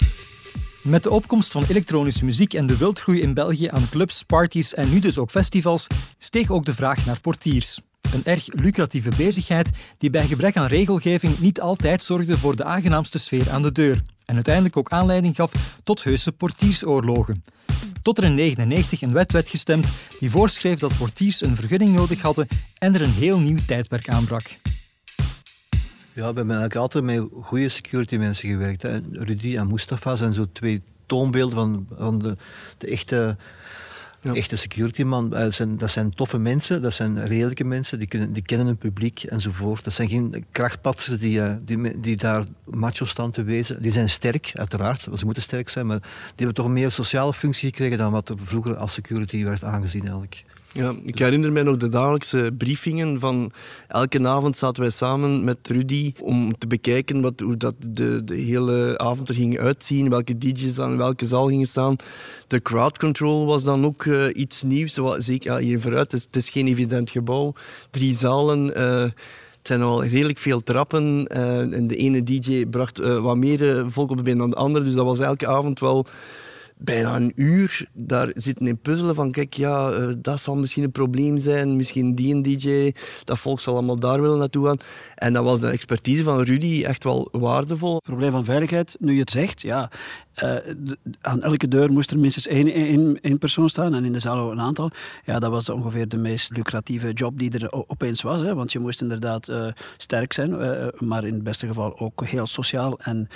Met 0.83 1.02
de 1.02 1.11
opkomst 1.11 1.52
van 1.52 1.64
elektronische 1.68 2.24
muziek 2.24 2.54
en 2.54 2.66
de 2.66 2.76
wildgroei 2.76 3.20
in 3.20 3.35
België 3.35 3.66
aan 3.66 3.88
clubs, 3.90 4.22
parties 4.22 4.74
en 4.74 4.90
nu 4.90 4.98
dus 4.98 5.18
ook 5.18 5.30
festivals, 5.30 5.87
steeg 6.18 6.50
ook 6.50 6.64
de 6.64 6.74
vraag 6.74 7.07
naar 7.07 7.20
portiers. 7.20 7.80
Een 8.12 8.24
erg 8.24 8.46
lucratieve 8.46 9.11
bezigheid 9.16 9.70
die 9.98 10.11
bij 10.11 10.26
gebrek 10.26 10.57
aan 10.57 10.66
regelgeving 10.66 11.38
niet 11.38 11.61
altijd 11.61 12.02
zorgde 12.02 12.38
voor 12.38 12.57
de 12.57 12.64
aangenaamste 12.64 13.18
sfeer 13.18 13.50
aan 13.50 13.62
de 13.62 13.72
deur 13.72 14.02
en 14.24 14.34
uiteindelijk 14.34 14.76
ook 14.76 14.90
aanleiding 14.90 15.37
gaf 15.37 15.52
tot 15.84 16.04
heuse 16.04 16.32
portiersoorlogen. 16.32 17.44
Tot 18.02 18.18
er 18.18 18.24
in 18.24 18.37
1999 18.37 19.02
een 19.02 19.12
wet 19.12 19.32
werd 19.32 19.48
gestemd 19.48 19.88
die 20.18 20.30
voorschreef 20.30 20.78
dat 20.78 20.96
portiers 20.98 21.40
een 21.40 21.56
vergunning 21.56 21.94
nodig 21.94 22.20
hadden 22.20 22.46
en 22.78 22.94
er 22.94 23.02
een 23.02 23.10
heel 23.10 23.38
nieuw 23.38 23.58
tijdperk 23.66 24.08
aanbrak. 24.08 24.58
Ja, 26.12 26.20
we 26.20 26.37
hebben 26.37 26.50
eigenlijk 26.50 26.76
altijd 26.76 27.04
met 27.04 27.26
goede 27.40 27.68
security 27.68 28.16
mensen 28.16 28.48
gewerkt. 28.48 28.82
Hè. 28.82 29.00
Rudy 29.12 29.56
en 29.56 29.66
Mustafa 29.66 30.16
zijn 30.16 30.34
zo 30.34 30.46
twee 30.52 30.82
toonbeelden 31.06 31.54
van, 31.54 31.87
van 31.98 32.18
de, 32.18 32.37
de 32.78 32.87
echte 32.87 33.37
Echte 34.32 34.56
security 34.56 35.02
man, 35.02 35.30
dat 35.30 35.54
zijn, 35.54 35.76
dat 35.76 35.90
zijn 35.90 36.14
toffe 36.14 36.38
mensen, 36.38 36.82
dat 36.82 36.92
zijn 36.92 37.26
redelijke 37.26 37.64
mensen, 37.64 37.98
die, 37.98 38.08
kunnen, 38.08 38.32
die 38.32 38.42
kennen 38.42 38.66
hun 38.66 38.76
publiek 38.76 39.22
enzovoort. 39.22 39.84
Dat 39.84 39.92
zijn 39.92 40.08
geen 40.08 40.44
krachtpatsers 40.52 41.18
die, 41.18 41.40
eh, 41.40 41.54
die, 41.96 42.16
daar 42.16 42.44
macho 42.64 43.04
staan 43.04 43.30
te 43.30 43.42
wezen. 43.42 43.82
Die 43.82 43.92
zijn 43.92 44.10
sterk, 44.10 44.52
uiteraard, 44.54 45.02
ze 45.14 45.24
moeten 45.24 45.42
sterk 45.42 45.68
zijn, 45.68 45.87
maar 45.87 46.00
die 46.00 46.10
hebben 46.37 46.54
toch 46.54 46.68
meer 46.68 46.90
sociale 46.90 47.32
functie 47.32 47.68
gekregen 47.68 47.98
dan 47.98 48.12
wat 48.12 48.28
er 48.28 48.37
vroeger 48.42 48.76
als 48.76 48.92
security 48.92 49.44
werd 49.44 49.64
aangezien 49.64 50.02
eigenlijk. 50.02 50.44
Ja, 50.74 50.94
ik 51.04 51.18
herinner 51.18 51.52
mij 51.52 51.62
nog 51.62 51.76
de 51.76 51.88
dagelijkse 51.88 52.50
briefingen 52.58 53.20
van 53.20 53.52
elke 53.88 54.28
avond 54.28 54.56
zaten 54.56 54.82
wij 54.82 54.90
samen 54.90 55.44
met 55.44 55.58
Rudy 55.62 56.12
om 56.20 56.58
te 56.58 56.66
bekijken 56.66 57.20
wat, 57.20 57.40
hoe 57.40 57.56
dat 57.56 57.74
de, 57.78 58.24
de 58.24 58.34
hele 58.34 58.98
avond 58.98 59.28
er 59.28 59.34
ging 59.34 59.58
uitzien, 59.58 60.10
welke 60.10 60.38
DJ's 60.38 60.78
aan 60.78 60.96
welke 60.96 61.24
zaal 61.24 61.46
gingen 61.46 61.66
staan. 61.66 61.96
De 62.46 62.62
crowd 62.62 62.98
control 62.98 63.46
was 63.46 63.64
dan 63.64 63.84
ook 63.84 64.04
uh, 64.04 64.26
iets 64.32 64.62
nieuws. 64.62 64.98
Zeker 65.16 65.52
ja, 65.52 65.58
hier 65.58 65.80
vooruit, 65.80 66.12
het 66.12 66.37
is, 66.37 66.50
geen 66.50 66.66
evident 66.66 67.10
gebouw. 67.10 67.52
Drie 67.90 68.12
zalen. 68.12 68.78
Uh, 68.78 69.02
het 69.02 69.72
zijn 69.72 69.82
al 69.82 70.04
redelijk 70.04 70.38
veel 70.38 70.62
trappen. 70.62 71.30
Uh, 71.37 71.58
en 71.58 71.87
de 71.87 71.96
ene 71.96 72.22
DJ 72.22 72.66
bracht 72.66 72.98
wat 72.98 73.37
meer 73.37 73.84
volk 73.90 74.10
op 74.10 74.16
de 74.16 74.22
been 74.22 74.38
dan 74.38 74.50
de 74.50 74.56
andere. 74.56 74.84
Dus 74.84 74.94
dat 74.94 75.04
was 75.04 75.18
elke 75.18 75.46
avond 75.46 75.80
wel 75.80 76.06
bijna 76.76 77.16
een 77.16 77.32
uur 77.34 77.88
daar 77.92 78.30
zitten 78.34 78.66
in 78.66 78.78
puzzelen 78.78 79.14
van 79.14 79.30
kijk, 79.30 79.54
ja, 79.54 79.92
uh, 79.92 80.12
dat 80.18 80.40
zal 80.40 80.56
misschien 80.56 80.84
een 80.84 80.90
probleem 80.90 81.38
zijn, 81.38 81.76
misschien 81.76 82.14
die 82.14 82.34
een 82.34 82.42
DJ, 82.42 82.92
dat 83.24 83.38
volk 83.38 83.60
zal 83.60 83.74
allemaal 83.74 83.98
daar 83.98 84.20
willen 84.20 84.38
naartoe 84.38 84.66
gaan. 84.66 84.76
En 85.14 85.32
dat 85.32 85.44
was 85.44 85.60
de 85.60 85.68
expertise 85.68 86.22
van 86.22 86.40
Rudy 86.40 86.84
echt 86.84 87.04
wel 87.04 87.28
waardevol. 87.32 88.00
Probleem 88.00 88.30
van 88.30 88.44
veiligheid, 88.44 88.96
nu 88.98 89.12
je 89.12 89.20
het 89.20 89.30
zegt, 89.30 89.62
ja, 89.62 89.90
uh, 90.42 90.56
aan 91.20 91.42
elke 91.42 91.68
deur 91.68 91.92
moest 91.92 92.10
er 92.10 92.18
minstens 92.18 92.46
één, 92.46 92.72
één, 92.72 93.20
één, 93.20 93.38
persoon 93.38 93.68
staan 93.68 93.94
en 93.94 94.04
in 94.04 94.12
de 94.12 94.18
zaal 94.18 94.50
een 94.50 94.60
aantal. 94.60 94.90
Ja, 95.24 95.38
dat 95.38 95.50
was 95.50 95.68
ongeveer 95.68 96.08
de 96.08 96.16
meest 96.16 96.56
lucratieve 96.56 97.12
job 97.12 97.38
die 97.38 97.58
er 97.58 97.72
opeens 97.72 98.22
was. 98.22 98.40
Hè, 98.40 98.54
want 98.54 98.72
je 98.72 98.78
moest 98.78 99.00
inderdaad 99.00 99.48
uh, 99.48 99.66
sterk 99.96 100.32
zijn, 100.32 100.50
maar 100.98 101.24
in 101.24 101.34
het 101.34 101.42
beste 101.42 101.66
geval 101.66 101.98
ook 101.98 102.24
heel 102.24 102.46
sociaal 102.46 102.98
en 102.98 103.28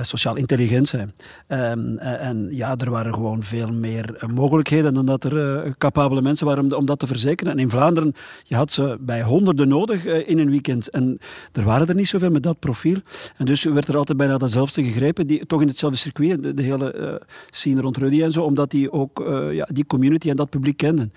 sociaal 0.00 0.36
intelligent 0.36 0.88
zijn. 0.88 1.14
Um, 1.48 1.98
en 1.98 2.48
ja, 2.50 2.69
er 2.76 2.90
waren 2.90 3.14
gewoon 3.14 3.42
veel 3.42 3.72
meer 3.72 4.24
mogelijkheden 4.34 4.94
dan 4.94 5.06
dat 5.06 5.24
er 5.24 5.74
capabele 5.78 6.22
mensen 6.22 6.46
waren 6.46 6.76
om, 6.76 6.86
dat 6.86 6.98
te 6.98 7.06
verzekeren. 7.06 7.52
En 7.52 7.58
in 7.58 7.70
Vlaanderen, 7.70 8.14
je 8.44 8.54
had 8.54 8.72
ze 8.72 8.96
bij 9.00 9.22
honderden 9.22 9.68
nodig 9.68 10.04
in 10.04 10.38
een 10.38 10.50
weekend. 10.50 10.90
En 10.90 11.18
er 11.52 11.64
waren 11.64 11.88
er 11.88 11.94
niet 11.94 12.08
zoveel 12.08 12.30
met 12.30 12.42
dat 12.42 12.58
profiel. 12.58 12.96
En 13.36 13.44
dus 13.44 13.64
werd 13.64 13.88
er 13.88 13.96
altijd 13.96 14.18
bijna 14.18 14.36
dezelfde 14.36 14.84
gegrepen, 14.84 15.26
die 15.26 15.46
toch 15.46 15.60
in 15.60 15.68
hetzelfde 15.68 15.98
circuit 15.98 16.56
de, 16.56 16.62
hele 16.62 17.22
scene 17.50 17.80
rond 17.80 17.96
Rudy 17.96 18.22
en 18.22 18.32
zo, 18.32 18.42
omdat 18.42 18.70
die 18.70 18.92
ook 18.92 19.24
ja, 19.50 19.68
die 19.72 19.86
community 19.86 20.30
en 20.30 20.36
dat 20.36 20.50
publiek 20.50 20.76
kenden. 20.76 21.12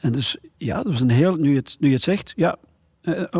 En 0.00 0.12
dus 0.12 0.36
ja, 0.56 0.76
dat 0.76 0.92
was 0.92 1.00
een 1.00 1.10
heel, 1.10 1.34
nu 1.36 1.50
je 1.50 1.56
het, 1.56 1.76
nu 1.80 1.88
je 1.88 1.94
het 1.94 2.02
zegt, 2.02 2.32
ja, 2.36 2.56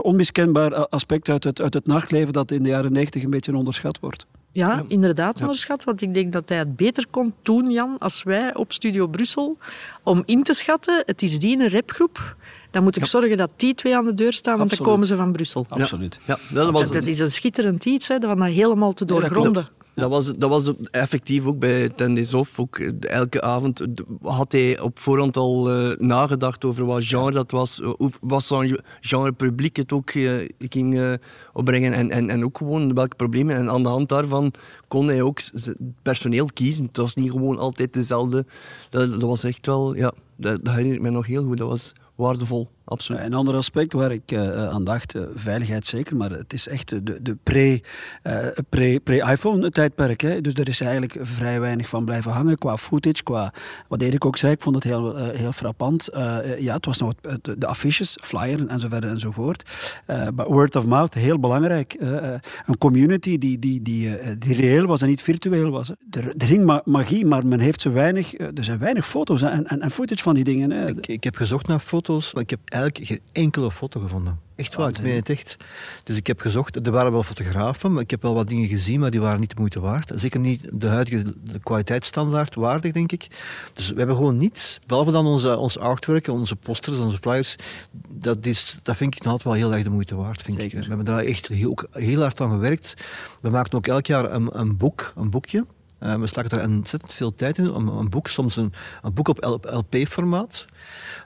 onmiskenbaar 0.03 0.87
aspect 0.88 1.29
uit 1.29 1.44
het, 1.44 1.61
uit 1.61 1.74
het 1.74 1.87
nachtleven 1.87 2.33
dat 2.33 2.50
in 2.50 2.62
de 2.62 2.68
jaren 2.68 2.92
negentig 2.92 3.22
een 3.22 3.31
beetje 3.31 3.57
onderschat 3.57 3.98
wordt. 4.00 4.27
Ja, 4.53 4.68
ja, 4.68 4.85
inderdaad 4.88 5.40
onderschat. 5.40 5.85
Want 5.85 6.03
ik 6.03 6.14
denk 6.14 6.33
dat 6.33 6.48
hij 6.48 6.59
het 6.59 6.77
beter 6.77 7.07
kon 7.11 7.35
doen, 7.42 7.70
Jan, 7.70 7.98
als 7.98 8.22
wij 8.22 8.55
op 8.55 8.72
Studio 8.72 9.07
Brussel, 9.07 9.59
om 10.03 10.22
in 10.27 10.42
te 10.42 10.53
schatten, 10.53 11.03
het 11.07 11.22
is 11.22 11.38
die 11.38 11.59
een 11.59 11.70
rapgroep 11.70 12.37
dan 12.74 12.83
moet 12.83 12.96
ik 12.96 13.07
zorgen 13.07 13.37
dat 13.37 13.50
die 13.57 13.74
twee 13.74 13.96
aan 13.96 14.05
de 14.05 14.14
deur 14.14 14.33
staan, 14.33 14.59
want 14.59 14.77
dan 14.77 14.87
komen 14.87 15.07
ze 15.07 15.16
van 15.16 15.33
Brussel. 15.33 15.66
Absoluut. 15.68 16.18
Ja, 16.27 16.38
dat 16.53 16.70
was, 16.70 16.90
Dat 16.90 17.07
is 17.07 17.18
een 17.18 17.31
schitterend 17.31 17.85
iets, 17.85 18.09
hè, 18.09 18.20
van 18.20 18.38
dat 18.38 18.48
helemaal 18.48 18.92
te 18.92 19.05
doorgronden. 19.05 19.68
Dat 19.94 20.11
was, 20.11 20.33
dat 20.37 20.50
was 20.50 20.72
effectief 20.90 21.44
ook 21.44 21.59
bij 21.59 21.88
Ten 21.88 22.14
Days 22.14 22.35
Off. 22.35 22.59
Ook, 22.59 22.78
eh, 22.78 22.90
elke 23.00 23.42
avond 23.42 23.85
had 24.22 24.52
hij 24.52 24.80
op 24.80 24.98
voorhand 24.98 25.37
al 25.37 25.70
eh, 25.70 25.98
nagedacht 25.98 26.64
over 26.64 26.85
wat 26.85 27.04
genre 27.04 27.33
dat 27.33 27.50
was. 27.50 27.80
eh, 27.80 27.92
wat 28.20 28.42
zo'n 28.42 28.78
genre 29.00 29.33
publiek 29.33 29.76
het 29.76 29.92
ook 29.92 30.11
ging 30.59 31.18
opbrengen. 31.54 31.92
En, 31.92 32.10
en, 32.10 32.30
en 32.30 32.44
ook 32.44 32.58
gewoon 32.58 32.94
welke 32.94 33.16
problemen. 33.16 33.56
En 33.56 33.70
aan 33.70 33.82
de 33.82 33.88
hand 33.88 34.08
daarvan 34.08 34.52
kon 34.88 35.06
hij 35.06 35.22
ook 35.22 35.40
personeel 36.02 36.46
kiezen. 36.54 36.84
Het 36.84 36.96
was 36.96 37.14
niet 37.14 37.30
gewoon 37.30 37.58
altijd 37.58 37.92
dezelfde. 37.92 38.44
Dat, 38.90 39.22
was 39.22 39.44
echt 39.44 39.66
wel, 39.66 39.96
ja, 39.96 40.12
dat, 40.36 40.60
herinner 40.62 40.94
ik 40.94 41.00
me 41.02 41.10
nog 41.10 41.26
heel 41.26 41.44
goed. 41.44 41.58
Dat 41.58 41.68
was 41.68 41.92
waardevol, 42.14 42.68
absoluut. 42.84 43.24
Een 43.24 43.34
ander 43.34 43.54
aspect 43.54 43.92
waar 43.92 44.12
ik 44.12 44.32
eh, 44.32 44.68
aan 44.68 44.84
dacht, 44.84 45.14
eh, 45.14 45.22
veiligheid 45.34 45.86
zeker, 45.86 46.16
maar 46.16 46.30
het 46.30 46.52
is 46.52 46.68
echt 46.68 46.88
de, 46.88 47.22
de 47.22 47.36
pre, 47.42 47.80
pre, 48.68 49.00
pre-iPhone-tijdperk. 49.04 50.20
hè. 50.20 50.40
Dus 50.40 50.54
er 50.54 50.68
is 50.68 50.80
eigenlijk 50.80 51.16
vrij 51.20 51.60
weinig 51.60 51.88
van 51.88 52.04
blijven 52.04 52.30
hangen 52.32 52.58
qua 52.58 52.76
footage, 52.76 53.22
qua 53.22 53.52
wat 53.88 54.02
Erik 54.02 54.24
ook 54.24 54.36
zei. 54.36 54.52
Ik 54.52 54.62
vond 54.62 54.74
het 54.74 54.84
heel, 54.84 55.16
heel 55.16 55.52
frappant. 55.52 56.08
Ja, 56.58 56.74
het 56.74 56.86
was 56.86 56.98
nog 56.98 57.12
het- 57.22 57.54
de 57.60 57.66
affiches, 57.66 58.18
flyer 58.22 58.66
en 58.66 58.80
zo 58.80 58.88
verder 58.88 59.10
enzovoort. 59.10 59.62
Maar 60.06 60.46
word 60.46 60.76
of 60.76 60.86
mouth, 60.86 61.14
heel 61.14 61.38
belangrijk. 61.48 61.92
Eh, 61.94 62.35
eh, 62.35 62.40
een 62.66 62.78
community 62.78 63.38
die, 63.38 63.59
die, 63.59 63.83
die, 63.83 64.16
eh, 64.18 64.37
die 64.38 64.54
reëel 64.54 64.87
was 64.87 65.02
en 65.02 65.09
niet 65.09 65.22
virtueel 65.22 65.70
was. 65.70 65.90
Er, 66.11 66.35
er 66.37 66.46
hing 66.46 66.64
ma- 66.64 66.83
magie, 66.85 67.26
maar 67.26 67.46
men 67.46 67.61
heeft 67.61 67.80
zo 67.80 67.92
weinig, 67.92 68.38
er 68.38 68.64
zijn 68.64 68.78
weinig 68.78 69.07
foto's 69.07 69.42
en, 69.42 69.66
en, 69.66 69.80
en 69.80 69.90
footage 69.90 70.22
van 70.22 70.35
die 70.35 70.44
dingen. 70.44 70.88
Ik, 70.88 71.07
ik 71.07 71.24
heb 71.24 71.37
gezocht 71.37 71.66
naar 71.66 71.78
foto's, 71.80 72.33
maar 72.35 72.42
ik 72.42 72.50
heb 72.50 72.61
eigenlijk 72.64 73.07
geen 73.07 73.20
enkele 73.33 73.70
foto 73.70 74.00
gevonden. 74.00 74.38
Echt 74.56 74.74
waar, 74.74 74.88
ik 74.88 75.02
meen 75.02 75.14
het 75.14 75.28
echt. 75.28 75.56
Dus 76.04 76.16
ik 76.16 76.26
heb 76.26 76.40
gezocht, 76.40 76.86
er 76.86 76.92
waren 76.92 77.12
wel 77.12 77.22
fotografen, 77.22 77.92
maar 77.92 78.02
ik 78.02 78.10
heb 78.10 78.22
wel 78.22 78.34
wat 78.34 78.48
dingen 78.48 78.68
gezien, 78.68 79.00
maar 79.00 79.10
die 79.10 79.20
waren 79.20 79.40
niet 79.40 79.50
de 79.50 79.56
moeite 79.58 79.80
waard. 79.80 80.12
Zeker 80.14 80.40
niet 80.40 80.68
de 80.72 80.86
huidige 80.86 81.34
de 81.42 81.58
kwaliteitsstandaard 81.58 82.54
waardig, 82.54 82.92
denk 82.92 83.12
ik. 83.12 83.26
Dus 83.72 83.88
we 83.90 83.98
hebben 83.98 84.16
gewoon 84.16 84.36
niets, 84.36 84.78
behalve 84.86 85.10
dan 85.10 85.26
onze, 85.26 85.56
onze 85.56 85.80
artwork, 85.80 86.28
onze 86.28 86.56
posters, 86.56 86.96
onze 86.96 87.18
flyers. 87.18 87.56
Dat, 88.08 88.46
is, 88.46 88.78
dat 88.82 88.96
vind 88.96 89.14
ik 89.14 89.22
nog 89.22 89.32
altijd 89.32 89.54
wel 89.54 89.68
heel 89.68 89.74
erg 89.74 89.84
de 89.84 89.90
moeite 89.90 90.14
waard, 90.14 90.42
vind 90.42 90.60
Zeker. 90.60 90.78
ik. 90.78 90.82
We 90.82 90.88
hebben 90.88 91.06
daar 91.14 91.24
echt 91.24 91.48
heel, 91.48 91.78
heel 91.90 92.20
hard 92.20 92.40
aan 92.40 92.50
gewerkt. 92.50 92.94
We 93.40 93.50
maakten 93.50 93.78
ook 93.78 93.86
elk 93.86 94.06
jaar 94.06 94.32
een, 94.32 94.48
een 94.58 94.76
boek, 94.76 95.12
een 95.16 95.30
boekje. 95.30 95.66
Eh, 96.04 96.14
we 96.14 96.26
staken 96.26 96.50
daar 96.50 96.66
ontzettend 96.66 97.14
veel 97.14 97.34
tijd 97.34 97.58
in. 97.58 97.64
Een, 97.64 97.86
een 97.86 98.10
boek, 98.10 98.28
soms 98.28 98.56
een, 98.56 98.72
een 99.02 99.12
boek 99.12 99.28
op 99.28 99.60
LP-formaat. 99.60 100.66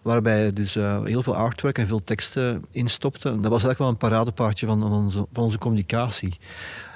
Waarbij 0.02 0.52
dus 0.52 0.76
eh, 0.76 1.04
heel 1.04 1.22
veel 1.22 1.34
artwork 1.34 1.78
en 1.78 1.86
veel 1.86 2.04
teksten 2.04 2.64
instopte. 2.70 3.28
Dat 3.28 3.50
was 3.50 3.64
eigenlijk 3.64 3.78
wel 3.78 3.88
een 3.88 3.96
paradepaardje 3.96 4.66
van, 4.66 4.80
van, 4.80 4.92
onze, 4.92 5.26
van 5.32 5.44
onze 5.44 5.58
communicatie. 5.58 6.38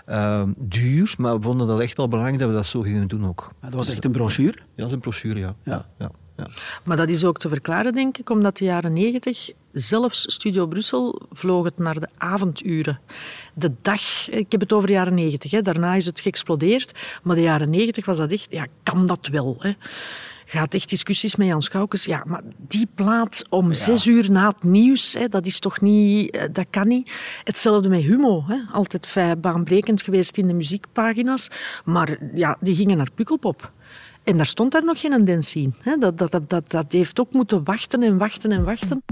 Eh, 0.07 0.43
duur, 0.59 1.15
maar 1.19 1.37
we 1.37 1.43
vonden 1.43 1.67
dat 1.67 1.81
echt 1.81 1.97
wel 1.97 2.09
belangrijk 2.09 2.39
dat 2.39 2.49
we 2.49 2.55
dat 2.55 2.67
zo 2.67 2.81
gingen 2.81 3.09
doen 3.09 3.27
ook. 3.27 3.53
Dat 3.61 3.73
was 3.73 3.89
echt 3.89 4.05
een 4.05 4.13
brochure. 4.13 4.59
Ja, 4.59 4.65
dat 4.75 4.87
is 4.87 4.93
een 4.93 5.01
brochure, 5.01 5.39
ja. 5.39 5.55
Ja. 5.65 5.87
ja, 5.99 6.11
ja. 6.37 6.47
Maar 6.85 6.97
dat 6.97 7.09
is 7.09 7.25
ook 7.25 7.39
te 7.39 7.49
verklaren, 7.49 7.93
denk 7.93 8.19
ik, 8.19 8.31
omdat 8.31 8.57
de 8.57 8.65
jaren 8.65 8.93
negentig, 8.93 9.51
zelfs 9.73 10.25
Studio 10.33 10.67
Brussel, 10.67 11.23
vloog 11.31 11.65
het 11.65 11.79
naar 11.79 12.01
de 12.01 12.09
avonduren. 12.19 13.01
De 13.55 13.73
dag, 13.83 14.31
ik 14.31 14.53
heb 14.53 14.61
het 14.61 14.73
over 14.73 14.87
de 14.87 14.93
jaren 14.93 15.15
negentig, 15.15 15.63
daarna 15.63 15.95
is 15.95 16.07
het 16.07 16.21
geëxplodeerd, 16.21 16.93
maar 17.23 17.37
de 17.37 17.43
jaren 17.43 17.71
negentig 17.71 18.07
was 18.07 18.17
dat 18.17 18.31
echt, 18.31 18.47
ja, 18.51 18.67
kan 18.83 19.07
dat 19.07 19.27
wel? 19.27 19.57
Hè? 19.59 19.73
Gaat 20.47 20.75
echt 20.75 20.89
discussies 20.89 21.37
met 21.37 21.47
Jan 21.47 21.63
Schoukens. 21.63 22.05
Ja, 22.05 22.23
maar 22.27 22.43
die 22.57 22.89
plaat 22.95 23.45
om 23.49 23.75
zes 23.75 24.07
uur 24.07 24.31
na 24.31 24.49
het 24.49 24.63
nieuws, 24.63 25.15
hè, 25.15 25.29
dat 25.29 25.47
is 25.47 25.59
toch 25.59 25.81
niet, 25.81 26.31
eh, 26.31 26.45
dat 26.53 26.67
kan 26.71 26.89
niet. 26.89 27.13
Hetzelfde 27.45 27.89
met 27.89 28.03
Humo, 28.03 28.45
hè. 28.47 28.57
altijd 28.73 29.07
vrij 29.07 29.39
baanbrekend 29.39 30.03
geweest 30.03 30.39
in 30.39 30.47
de 30.47 30.53
muziekpagina's, 30.53 31.49
maar 31.85 32.19
ja, 32.35 32.57
die 32.61 32.75
gingen 32.75 32.97
naar 32.97 33.11
Pukkelpop. 33.15 33.73
En 34.25 34.37
daar 34.37 34.47
stond 34.47 34.73
daar 34.73 34.85
nog 34.85 35.01
geen 35.01 35.25
dance 35.25 35.59
in. 35.59 35.75
Dat, 35.99 36.19
dat, 36.19 36.41
dat, 36.49 36.71
dat 36.71 36.93
heeft 36.93 37.21
ook 37.21 37.33
moeten 37.33 37.65
wachten 37.65 38.03
en 38.03 38.19
wachten 38.19 38.53
en 38.53 38.65
wachten. 38.65 39.03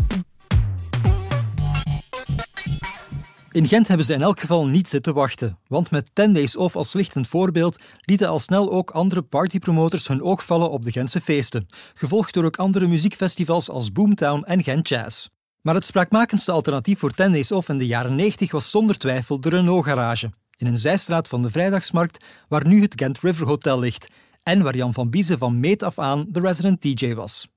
In 3.52 3.66
Gent 3.66 3.88
hebben 3.88 4.06
ze 4.06 4.12
in 4.12 4.22
elk 4.22 4.40
geval 4.40 4.66
niet 4.66 4.88
zitten 4.88 5.14
wachten, 5.14 5.58
want 5.66 5.90
met 5.90 6.10
10 6.12 6.32
Days 6.32 6.56
Off 6.56 6.76
als 6.76 6.92
lichtend 6.92 7.28
voorbeeld 7.28 7.78
lieten 8.00 8.28
al 8.28 8.38
snel 8.38 8.70
ook 8.70 8.90
andere 8.90 9.22
partypromoters 9.22 10.08
hun 10.08 10.22
oog 10.22 10.44
vallen 10.44 10.70
op 10.70 10.82
de 10.82 10.90
Gentse 10.90 11.20
feesten, 11.20 11.66
gevolgd 11.94 12.34
door 12.34 12.44
ook 12.44 12.56
andere 12.56 12.86
muziekfestivals 12.86 13.70
als 13.70 13.92
Boomtown 13.92 14.42
en 14.44 14.62
Gent 14.62 14.88
Jazz. 14.88 15.28
Maar 15.62 15.74
het 15.74 15.84
spraakmakendste 15.84 16.52
alternatief 16.52 16.98
voor 16.98 17.10
10 17.10 17.32
Days 17.32 17.52
Off 17.52 17.68
in 17.68 17.78
de 17.78 17.86
jaren 17.86 18.14
90 18.14 18.50
was 18.50 18.70
zonder 18.70 18.98
twijfel 18.98 19.40
de 19.40 19.48
Renault 19.48 19.84
Garage, 19.84 20.30
in 20.56 20.66
een 20.66 20.76
zijstraat 20.76 21.28
van 21.28 21.42
de 21.42 21.50
Vrijdagsmarkt 21.50 22.24
waar 22.48 22.66
nu 22.66 22.80
het 22.80 22.94
Gent 22.96 23.20
River 23.20 23.46
Hotel 23.46 23.78
ligt 23.78 24.08
en 24.42 24.62
waar 24.62 24.76
Jan 24.76 24.92
van 24.92 25.10
Biezen 25.10 25.38
van 25.38 25.60
meet 25.60 25.82
af 25.82 25.98
aan 25.98 26.26
de 26.28 26.40
resident 26.40 26.82
DJ 26.82 27.14
was. 27.14 27.48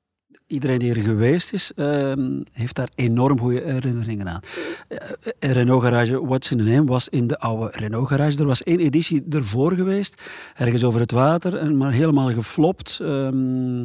Iedereen 0.47 0.79
die 0.79 0.93
er 0.93 1.01
geweest 1.01 1.53
is, 1.53 1.71
ehm, 1.75 2.41
heeft 2.51 2.75
daar 2.75 2.89
enorm 2.95 3.39
goede 3.39 3.61
herinneringen 3.61 4.29
aan. 4.29 4.39
Eh, 4.87 4.97
eh, 5.39 5.51
Renault 5.51 5.83
Garage 5.83 6.25
What's 6.25 6.51
in 6.51 6.57
the 6.57 6.63
Name 6.63 6.85
was 6.85 7.09
in 7.09 7.27
de 7.27 7.39
oude 7.39 7.77
Renault 7.77 8.07
Garage. 8.07 8.39
Er 8.39 8.45
was 8.45 8.63
één 8.63 8.79
editie 8.79 9.23
ervoor 9.29 9.73
geweest, 9.73 10.21
ergens 10.55 10.83
over 10.83 10.99
het 10.99 11.11
water, 11.11 11.55
en 11.57 11.77
maar 11.77 11.91
helemaal 11.91 12.33
geflopt. 12.33 12.99
Ehm, 13.01 13.83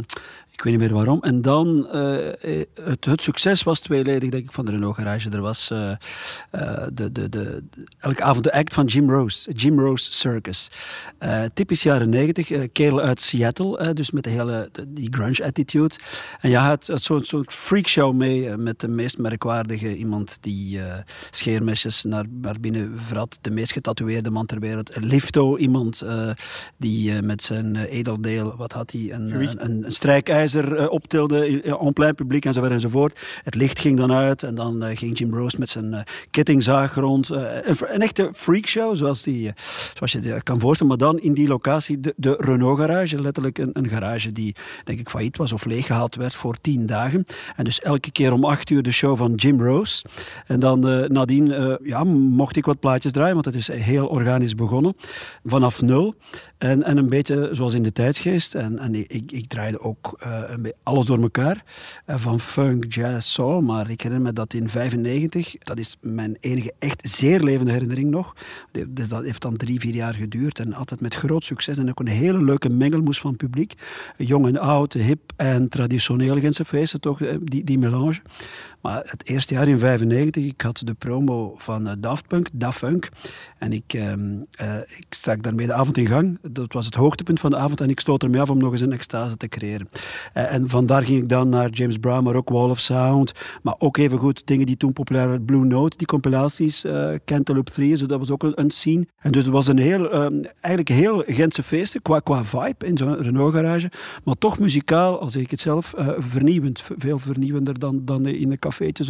ik 0.53 0.65
weet 0.65 0.73
niet 0.73 0.79
meer 0.79 0.95
waarom. 0.95 1.23
En 1.23 1.43
dan, 1.43 1.89
eh, 1.89 2.17
het, 2.83 3.05
het 3.05 3.23
succes 3.23 3.63
was 3.63 3.81
tweeledig, 3.81 4.31
denk 4.31 4.45
ik, 4.45 4.53
van 4.53 4.65
de 4.65 4.71
Renault 4.71 4.97
Garage. 4.97 5.31
Er 5.31 5.41
was 5.41 5.69
de, 5.69 7.13
de, 7.13 7.29
de, 7.29 7.63
elke 7.99 8.23
avond 8.23 8.45
de 8.45 8.53
act 8.53 8.75
van 8.75 8.85
Jim 8.85 9.11
Rose, 9.11 9.53
Jim 9.53 9.81
Rose 9.81 10.13
Circus. 10.13 10.71
Typisch 11.55 11.83
jaren 11.83 12.09
negentig, 12.09 12.73
kerel 12.73 13.01
uit 13.01 13.21
Seattle, 13.21 13.95
dus 13.95 14.11
met 14.11 14.25
de 14.25 14.31
hele, 14.31 14.71
die 14.89 15.09
grunge 15.11 15.45
attitude. 15.45 15.95
En 16.39 16.51
ja, 16.51 16.71
het, 16.71 16.87
het 16.87 17.03
zo'n 17.03 17.25
soort 17.25 17.53
freakshow 17.53 18.15
mee 18.15 18.49
eh, 18.49 18.57
met 18.57 18.81
de 18.81 18.89
meest 18.89 19.19
merkwaardige 19.19 19.97
iemand 19.97 20.39
die 20.41 20.81
eh, 20.83 20.99
scheermesjes 21.31 22.05
naar, 22.05 22.25
naar 22.41 22.61
binnen 22.61 22.93
vrat. 22.97 23.39
De 23.41 23.51
meest 23.51 23.73
getatoeëerde 23.73 24.31
man 24.31 24.47
ter 24.47 24.61
wereld. 24.61 24.97
Lifto, 24.97 25.57
iemand 25.57 26.03
eh, 26.03 26.31
die 26.77 27.23
met 27.23 27.43
zijn 27.43 27.77
edeldeel, 27.77 28.57
wat 28.57 28.73
had 28.73 28.91
hij, 28.91 29.13
een, 29.13 29.41
een, 29.41 29.85
een, 29.85 29.93
strijkijzer 29.93 30.89
optilde 30.89 31.49
in- 31.49 31.93
plein 31.93 32.15
publiek 32.15 32.45
en 32.45 32.53
zo 32.53 32.61
verder 32.61 32.77
enzovoort. 32.79 33.19
Het 33.43 33.55
licht 33.55 33.79
ging 33.79 33.97
dan 33.97 34.13
uit 34.13 34.43
en 34.43 34.55
dan 34.55 34.97
ging 34.97 35.19
Jim 35.19 35.35
Rose 35.35 35.59
met 35.59 35.69
zijn 35.69 36.05
kettingzaag 36.31 36.95
rond. 36.95 37.29
Een, 37.29 37.77
een 37.81 38.03
echte 38.03 38.31
freakshow, 38.35 38.97
zoals, 38.97 39.23
die, 39.23 39.53
zoals 39.95 40.13
je 40.13 40.23
je 40.23 40.43
kan 40.43 40.61
voorstellen. 40.61 40.99
Maar 40.99 41.09
dan 41.09 41.19
in 41.19 41.35
die 41.35 41.49
locatie, 41.49 42.01
de, 42.01 42.15
de 42.17 42.37
Renault 42.39 42.79
garage, 42.79 43.23
letterlijk 43.23 43.59
een, 43.59 43.71
een 43.73 43.89
garage 43.89 44.33
die, 44.33 44.55
denk 44.85 44.99
ik, 44.99 45.09
failliet 45.09 45.37
was 45.37 45.53
of 45.53 45.65
leeggehaald 45.65 46.15
werd 46.15 46.28
voor 46.37 46.61
tien 46.61 46.87
dagen. 46.87 47.27
En 47.57 47.65
dus 47.65 47.81
elke 47.81 48.13
keer 48.13 48.33
om 48.33 48.45
acht 48.45 48.71
uur 48.71 48.83
de 48.83 48.93
show 48.93 49.19
van 49.19 49.35
Jim 49.35 49.63
Rose. 49.63 50.05
En 50.47 50.61
dan 50.61 50.89
eh, 50.89 51.09
nadien 51.09 51.53
eh, 51.53 51.75
ja, 51.83 52.05
mocht 52.05 52.57
ik 52.57 52.65
wat 52.65 52.81
plaatjes 52.81 53.13
draaien, 53.13 53.35
want 53.35 53.45
het 53.45 53.55
is 53.55 53.67
heel 53.67 54.07
organisch 54.07 54.55
begonnen. 54.55 54.97
Vanaf 55.45 55.83
nul. 55.83 56.15
En, 56.59 56.83
en 56.83 56.97
een 56.97 57.09
beetje 57.09 57.49
zoals 57.53 57.75
in 57.75 57.83
de 57.83 57.93
tijdsgeest. 57.93 58.55
En, 58.55 58.79
en 58.79 58.95
ik, 58.95 59.33
ik 59.33 59.47
draaide 59.47 59.81
ook 59.81 60.17
eh, 60.19 60.43
alles 60.83 61.07
door 61.07 61.23
elkaar. 61.23 61.65
Van 62.07 62.41
funk, 62.41 62.93
jazz, 62.93 63.33
soul. 63.33 63.61
Maar 63.61 63.91
ik 63.91 64.01
herinner 64.01 64.27
me 64.27 64.33
dat 64.33 64.55
in 64.55 64.69
95, 64.69 65.55
dat 65.59 65.79
is 65.79 65.97
mijn 66.01 66.37
enige 66.41 66.73
echt 66.79 67.09
zeer 67.11 67.41
levende 67.41 67.73
herinnering 67.73 68.11
nog. 68.11 68.37
Dus 68.89 69.09
dat 69.09 69.25
heeft 69.25 69.43
dan 69.43 69.57
drie, 69.57 69.81
vier 69.81 69.95
jaar 69.95 70.15
geduurd. 70.15 70.59
En 70.59 70.75
altijd 70.75 71.01
met 71.01 71.15
groot 71.15 71.45
succes. 71.45 71.79
En 71.79 71.89
ook 71.89 72.01
een 72.01 72.07
hele 72.07 72.45
leuke 72.45 72.69
mengelmoes 72.69 73.21
van 73.21 73.37
publiek. 73.37 73.73
Jong 74.17 74.47
en 74.47 74.59
oud, 74.59 74.93
hip 74.93 75.33
en 75.37 75.69
traditioneel 75.69 76.18
Gentse 76.41 76.65
feesten, 76.65 77.01
toch, 77.01 77.21
eh, 77.21 77.37
die, 77.41 77.65
die 77.65 77.79
melange. 77.79 78.21
Maar 78.81 79.03
het 79.07 79.29
eerste 79.29 79.55
jaar 79.55 79.69
in 79.69 79.79
95, 79.79 80.45
ik 80.45 80.61
had 80.61 80.83
de 80.85 80.95
promo 80.95 81.55
van 81.57 81.87
eh, 81.87 81.93
Daft 81.99 82.27
Punk, 82.27 82.49
Daft 82.53 82.79
Funk. 82.79 83.09
En 83.59 83.73
ik, 83.73 83.95
eh, 83.95 84.77
ik 84.77 85.07
stak 85.09 85.43
daarmee 85.43 85.67
de 85.67 85.73
avond 85.73 85.97
in 85.97 86.07
gang. 86.07 86.39
Dat 86.43 86.73
was 86.73 86.87
het 86.87 86.95
hoogtepunt 86.95 87.41
van 87.41 87.51
de 87.51 87.57
avond. 87.57 87.81
En 87.81 87.91
ik 87.91 88.01
sloot 88.01 88.23
ermee 88.23 88.41
af 88.41 88.51
om 88.51 88.59
nog 88.59 88.73
eens 88.73 88.81
een 88.81 88.93
extase 88.93 89.37
te 89.37 89.49
creëren. 89.49 89.89
Eh, 90.33 90.53
en 90.53 90.69
vandaar 90.69 91.03
ging 91.03 91.23
ik 91.23 91.29
dan 91.29 91.49
naar 91.49 91.71
James 91.71 91.97
Brown, 91.97 92.25
maar 92.25 92.35
ook 92.35 92.49
Wall 92.49 92.71
of 92.71 92.81
Sound. 92.81 93.33
Maar 93.63 93.75
ook 93.79 93.97
even 93.97 94.19
goed 94.19 94.47
dingen 94.47 94.67
die 94.67 94.77
toen 94.77 94.93
populair 94.93 95.27
waren. 95.27 95.45
Blue 95.45 95.65
Note, 95.65 95.97
die 95.97 96.07
compilaties. 96.07 96.85
eh 96.85 97.15
Cantaloupe 97.25 97.71
3, 97.71 97.97
zo, 97.97 98.07
dat 98.07 98.19
was 98.19 98.31
ook 98.31 98.43
een, 98.43 98.71
scene. 98.71 99.07
En 99.19 99.33
dus 99.33 99.45
het 99.45 99.53
was 99.53 99.67
een 99.67 99.79
heel, 99.79 100.11
ehm, 100.11 100.43
eigenlijk 100.61 100.89
heel 100.89 101.23
Gentse 101.27 101.63
feesten 101.63 102.03
qua, 102.03 102.19
qua 102.19 102.45
vibe 102.45 102.87
in 102.87 102.97
zo'n 102.97 103.23
Renault 103.23 103.55
garage. 103.55 103.91
Maar 104.25 104.35
toch 104.35 104.59
muzikaal, 104.59 105.21
al 105.21 105.31
zeg 105.31 105.43
ik 105.43 105.51
het 105.51 105.61
zelf, 105.61 105.95
vernieuwend. 106.19 106.83
Veel 106.99 107.19
vernieuwender 107.19 107.79
dan, 107.79 108.05
dan 108.05 108.27
in 108.27 108.51
de 108.51 108.57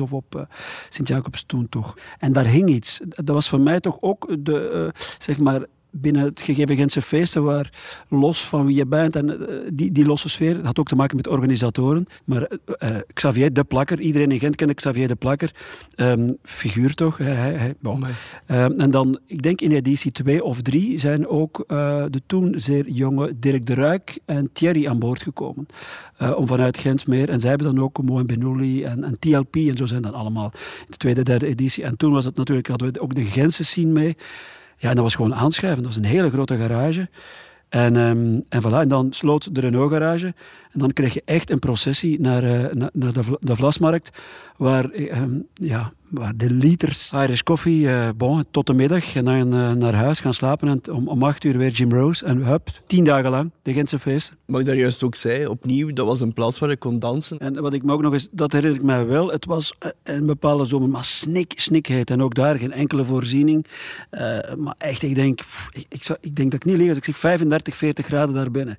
of 0.00 0.12
op 0.12 0.34
eh, 0.34 0.42
Sint-Jacobs 0.88 1.44
toen 1.46 1.68
toch. 1.68 1.96
En 2.18 2.32
daar 2.32 2.46
hing 2.46 2.68
iets. 2.68 3.00
Dat 3.04 3.28
was 3.28 3.48
voor 3.48 3.60
mij 3.60 3.80
toch 3.80 3.96
ook 4.00 4.36
de, 4.38 4.92
eh, 4.94 5.02
zeg 5.18 5.38
maar, 5.38 5.66
binnen 5.90 6.22
het 6.22 6.40
gegeven 6.40 6.76
Gentse 6.76 7.02
feesten, 7.02 7.42
waar 7.42 7.72
los 8.08 8.44
van 8.44 8.66
wie 8.66 8.76
je 8.76 8.86
bent 8.86 9.16
en 9.16 9.46
die, 9.72 9.92
die 9.92 10.06
losse 10.06 10.28
sfeer, 10.28 10.54
dat 10.54 10.64
had 10.64 10.78
ook 10.78 10.88
te 10.88 10.96
maken 10.96 11.16
met 11.16 11.28
organisatoren. 11.28 12.06
Maar 12.24 12.50
Xavier 13.12 13.52
de 13.52 13.64
Plakker, 13.64 14.00
iedereen 14.00 14.30
in 14.30 14.38
Gent 14.38 14.56
kende 14.56 14.74
Xavier 14.74 15.08
de 15.08 15.14
Plakker, 15.14 15.54
um, 15.96 16.36
figuur 16.42 16.94
toch? 16.94 17.18
Hij, 17.18 17.34
hij, 17.34 17.74
bon. 17.80 18.04
um, 18.46 18.80
en 18.80 18.90
dan, 18.90 19.18
ik 19.26 19.42
denk 19.42 19.60
in 19.60 19.72
editie 19.72 20.12
2 20.12 20.44
of 20.44 20.62
3 20.62 20.98
zijn 20.98 21.26
ook 21.26 21.64
de 21.68 22.20
toen 22.26 22.52
zeer 22.56 22.88
jonge 22.88 23.38
Dirk 23.38 23.66
de 23.66 23.74
Ruik 23.74 24.18
en 24.24 24.50
Thierry 24.52 24.86
aan 24.86 24.98
boord 24.98 25.22
gekomen. 25.22 25.66
om 26.36 26.46
vanuit 26.46 26.78
Gent 26.78 27.06
meer. 27.06 27.30
En 27.30 27.40
zij 27.40 27.50
hebben 27.50 27.74
dan 27.74 27.84
ook 27.84 28.02
Moen 28.02 28.26
Benouli 28.26 28.84
en, 28.84 29.04
en 29.04 29.18
TLP 29.18 29.56
en 29.56 29.76
zo 29.76 29.86
zijn 29.86 30.02
dan 30.02 30.14
allemaal 30.14 30.50
in 30.54 30.86
de 30.88 30.96
tweede, 30.96 31.22
derde 31.22 31.46
editie. 31.46 31.84
En 31.84 31.96
toen 31.96 32.12
was 32.12 32.24
het 32.24 32.36
natuurlijk, 32.36 32.68
hadden 32.68 32.92
we 32.92 33.00
ook 33.00 33.14
de 33.14 33.24
Gentse 33.24 33.64
scene 33.64 33.92
mee. 33.92 34.16
Ja, 34.78 34.88
en 34.88 34.94
dat 34.94 35.04
was 35.04 35.14
gewoon 35.14 35.34
aanschuiven. 35.34 35.82
Dat 35.82 35.94
was 35.94 36.02
een 36.02 36.10
hele 36.10 36.30
grote 36.30 36.56
garage. 36.56 37.08
En, 37.68 37.96
um, 37.96 38.44
en 38.48 38.62
voilà, 38.62 38.80
en 38.80 38.88
dan 38.88 39.12
sloot 39.12 39.54
de 39.54 39.60
Renault-garage. 39.60 40.26
En 40.72 40.78
dan 40.78 40.92
kreeg 40.92 41.14
je 41.14 41.22
echt 41.24 41.50
een 41.50 41.58
processie 41.58 42.20
naar, 42.20 42.44
uh, 42.44 42.72
naar, 42.72 42.90
naar 42.92 43.12
de, 43.12 43.38
de 43.40 43.56
Vlasmarkt, 43.56 44.10
waar 44.56 44.84
um, 44.94 45.46
ja, 45.54 45.92
de 46.36 46.50
liters 46.50 47.12
Irish 47.12 47.40
koffie, 47.40 47.80
uh, 47.82 48.08
bon, 48.16 48.44
tot 48.50 48.66
de 48.66 48.74
middag. 48.74 49.14
En 49.14 49.24
dan 49.24 49.54
uh, 49.54 49.72
naar 49.72 49.94
huis 49.94 50.20
gaan 50.20 50.34
slapen 50.34 50.68
en 50.68 50.94
om, 50.94 51.08
om 51.08 51.22
acht 51.22 51.44
uur 51.44 51.58
weer 51.58 51.70
Jim 51.70 51.92
Rose. 51.92 52.24
En 52.24 52.38
hup, 52.42 52.70
tien 52.86 53.04
dagen 53.04 53.30
lang, 53.30 53.50
de 53.62 53.72
Gentse 53.72 53.98
feesten. 53.98 54.36
Wat 54.46 54.60
ik 54.60 54.66
daar 54.66 54.76
juist 54.76 55.02
ook 55.02 55.14
zei, 55.14 55.46
opnieuw, 55.46 55.92
dat 55.92 56.06
was 56.06 56.20
een 56.20 56.32
plaats 56.32 56.58
waar 56.58 56.70
ik 56.70 56.78
kon 56.78 56.98
dansen. 56.98 57.38
En 57.38 57.60
wat 57.62 57.72
ik 57.72 57.82
me 57.82 57.92
ook 57.92 58.02
nog 58.02 58.12
eens, 58.12 58.28
dat 58.30 58.52
herinner 58.52 58.78
ik 58.78 58.84
mij 58.84 59.06
wel, 59.06 59.30
het 59.30 59.44
was 59.44 59.74
een 60.02 60.26
bepaalde 60.26 60.64
zomer, 60.64 60.88
maar 60.88 61.04
snik, 61.04 61.52
snikheid. 61.56 62.10
En 62.10 62.22
ook 62.22 62.34
daar 62.34 62.58
geen 62.58 62.72
enkele 62.72 63.04
voorziening. 63.04 63.66
Uh, 64.10 64.20
maar 64.56 64.74
echt, 64.78 65.02
ik 65.02 65.14
denk, 65.14 65.40
ik, 65.70 65.86
ik, 65.88 66.02
zou, 66.02 66.18
ik, 66.20 66.34
denk 66.34 66.50
dat 66.50 66.60
ik 66.60 66.66
niet 66.66 66.76
lieg 66.76 66.88
als 66.88 66.96
ik 66.96 67.04
zeg 67.04 67.16
35, 67.16 67.76
40 67.76 68.06
graden 68.06 68.34
daar 68.34 68.50
binnen. 68.50 68.76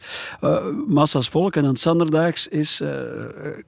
massa's 0.88 1.30
volk 1.30 1.56
en 1.56 1.64
dan 1.64 1.76
Sanderdaags 1.76 2.48
is 2.48 2.82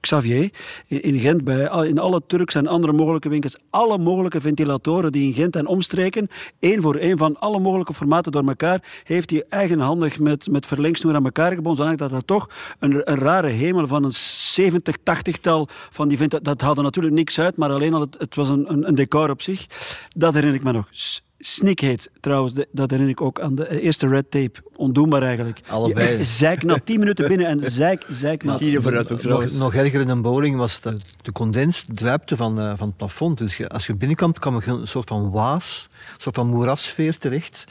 Xavier 0.00 0.50
in, 0.86 1.02
in 1.02 1.18
Gent 1.18 1.44
bij, 1.44 1.88
in 1.88 1.98
alle 1.98 2.22
Turks 2.26 2.54
en 2.54 2.66
andere 2.66 2.92
mogelijke 2.92 3.28
winkels 3.28 3.51
alle 3.70 3.98
mogelijke 3.98 4.40
ventilatoren 4.40 5.12
die 5.12 5.26
in 5.26 5.32
Gent 5.32 5.56
en 5.56 5.66
omstreken, 5.66 6.28
één 6.58 6.82
voor 6.82 6.96
één 6.96 7.18
van 7.18 7.38
alle 7.38 7.58
mogelijke 7.58 7.94
formaten 7.94 8.32
door 8.32 8.46
elkaar, 8.46 9.02
heeft 9.04 9.30
hij 9.30 9.44
eigenhandig 9.48 10.18
met, 10.18 10.50
met 10.50 10.66
verlengsnoer 10.66 11.14
aan 11.14 11.24
elkaar 11.24 11.54
gebonden, 11.54 11.84
zodat 11.84 11.98
dat 11.98 12.12
er 12.12 12.24
toch 12.24 12.48
een, 12.78 13.10
een, 13.10 13.18
rare 13.18 13.48
hemel 13.48 13.86
van 13.86 14.04
een 14.04 14.12
70, 14.12 14.96
80-tal 14.98 15.68
van 15.90 16.08
die 16.08 16.28
Dat 16.28 16.60
haalde 16.60 16.82
natuurlijk 16.82 17.14
niks 17.14 17.38
uit, 17.38 17.56
maar 17.56 17.70
alleen 17.70 17.94
al 17.94 18.00
het, 18.00 18.16
het 18.18 18.34
was 18.34 18.48
een, 18.48 18.88
een 18.88 18.94
decor 18.94 19.30
op 19.30 19.42
zich. 19.42 19.66
Dat 20.16 20.34
herinner 20.34 20.58
ik 20.58 20.64
me 20.64 20.72
nog. 20.72 20.88
Snikheet 21.44 22.10
trouwens, 22.20 22.54
dat 22.72 22.90
herinner 22.90 23.08
ik 23.14 23.20
ook 23.20 23.40
aan 23.40 23.54
de 23.54 23.80
eerste 23.80 24.06
red 24.08 24.30
tape. 24.30 24.52
Ondoenbaar 24.76 25.22
eigenlijk. 25.22 25.60
Allebei. 25.68 26.24
Zeik 26.24 26.62
na 26.62 26.78
tien 26.84 26.98
minuten 26.98 27.28
binnen 27.28 27.46
en 27.46 27.70
zeik, 27.70 28.06
zeik 28.08 28.44
na. 28.44 28.58
Hier 28.58 28.82
vooruit 28.82 29.12
ook 29.12 29.18
trouwens. 29.18 29.52
Nog, 29.52 29.62
nog 29.62 29.74
erger 29.74 30.00
in 30.00 30.08
een 30.08 30.22
bowling 30.22 30.56
was 30.56 30.80
de, 30.80 30.98
de 31.22 31.32
condens 31.32 31.84
druipte 31.94 32.36
van, 32.36 32.58
uh, 32.58 32.72
van 32.76 32.86
het 32.88 32.96
plafond. 32.96 33.38
Dus 33.38 33.68
als 33.68 33.86
je 33.86 33.94
binnenkwam, 33.94 34.32
kwam 34.32 34.56
er 34.56 34.68
een 34.68 34.88
soort 34.88 35.08
van 35.08 35.30
waas, 35.30 35.88
een 36.14 36.20
soort 36.20 36.34
van 36.34 36.46
moerassfeer 36.46 37.18
terecht. 37.18 37.64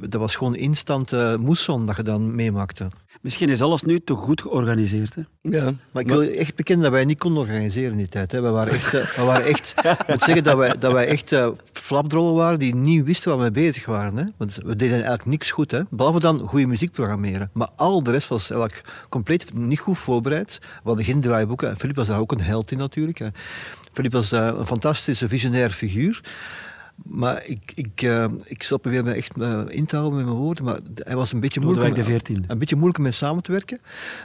Dat 0.00 0.20
was 0.20 0.36
gewoon 0.36 0.56
instant 0.56 1.12
uh, 1.12 1.36
moesson 1.36 1.86
dat 1.86 1.96
je 1.96 2.02
dan 2.02 2.34
meemaakte. 2.34 2.88
Misschien 3.20 3.48
is 3.48 3.62
alles 3.62 3.82
nu 3.82 4.00
te 4.00 4.14
goed 4.14 4.42
georganiseerd. 4.42 5.14
Hè? 5.14 5.22
Ja. 5.42 5.72
Maar 5.92 6.02
ik 6.02 6.08
wil 6.08 6.22
echt 6.22 6.54
bekennen 6.54 6.84
dat 6.84 6.92
wij 6.92 7.04
niet 7.04 7.18
konden 7.18 7.42
organiseren 7.42 7.90
in 7.90 7.96
die 7.96 8.08
tijd. 8.08 8.32
Hè. 8.32 8.40
We 8.40 8.48
waren 8.48 8.72
echt, 8.72 8.94
uh, 8.94 9.16
we 9.16 9.22
waren 9.22 9.46
echt 9.46 9.74
ik 9.76 10.06
moet 10.06 10.22
zeggen 10.22 10.44
dat 10.44 10.56
wij, 10.56 10.78
dat 10.78 10.92
wij 10.92 11.06
echt 11.06 11.32
uh, 11.32 11.48
flapdrollen 11.72 12.34
waren 12.34 12.58
die 12.58 12.74
niet 12.74 13.04
wisten 13.04 13.28
waar 13.28 13.38
we 13.38 13.42
mee 13.42 13.64
bezig 13.64 13.86
waren. 13.86 14.16
Hè. 14.16 14.24
Want 14.36 14.54
we 14.54 14.76
deden 14.76 14.94
eigenlijk 14.94 15.26
niks 15.26 15.50
goed. 15.50 15.70
Hè. 15.70 15.80
Behalve 15.90 16.18
dan 16.18 16.48
goede 16.48 16.66
muziek 16.66 16.92
programmeren. 16.92 17.50
Maar 17.52 17.68
al 17.76 18.02
de 18.02 18.10
rest 18.10 18.28
was 18.28 18.50
eigenlijk 18.50 19.06
compleet 19.08 19.54
niet 19.54 19.80
goed 19.80 19.98
voorbereid. 19.98 20.58
We 20.60 20.66
hadden 20.82 21.04
geen 21.04 21.20
draaiboeken. 21.20 21.68
En 21.68 21.78
Filip 21.78 21.96
was 21.96 22.06
daar 22.06 22.20
ook 22.20 22.32
een 22.32 22.40
held 22.40 22.70
in 22.70 22.78
natuurlijk. 22.78 23.18
Hè. 23.18 23.26
Filip 23.92 24.12
was 24.12 24.32
uh, 24.32 24.50
een 24.58 24.66
fantastische 24.66 25.28
visionair 25.28 25.70
figuur. 25.70 26.20
Maar 27.02 27.42
ik, 27.46 27.72
ik, 27.74 28.02
uh, 28.02 28.24
ik 28.44 28.62
zal 28.62 28.78
proberen 28.78 29.04
me 29.04 29.12
echt 29.12 29.32
uh, 29.38 29.60
in 29.68 29.86
te 29.86 29.96
houden 29.96 30.16
met 30.18 30.26
mijn 30.26 30.38
woorden. 30.38 30.64
Maar 30.64 30.78
hij 30.94 31.16
was 31.16 31.32
een 31.32 31.40
beetje 31.40 31.60
moeilijk, 31.60 31.94
de 31.94 32.04
14. 32.04 32.44
een 32.46 32.58
beetje 32.58 32.74
moeilijk 32.74 32.98
om 32.98 33.04
mee 33.04 33.12
samen 33.12 33.42
te 33.42 33.52
werken. 33.52 33.78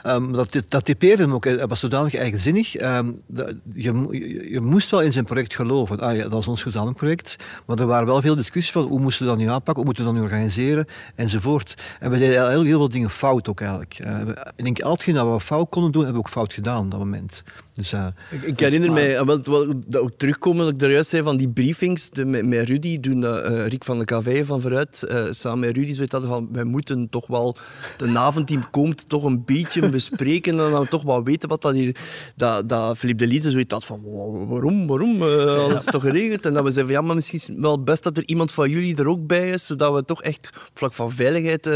Um, 0.06 0.32
dat, 0.32 0.62
dat 0.68 0.84
typeerde 0.84 1.22
hem 1.22 1.32
ook. 1.32 1.44
Hij 1.44 1.66
was 1.66 1.80
zodanig 1.80 2.14
eigenzinnig. 2.14 2.80
Um, 2.80 3.22
dat, 3.26 3.54
je, 3.74 4.06
je, 4.10 4.50
je, 4.50 4.60
moest 4.60 4.90
wel 4.90 5.00
in 5.00 5.12
zijn 5.12 5.24
project 5.24 5.54
geloven. 5.54 6.00
Ah, 6.00 6.16
ja, 6.16 6.28
dat 6.28 6.40
is 6.40 6.48
ons 6.48 6.62
gezamenlijk 6.62 6.98
project. 6.98 7.36
Maar 7.66 7.78
er 7.78 7.86
waren 7.86 8.06
wel 8.06 8.20
veel 8.20 8.36
discussies 8.36 8.72
van 8.72 8.84
hoe 8.84 9.00
moesten 9.00 9.24
we 9.24 9.30
dat 9.30 9.40
nu 9.40 9.46
aanpakken, 9.46 9.74
hoe 9.74 9.84
moeten 9.84 10.04
we 10.04 10.10
dat 10.10 10.18
nu 10.18 10.24
organiseren, 10.24 10.86
enzovoort. 11.14 11.74
En 12.00 12.10
we 12.10 12.18
deden 12.18 12.50
heel, 12.50 12.62
heel 12.62 12.78
veel 12.78 12.88
dingen 12.88 13.10
fout 13.10 13.48
ook 13.48 13.60
eigenlijk. 13.60 14.00
Uh, 14.04 14.20
ik 14.56 14.64
denk, 14.64 14.80
al 14.80 14.92
hetgeen 14.92 15.14
dat 15.14 15.32
we 15.32 15.40
fout 15.40 15.68
konden 15.68 15.92
doen, 15.92 16.02
hebben 16.04 16.20
we 16.22 16.26
ook 16.28 16.34
fout 16.34 16.52
gedaan 16.52 16.84
op 16.84 16.90
dat 16.90 17.00
moment. 17.00 17.42
Dus, 17.74 17.92
ik, 18.30 18.42
ik, 18.42 18.60
herinner 18.60 18.92
maar, 18.92 19.02
mij, 19.02 19.24
wel, 19.24 19.42
wel, 19.42 19.72
dat 19.86 20.00
ook 20.00 20.10
terugkomen, 20.16 20.64
dat 20.64 20.74
ik 20.74 20.82
er 20.82 20.90
juist 20.90 21.10
zei 21.10 21.22
van 21.22 21.36
die 21.36 21.48
briefings 21.48 22.10
de, 22.10 22.24
met, 22.24 22.46
met 22.46 22.65
Rudy, 22.68 23.00
toen 23.00 23.22
uh, 23.22 23.66
Rick 23.66 23.84
van 23.84 23.98
de 23.98 24.04
KV 24.04 24.46
van 24.46 24.60
vooruit 24.60 25.06
uh, 25.08 25.24
samen 25.30 25.58
met 25.58 25.76
Rudy 25.76 25.92
zoiets 25.92 26.12
hadden 26.12 26.30
van 26.30 26.48
wij 26.52 26.64
moeten 26.64 27.08
toch 27.08 27.26
wel, 27.26 27.56
de 27.96 28.18
avondteam 28.18 28.70
komt, 28.70 29.08
toch 29.08 29.24
een 29.24 29.44
beetje 29.44 29.88
bespreken 29.88 30.60
en 30.60 30.70
dan 30.70 30.88
toch 30.88 31.02
wel 31.02 31.24
weten 31.24 31.48
wat 31.48 31.62
dat 31.62 31.74
hier, 31.74 31.96
dat, 32.36 32.68
dat 32.68 32.98
Philippe 32.98 33.24
de 33.24 33.32
Lize 33.32 33.50
zoiets 33.50 33.74
had 33.74 33.84
van 33.84 34.02
waarom, 34.48 34.86
waarom, 34.86 35.22
uh, 35.22 35.64
alles 35.64 35.78
is 35.78 35.84
toch 35.84 36.02
geregeld? 36.02 36.46
En 36.46 36.52
dat 36.52 36.64
we 36.64 36.70
zeiden 36.70 36.94
van 36.94 37.02
ja, 37.02 37.06
maar 37.06 37.14
misschien 37.14 37.60
wel 37.60 37.82
best 37.82 38.02
dat 38.02 38.16
er 38.16 38.26
iemand 38.26 38.52
van 38.52 38.70
jullie 38.70 38.96
er 38.96 39.08
ook 39.08 39.26
bij 39.26 39.50
is, 39.50 39.66
zodat 39.66 39.94
we 39.94 40.04
toch 40.04 40.22
echt 40.22 40.50
op 40.54 40.78
vlak 40.78 40.92
van 40.92 41.12
veiligheid 41.12 41.66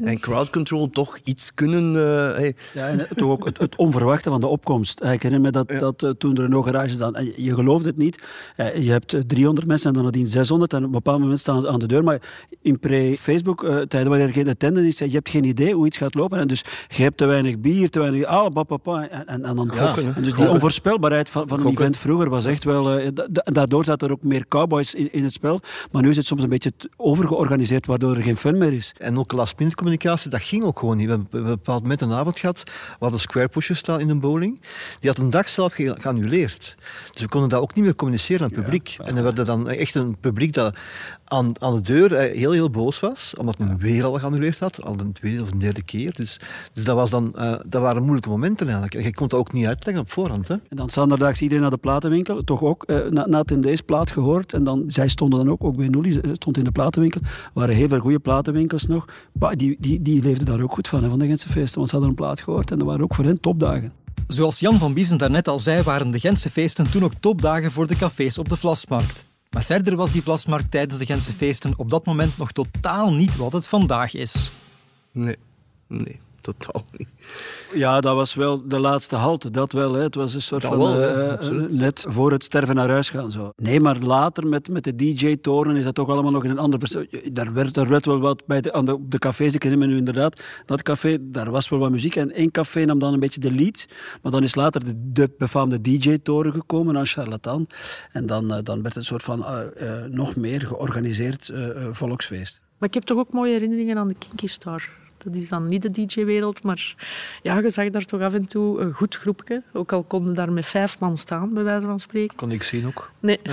en 0.00 0.20
crowd 0.20 0.50
control 0.50 0.90
toch 0.90 1.18
iets 1.24 1.54
kunnen... 1.54 1.94
Hey. 1.94 2.54
Ja, 2.74 2.88
en 2.88 3.06
toch 3.16 3.30
ook 3.30 3.44
het, 3.44 3.58
het, 3.58 3.76
onverwachte 3.76 4.30
van 4.30 4.40
de 4.40 4.46
opkomst. 4.46 5.00
Ik 5.00 5.22
herinner 5.22 5.40
me 5.40 5.50
dat, 5.50 5.70
ja. 5.70 5.78
dat 5.78 6.14
toen 6.18 6.36
er 6.36 6.44
een 6.44 6.64
garage 6.64 6.96
dan, 6.96 7.32
je 7.36 7.54
gelooft 7.54 7.84
het 7.84 7.96
niet, 7.96 8.18
je 8.56 8.90
hebt 8.90 9.16
300 9.26 9.66
mensen 9.66 9.88
en 9.88 9.94
dan 9.94 10.04
nadien 10.04 10.26
600 10.34 10.72
en 10.72 10.78
op 10.78 10.84
een 10.84 10.90
bepaald 10.90 11.20
moment 11.20 11.40
staan 11.40 11.60
ze 11.60 11.68
aan 11.68 11.78
de 11.78 11.86
deur. 11.86 12.04
Maar 12.04 12.20
in 12.62 12.78
pre-Facebook-tijden, 12.78 14.00
uh, 14.00 14.08
wanneer 14.08 14.26
er 14.26 14.32
geen 14.32 14.48
attendance 14.48 14.88
is, 14.88 14.98
je 14.98 15.16
hebt 15.16 15.30
geen 15.30 15.44
idee 15.44 15.74
hoe 15.74 15.86
iets 15.86 15.96
gaat 15.96 16.14
lopen. 16.14 16.38
En 16.38 16.48
dus 16.48 16.64
je 16.88 17.02
hebt 17.02 17.16
te 17.16 17.26
weinig 17.26 17.58
bier, 17.58 17.90
te 17.90 17.98
weinig... 17.98 18.24
Ah, 18.24 18.52
papa, 18.66 19.08
en, 19.08 19.44
en, 19.44 19.56
dan... 19.56 19.70
Ja, 19.74 19.94
dus 20.20 20.34
die 20.34 20.48
onvoorspelbaarheid 20.48 21.28
van, 21.28 21.48
van 21.48 21.60
een 21.60 21.66
event 21.66 21.96
vroeger 21.96 22.30
was 22.30 22.44
echt 22.44 22.64
wel... 22.64 23.00
Uh, 23.00 23.08
daardoor 23.44 23.84
zat 23.84 24.02
er 24.02 24.10
ook 24.10 24.22
meer 24.22 24.48
cowboys 24.48 24.94
in, 24.94 25.22
het 25.24 25.32
spel. 25.32 25.60
Maar 25.90 26.02
nu 26.02 26.08
is 26.10 26.16
het 26.16 26.26
soms 26.26 26.42
een 26.42 26.48
beetje 26.48 26.72
overgeorganiseerd, 26.96 27.86
waardoor 27.86 28.16
er 28.16 28.22
geen 28.22 28.36
fun 28.36 28.58
meer 28.58 28.72
is. 28.72 28.94
En 28.98 29.18
ook 29.18 29.32
last-minute 29.32 29.76
communicatie, 29.76 30.30
dat 30.30 30.42
ging 30.42 30.64
ook 30.64 30.78
gewoon 30.78 30.96
niet. 30.96 31.06
We 31.06 31.12
hebben 31.12 31.28
een 31.40 31.44
bepaald 31.44 31.82
moment 31.82 32.00
een 32.00 32.12
avond 32.12 32.38
gehad, 32.38 32.62
we 32.64 32.96
hadden 32.98 33.20
square 33.20 33.48
pushers 33.48 33.78
staan 33.78 34.00
in 34.00 34.08
een 34.08 34.20
bowling. 34.20 34.60
Die 35.00 35.10
had 35.10 35.18
een 35.18 35.30
dag 35.30 35.48
zelf 35.48 35.74
geannuleerd. 35.74 36.76
Dus 37.12 37.22
we 37.22 37.28
konden 37.28 37.48
dat 37.48 37.60
ook 37.60 37.74
niet 37.74 37.84
meer 37.84 37.94
communiceren 37.94 38.42
aan 38.42 38.50
het 38.52 38.62
publiek. 38.62 38.88
Ja, 38.88 39.04
en 39.04 39.14
we 39.14 39.22
hadden 39.22 39.44
dan 39.44 39.68
echt 39.68 39.94
een 39.94 40.16
publiek 40.28 40.52
dat 40.52 40.76
aan, 41.24 41.60
aan 41.60 41.74
de 41.74 41.80
deur 41.80 42.14
eh, 42.14 42.36
heel, 42.38 42.52
heel 42.52 42.70
boos 42.70 43.00
was, 43.00 43.34
omdat 43.38 43.58
men 43.58 43.78
weer 43.78 44.04
al 44.04 44.18
geannuleerd 44.18 44.58
had, 44.58 44.84
al 44.84 44.96
de 44.96 45.12
tweede 45.12 45.42
of 45.42 45.50
de 45.50 45.56
derde 45.56 45.82
keer. 45.82 46.12
Dus, 46.12 46.40
dus 46.72 46.84
dat, 46.84 46.96
was 46.96 47.10
dan, 47.10 47.32
uh, 47.36 47.54
dat 47.66 47.82
waren 47.82 48.02
moeilijke 48.02 48.28
momenten 48.28 48.66
eigenlijk. 48.66 48.94
En 48.94 49.02
je 49.02 49.14
kon 49.14 49.28
dat 49.28 49.38
ook 49.40 49.52
niet 49.52 49.66
uitleggen 49.66 50.02
op 50.02 50.10
voorhand. 50.10 50.48
Hè. 50.48 50.54
En 50.54 50.76
dan 50.76 50.90
zanderdags 50.90 51.40
iedereen 51.40 51.62
naar 51.62 51.70
de 51.70 51.76
platenwinkel, 51.76 52.44
toch 52.44 52.62
ook 52.62 52.84
uh, 52.86 53.06
na, 53.10 53.26
na 53.26 53.38
het 53.38 53.50
in 53.50 53.60
deze 53.60 53.82
plaat 53.82 54.10
gehoord. 54.10 54.52
En 54.52 54.64
dan, 54.64 54.84
zij 54.86 55.08
stonden 55.08 55.38
dan 55.38 55.50
ook, 55.50 55.64
ook 55.64 55.76
bij 55.76 55.88
Nulli, 55.88 56.20
stond 56.32 56.56
in 56.56 56.64
de 56.64 56.72
platenwinkel. 56.72 57.20
Er 57.22 57.50
waren 57.52 57.74
heel 57.74 57.88
veel 57.88 57.98
goede 57.98 58.18
platenwinkels 58.18 58.86
nog. 58.86 59.04
Maar 59.32 59.56
die, 59.56 59.76
die, 59.78 60.02
die 60.02 60.22
leefden 60.22 60.46
daar 60.46 60.60
ook 60.60 60.72
goed 60.72 60.88
van, 60.88 61.02
hè, 61.02 61.08
van 61.08 61.18
de 61.18 61.26
Gentse 61.26 61.48
feesten. 61.48 61.78
Want 61.78 61.88
ze 61.88 61.96
hadden 61.96 62.14
een 62.14 62.22
plaat 62.24 62.40
gehoord 62.40 62.70
en 62.70 62.78
dat 62.78 62.86
waren 62.86 63.02
ook 63.02 63.14
voor 63.14 63.24
hen 63.24 63.40
topdagen. 63.40 63.92
Zoals 64.26 64.60
Jan 64.60 64.78
van 64.78 64.94
Biesen 64.94 65.18
daarnet 65.18 65.48
al 65.48 65.58
zei, 65.58 65.82
waren 65.82 66.10
de 66.10 66.18
Gentse 66.18 66.50
feesten 66.50 66.90
toen 66.90 67.04
ook 67.04 67.14
topdagen 67.20 67.70
voor 67.70 67.86
de 67.86 67.96
cafés 67.96 68.38
op 68.38 68.48
de 68.48 68.56
Vlasmarkt. 68.56 69.33
Maar 69.54 69.64
verder 69.64 69.96
was 69.96 70.12
die 70.12 70.22
Vlasmarkt 70.22 70.70
tijdens 70.70 70.98
de 70.98 71.06
Gentse 71.06 71.32
feesten 71.32 71.72
op 71.76 71.90
dat 71.90 72.04
moment 72.04 72.38
nog 72.38 72.52
totaal 72.52 73.12
niet 73.12 73.36
wat 73.36 73.52
het 73.52 73.68
vandaag 73.68 74.14
is. 74.14 74.50
Nee, 75.12 75.36
nee 75.86 76.20
totaal 76.44 76.82
niet. 76.96 77.08
Ja, 77.74 78.00
dat 78.00 78.14
was 78.14 78.34
wel 78.34 78.68
de 78.68 78.78
laatste 78.78 79.16
halte, 79.16 79.50
dat 79.50 79.72
wel. 79.72 79.92
Hè. 79.92 80.02
Het 80.02 80.14
was 80.14 80.34
een 80.34 80.42
soort 80.42 80.62
dat 80.62 80.70
van 80.70 80.80
wel, 80.80 81.52
uh, 81.52 81.70
net 81.70 82.04
voor 82.08 82.32
het 82.32 82.44
sterven 82.44 82.74
naar 82.74 82.88
huis 82.88 83.10
gaan. 83.10 83.32
Zo. 83.32 83.52
Nee, 83.56 83.80
maar 83.80 83.98
later 83.98 84.46
met, 84.46 84.68
met 84.68 84.84
de 84.84 84.94
DJ-toren 84.94 85.76
is 85.76 85.84
dat 85.84 85.94
toch 85.94 86.08
allemaal 86.08 86.32
nog 86.32 86.44
in 86.44 86.50
een 86.50 86.58
ander... 86.58 87.08
Daar 87.32 87.52
werd, 87.52 87.74
daar 87.74 87.88
werd 87.88 88.06
wel 88.06 88.20
wat 88.20 88.46
bij 88.46 88.60
de, 88.60 88.72
aan 88.72 88.84
de, 88.84 88.98
de 89.08 89.18
cafés, 89.18 89.54
ik 89.54 89.62
herinner 89.62 89.88
me 89.88 89.92
nu 89.92 89.98
inderdaad, 89.98 90.40
dat 90.66 90.82
café, 90.82 91.18
daar 91.20 91.50
was 91.50 91.68
wel 91.68 91.78
wat 91.78 91.90
muziek. 91.90 92.16
En 92.16 92.32
één 92.32 92.50
café 92.50 92.84
nam 92.84 92.98
dan 92.98 93.12
een 93.12 93.20
beetje 93.20 93.40
de 93.40 93.52
lead, 93.52 93.86
maar 94.22 94.32
dan 94.32 94.42
is 94.42 94.54
later 94.54 94.84
de, 94.84 94.92
de 95.12 95.30
befaamde 95.38 95.80
DJ-toren 95.80 96.52
gekomen 96.52 96.96
aan 96.96 97.06
Charlatan. 97.06 97.66
En 98.12 98.26
dan, 98.26 98.44
uh, 98.44 98.58
dan 98.62 98.82
werd 98.82 98.84
het 98.84 98.96
een 98.96 99.04
soort 99.04 99.22
van 99.22 99.38
uh, 99.38 100.04
nog 100.04 100.36
meer 100.36 100.60
georganiseerd 100.60 101.52
volksfeest. 101.90 102.60
Maar 102.78 102.88
ik 102.88 102.94
heb 102.94 103.02
toch 103.02 103.18
ook 103.18 103.32
mooie 103.32 103.52
herinneringen 103.52 103.98
aan 103.98 104.08
de 104.08 104.14
Kinky 104.18 104.46
Star 104.46 105.02
Dat 105.24 105.34
is 105.34 105.48
dan 105.48 105.68
niet 105.68 105.82
de 105.82 105.90
DJ-wereld, 105.90 106.62
maar 106.62 106.94
ja, 107.42 107.58
je 107.58 107.70
zag 107.70 107.90
daar 107.90 108.04
toch 108.04 108.20
af 108.20 108.32
en 108.32 108.46
toe 108.46 108.80
een 108.80 108.92
goed 108.92 109.16
groepje. 109.16 109.62
Ook 109.72 109.92
al 109.92 110.02
konden 110.02 110.34
daar 110.34 110.52
met 110.52 110.66
vijf 110.66 111.00
man 111.00 111.18
staan, 111.18 111.54
bij 111.54 111.62
wijze 111.62 111.86
van 111.86 112.00
spreken. 112.00 112.36
Kon 112.36 112.50
ik 112.50 112.62
zien 112.62 112.86
ook. 112.86 113.12
Nee. 113.20 113.40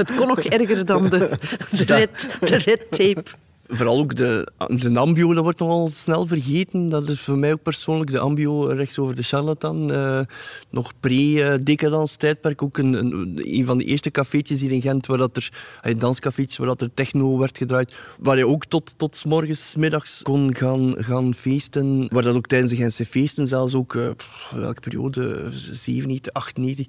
het 0.00 0.14
kon 0.16 0.26
nog 0.26 0.40
erger 0.40 0.86
dan 0.86 1.08
de, 1.08 1.30
de, 1.70 1.84
red, 1.84 2.38
de 2.40 2.56
red 2.56 2.90
tape 2.90 3.24
vooral 3.70 3.98
ook 3.98 4.16
de, 4.16 4.48
de 4.68 4.98
ambio, 4.98 5.34
dat 5.34 5.42
wordt 5.42 5.58
nogal 5.58 5.90
snel 5.92 6.26
vergeten. 6.26 6.88
Dat 6.88 7.08
is 7.08 7.20
voor 7.20 7.38
mij 7.38 7.52
ook 7.52 7.62
persoonlijk 7.62 8.10
de 8.10 8.18
ambio 8.18 8.64
rechts 8.64 8.98
over 8.98 9.14
de 9.14 9.22
charlatan. 9.22 9.92
Uh, 9.92 10.20
nog 10.70 10.92
pre-decadence 11.00 12.16
tijdperk. 12.16 12.62
Ook 12.62 12.78
een, 12.78 12.92
een, 12.92 13.40
een, 13.42 13.64
van 13.64 13.78
de 13.78 13.84
eerste 13.84 14.10
cafeetjes 14.10 14.60
hier 14.60 14.72
in 14.72 14.82
Gent, 14.82 15.06
waar 15.06 15.18
dat 15.18 15.36
er, 15.36 15.50
danscafeetjes, 15.98 16.56
waar 16.56 16.66
dat 16.66 16.80
er 16.80 16.94
techno 16.94 17.38
werd 17.38 17.58
gedraaid. 17.58 17.96
Waar 18.18 18.38
je 18.38 18.46
ook 18.46 18.66
tot, 18.66 18.94
tot 18.98 19.16
s 19.16 19.24
morgens, 19.24 19.74
middags 19.76 20.22
kon 20.22 20.56
gaan, 20.56 20.94
gaan 20.98 21.34
feesten. 21.34 22.06
Waar 22.08 22.22
dat 22.22 22.36
ook 22.36 22.46
tijdens 22.46 22.70
de 22.70 22.76
Gentse 22.76 23.06
feesten, 23.06 23.48
zelfs 23.48 23.74
ook, 23.74 23.94
uh, 23.94 24.10
welke 24.50 24.80
periode, 24.80 25.48
97, 25.52 26.32
98, 26.32 26.86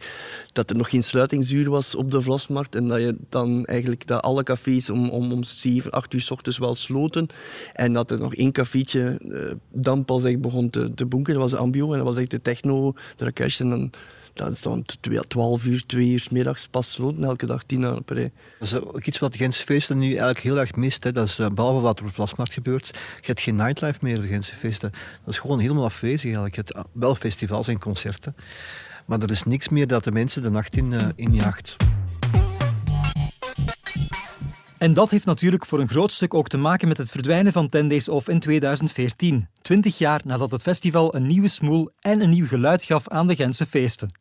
dat 0.54 0.70
er 0.70 0.76
nog 0.76 0.90
geen 0.90 1.04
sluitingsuur 1.04 1.70
was 1.70 1.96
op 1.96 2.12
de 2.12 2.22
Vlasmarkt. 2.22 2.76
En 2.76 2.88
dat 2.88 3.00
je 3.00 3.16
dan 3.30 3.66
eigenlijk 3.66 4.08
dat 4.08 4.22
alle 4.22 4.44
cafés 4.44 4.90
om, 4.90 5.10
om, 5.10 5.32
om 5.32 5.44
7, 5.44 5.92
8 5.92 6.14
uur 6.14 6.22
s 6.22 6.32
ochtends 6.32 6.58
wel 6.58 6.71
sloten. 6.78 7.28
En 7.74 7.94
dat 7.94 8.12
er 8.12 8.20
nog 8.20 8.36
één 8.36 8.52
cafeetje 8.52 9.20
uh, 9.22 9.52
dan 9.72 10.06
pas 10.06 10.24
echt 10.24 10.42
begon 10.42 10.70
te, 10.70 10.94
te 10.94 11.06
bonken. 11.06 11.34
Dat 11.34 11.42
was 11.52 11.60
Ambio 11.60 11.92
en 11.92 11.98
dat 11.98 12.08
was 12.08 12.18
echt 12.18 12.32
de 12.32 12.42
techno, 12.42 12.94
de 13.16 13.24
rakesh. 13.24 13.60
En 13.60 13.70
dan, 13.70 13.92
dat 14.34 14.52
is 14.52 14.62
dan 14.62 14.86
12 15.28 15.66
uur, 15.66 15.86
2 15.86 16.08
uur 16.08 16.28
middags 16.32 16.68
pas 16.68 16.92
sloten, 16.92 17.24
elke 17.24 17.46
dag 17.46 17.64
10 17.64 17.82
uur 17.82 18.02
per 18.02 18.16
rij. 18.16 18.32
Dat 18.60 18.68
is 18.68 18.76
ook 18.76 19.06
iets 19.06 19.20
wat 19.20 19.36
Gentse 19.36 19.64
feesten 19.64 19.98
nu 19.98 20.08
eigenlijk 20.08 20.40
heel 20.40 20.60
erg 20.60 20.76
mist. 20.76 21.04
Hè. 21.04 21.12
Dat 21.12 21.28
is, 21.28 21.40
uh, 21.40 21.50
behalve 21.50 21.82
wat 21.82 21.98
er 21.98 22.04
op 22.04 22.08
de 22.08 22.16
Vlasmarkt 22.16 22.54
gebeurt, 22.54 22.88
je 22.94 23.26
hebt 23.26 23.42
geen 23.42 23.56
nightlife 23.56 24.00
meer 24.02 24.16
op 24.16 24.22
de 24.22 24.28
Gentse 24.28 24.56
feesten. 24.56 24.92
Dat 25.26 25.34
is 25.34 25.40
gewoon 25.40 25.60
helemaal 25.60 25.86
afwezig 25.86 26.24
eigenlijk. 26.24 26.56
Je 26.56 26.62
hebt 26.66 26.88
wel 26.92 27.16
festivals 27.16 27.68
en 27.68 27.80
concerten. 27.80 28.36
Maar 29.06 29.22
er 29.22 29.32
is 29.32 29.44
niks 29.44 29.70
meer 29.70 29.88
dat 29.88 30.04
de 30.04 30.12
mensen 30.12 30.42
de 30.42 30.50
nacht 30.50 30.78
in 30.78 30.92
uh, 30.92 31.02
injaagt. 31.16 31.76
En 34.82 34.94
dat 34.94 35.10
heeft 35.10 35.26
natuurlijk 35.26 35.66
voor 35.66 35.80
een 35.80 35.88
groot 35.88 36.12
stuk 36.12 36.34
ook 36.34 36.48
te 36.48 36.58
maken 36.58 36.88
met 36.88 36.98
het 36.98 37.10
verdwijnen 37.10 37.52
van 37.52 37.68
Ten 37.68 37.88
Days 37.88 38.10
Off 38.10 38.30
in 38.30 38.40
2014, 38.40 39.48
20 39.62 39.98
jaar 39.98 40.22
nadat 40.24 40.52
het 40.52 40.62
festival 40.62 41.16
een 41.16 41.28
nieuwe 41.28 41.48
smoel 41.48 41.90
en 42.00 42.22
een 42.22 42.30
nieuw 42.30 42.48
geluid 42.48 42.84
gaf 42.84 43.08
aan 43.08 43.28
de 43.28 43.36
Gentse 43.36 43.66
feesten. 43.66 44.12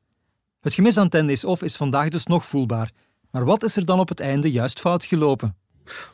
Het 0.61 0.75
gemis 0.75 0.97
aan 0.97 1.09
Ten 1.09 1.27
Days 1.27 1.45
Off 1.45 1.63
is 1.63 1.77
vandaag 1.77 2.09
dus 2.09 2.27
nog 2.27 2.47
voelbaar. 2.47 2.91
Maar 3.31 3.45
wat 3.45 3.63
is 3.63 3.77
er 3.77 3.85
dan 3.85 4.01
op 4.01 4.09
het 4.09 4.21
einde 4.21 4.51
juist 4.51 4.81
fout 4.81 5.05
gelopen? 5.05 5.57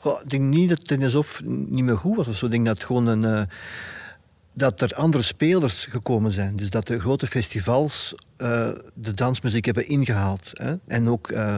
Goh, 0.01 0.20
ik 0.22 0.30
denk 0.30 0.55
niet 0.55 0.68
dat 0.68 0.86
Ten 0.86 1.16
Off 1.16 1.42
niet 1.44 1.84
meer 1.84 1.99
goed 1.99 2.16
was 2.16 2.28
of 2.28 2.36
zo. 2.36 2.44
Ik 2.44 2.51
denk 2.51 2.66
dat 2.66 2.74
het 2.74 2.86
gewoon 2.86 3.07
een... 3.07 3.22
Uh 3.22 3.42
dat 4.57 4.81
er 4.81 4.95
andere 4.95 5.23
spelers 5.23 5.85
gekomen 5.85 6.33
zijn. 6.33 6.57
Dus 6.57 6.71
dat 6.71 6.87
de 6.87 6.99
grote 6.99 7.27
festivals 7.27 8.15
uh, 8.39 8.69
de 8.95 9.15
dansmuziek 9.15 9.65
hebben 9.65 9.89
ingehaald. 9.89 10.51
Hè? 10.53 10.75
En 10.87 11.09
ook 11.09 11.31
uh, 11.31 11.57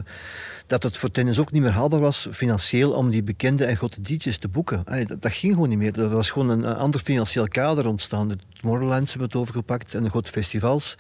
dat 0.67 0.83
het 0.83 0.99
voor 0.99 1.11
tennis 1.11 1.39
ook 1.39 1.53
niet 1.53 1.63
meer 1.63 1.71
haalbaar 1.71 2.01
was 2.01 2.29
financieel 2.33 2.93
om 2.93 3.11
die 3.11 3.23
bekende 3.23 3.65
en 3.65 3.77
grote 3.77 4.01
DJ's 4.03 4.39
te 4.39 4.49
boeken. 4.49 4.85
Dat, 5.21 5.33
ging 5.33 5.53
gewoon 5.53 5.69
niet 5.69 5.79
meer. 5.79 6.01
Er 6.01 6.09
was 6.09 6.31
gewoon 6.31 6.49
een, 6.49 6.65
ander 6.65 7.01
financieel 7.01 7.49
kader 7.49 7.87
ontstaan. 7.87 8.29
De 8.29 8.39
Tomorrowlands 8.61 9.11
hebben 9.11 9.29
het 9.29 9.39
overgepakt 9.39 9.95
en 9.95 10.03
de 10.03 10.11
grote 10.11 10.31
festivals. 10.31 10.95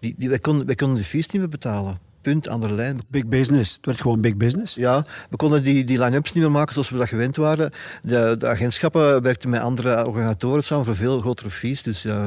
Die, 0.00 0.14
die, 0.18 0.28
wij, 0.28 0.38
konden, 0.38 0.66
wij 0.66 0.74
konden 0.74 0.96
de 0.96 1.04
fees 1.04 1.28
niet 1.28 1.40
meer 1.40 1.50
betalen 1.50 1.98
punt 2.24 2.48
aan 2.48 2.60
de 2.60 2.72
lijn. 2.72 3.00
Big 3.08 3.26
business. 3.26 3.74
Het 3.74 3.86
werd 3.86 4.00
gewoon 4.00 4.20
big 4.20 4.36
business. 4.36 4.74
Ja, 4.74 5.06
we 5.30 5.36
konden 5.36 5.62
die, 5.62 5.84
die 5.84 5.98
line-ups 5.98 6.32
niet 6.32 6.42
meer 6.42 6.52
maken 6.52 6.72
zoals 6.72 6.90
we 6.90 6.98
dat 6.98 7.08
gewend 7.08 7.36
waren. 7.36 7.70
De, 8.02 8.36
de 8.38 8.48
agentschappen 8.48 9.22
werkten 9.22 9.50
met 9.50 9.60
andere 9.60 10.06
organisatoren 10.06 10.64
samen 10.64 10.84
voor 10.84 10.96
veel 10.96 11.20
grotere 11.20 11.50
fees. 11.50 11.82
Dus, 11.82 12.04
uh, 12.04 12.26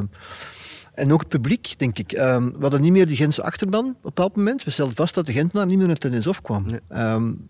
en 0.93 1.14
ook 1.14 1.20
het 1.20 1.30
publiek, 1.30 1.74
denk 1.78 1.98
ik. 1.98 2.12
Um, 2.12 2.52
we 2.52 2.62
hadden 2.62 2.82
niet 2.82 2.91
meer 2.91 3.06
die 3.06 3.16
Gentse 3.16 3.43
achterban 3.43 3.86
op 3.86 3.93
een 3.93 4.02
bepaald 4.02 4.36
moment. 4.36 4.64
We 4.64 4.72
stelden 4.72 4.95
vast 4.95 5.14
dat 5.14 5.26
de 5.26 5.32
Gentenaar 5.32 5.66
niet 5.66 5.78
meer 5.78 5.88
naar 5.88 5.95
tennis 5.95 6.28
of 6.28 6.41
kwam. 6.41 6.66
Nee. 6.66 7.04
Um, 7.04 7.48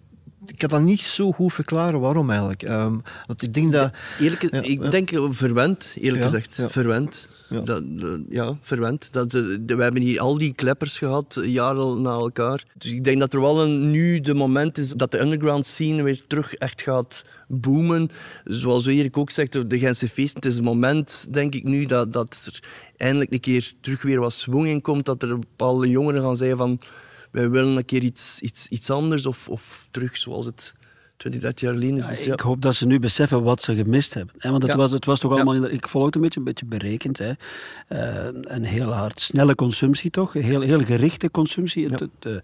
ik 0.50 0.58
kan 0.58 0.70
dat 0.70 0.82
niet 0.82 1.02
zo 1.02 1.32
goed 1.32 1.54
verklaren 1.54 2.00
waarom 2.00 2.30
eigenlijk. 2.30 2.62
Um, 2.62 3.02
want 3.28 3.41
ik 3.41 3.54
denk 3.54 3.72
dat... 3.72 3.91
Eerlijk, 4.20 4.41
ja, 4.41 4.62
ik 4.62 4.84
ja. 4.84 4.89
denk 4.89 5.10
verwend, 5.30 5.95
eerlijk 6.00 6.24
ja, 6.24 6.30
gezegd. 6.30 6.64
Verwend. 6.68 7.30
Dat, 7.64 7.84
ja, 8.30 8.58
verwend. 8.62 9.14
Dat, 9.14 9.32
we 9.32 9.76
hebben 9.78 10.02
hier 10.02 10.20
al 10.20 10.38
die 10.38 10.54
kleppers 10.54 10.98
gehad, 10.98 11.41
jaren 11.45 12.02
na 12.02 12.10
elkaar. 12.10 12.64
Dus 12.78 12.93
ik 12.93 13.04
denk 13.04 13.20
dat 13.20 13.34
er 13.34 13.41
wel 13.41 13.64
een, 13.64 13.91
nu 13.91 14.20
de 14.20 14.34
moment 14.34 14.78
is 14.78 14.89
dat 14.89 15.12
de 15.12 15.20
underground 15.20 15.66
scene 15.66 16.04
weer 16.04 16.22
terug 16.28 16.54
echt 16.54 16.82
gaat 16.82 17.26
boomen. 17.48 18.10
Zoals 18.43 18.86
Erik 18.86 19.18
ook 19.18 19.32
zegt, 19.32 19.70
de 19.70 19.80
Gentse 19.80 20.10
feesten. 20.10 20.36
Het 20.36 20.45
is 20.45 20.56
het 20.56 20.64
moment, 20.64 21.28
denk 21.32 21.56
ik 21.56 21.64
nu, 21.64 21.86
dat, 21.86 22.14
dat 22.14 22.43
er 22.45 22.64
eindelijk 22.98 23.34
een 23.34 23.39
keer 23.39 23.74
terug 23.82 24.02
weer 24.02 24.20
wat 24.20 24.34
swing 24.34 24.68
in 24.68 24.82
komt. 24.82 25.06
Dat 25.06 25.22
er 25.22 25.39
bepaalde 25.39 25.89
jongeren 25.89 26.22
gaan 26.22 26.38
zeggen 26.38 26.58
van 26.58 26.80
wij 27.32 27.50
willen 27.50 27.78
een 27.78 27.86
keer 27.86 28.04
iets, 28.04 28.40
iets, 28.42 28.68
iets 28.68 28.90
anders 28.90 29.26
of, 29.26 29.50
of 29.50 29.88
terug 29.92 30.18
zoals 30.18 30.46
het 30.46 30.74
20, 31.18 31.41
30 31.41 31.61
jaar 31.61 31.74
geleden. 31.74 31.95
Ja, 31.95 32.07
dus, 32.07 32.26
ja. 32.26 32.34
Ik 32.34 32.39
hoop 32.39 32.61
dat 32.61 32.76
ze 32.76 32.86
nu 32.86 32.99
beseffen 32.99 33.43
wat 33.43 33.61
ze 33.61 33.76
gemist 33.76 34.13
hebben. 34.13 34.36
Hè? 34.38 34.51
Want 34.51 34.63
het, 34.63 34.76
was, 34.76 34.91
het 34.91 35.05
was 35.05 35.20
toch 35.20 35.32
allemaal, 35.32 35.63
ik 35.63 35.88
volg 35.88 36.05
het 36.05 36.15
een 36.15 36.22
beetje, 36.22 36.39
een 36.39 36.45
beetje 36.45 36.65
berekend. 36.65 37.18
Hè? 37.18 37.32
Uh, 37.89 38.39
een 38.41 38.63
heel 38.63 38.91
hard 38.91 39.20
snelle 39.20 39.55
consumptie 39.55 40.09
toch, 40.09 40.34
heel, 40.34 40.61
heel 40.61 40.84
gerichte 40.84 41.32
consumptie. 41.32 41.86
Het, 41.86 41.99
het, 41.99 42.43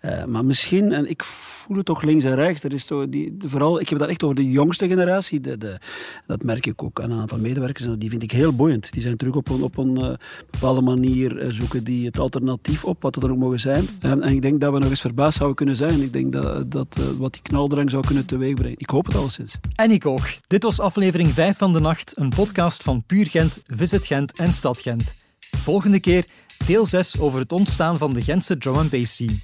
uh, 0.00 0.24
maar 0.24 0.44
misschien, 0.44 0.92
en 0.92 1.10
ik 1.10 1.22
voel 1.24 1.76
het 1.76 1.86
toch 1.86 2.02
links 2.02 2.24
en 2.24 2.34
rechts, 2.34 2.62
er 2.62 2.74
is 2.74 2.84
toch 2.84 3.08
die, 3.08 3.36
vooral, 3.38 3.80
ik 3.80 3.88
heb 3.88 3.98
dat 3.98 4.08
echt 4.08 4.22
over 4.22 4.36
de 4.36 4.50
jongste 4.50 4.88
generatie, 4.88 5.40
de, 5.40 5.58
de, 5.58 5.78
dat 6.26 6.42
merk 6.42 6.66
ik 6.66 6.82
ook 6.82 7.00
aan 7.00 7.10
een 7.10 7.20
aantal 7.20 7.38
medewerkers, 7.38 7.86
die 7.98 8.10
vind 8.10 8.22
ik 8.22 8.32
heel 8.32 8.56
boeiend. 8.56 8.92
Die 8.92 9.02
zijn 9.02 9.16
terug 9.16 9.34
op 9.34 9.48
een, 9.48 9.62
op 9.62 9.76
een 9.76 10.04
uh, 10.04 10.12
bepaalde 10.50 10.80
manier 10.80 11.46
zoeken 11.48 11.84
die 11.84 12.06
het 12.06 12.18
alternatief 12.18 12.84
op, 12.84 13.02
wat 13.02 13.14
het 13.14 13.24
er 13.24 13.30
ook 13.30 13.38
mogen 13.38 13.60
zijn. 13.60 13.84
En, 14.00 14.22
en 14.22 14.32
ik 14.32 14.42
denk 14.42 14.60
dat 14.60 14.72
we 14.72 14.78
nog 14.78 14.90
eens 14.90 15.00
verbaasd 15.00 15.36
zouden 15.36 15.56
kunnen 15.56 15.76
zijn. 15.76 16.02
Ik 16.02 16.12
denk 16.12 16.32
dat, 16.32 16.70
dat 16.70 16.98
wat 17.18 17.32
die 17.32 17.42
knaldrang 17.42 17.90
zou 17.90 18.02
kunnen 18.06 18.13
teweegbrengen. 18.22 18.78
Ik 18.78 18.90
hoop 18.90 19.06
het 19.06 19.14
alleszins. 19.14 19.54
En 19.74 19.90
ik 19.90 20.06
ook. 20.06 20.26
Dit 20.46 20.62
was 20.62 20.80
aflevering 20.80 21.32
5 21.32 21.58
van 21.58 21.72
de 21.72 21.80
Nacht, 21.80 22.12
een 22.18 22.28
podcast 22.28 22.82
van 22.82 23.04
Puur 23.06 23.26
Gent, 23.26 23.60
Visit 23.66 24.06
Gent 24.06 24.38
en 24.38 24.52
Stad 24.52 24.80
Gent. 24.80 25.14
Volgende 25.56 26.00
keer 26.00 26.24
deel 26.66 26.86
6 26.86 27.18
over 27.18 27.40
het 27.40 27.52
ontstaan 27.52 27.98
van 27.98 28.12
de 28.12 28.22
Gentse 28.22 28.58
drum 28.58 28.74
and 28.74 28.90
bass 28.90 29.12
scene. 29.12 29.38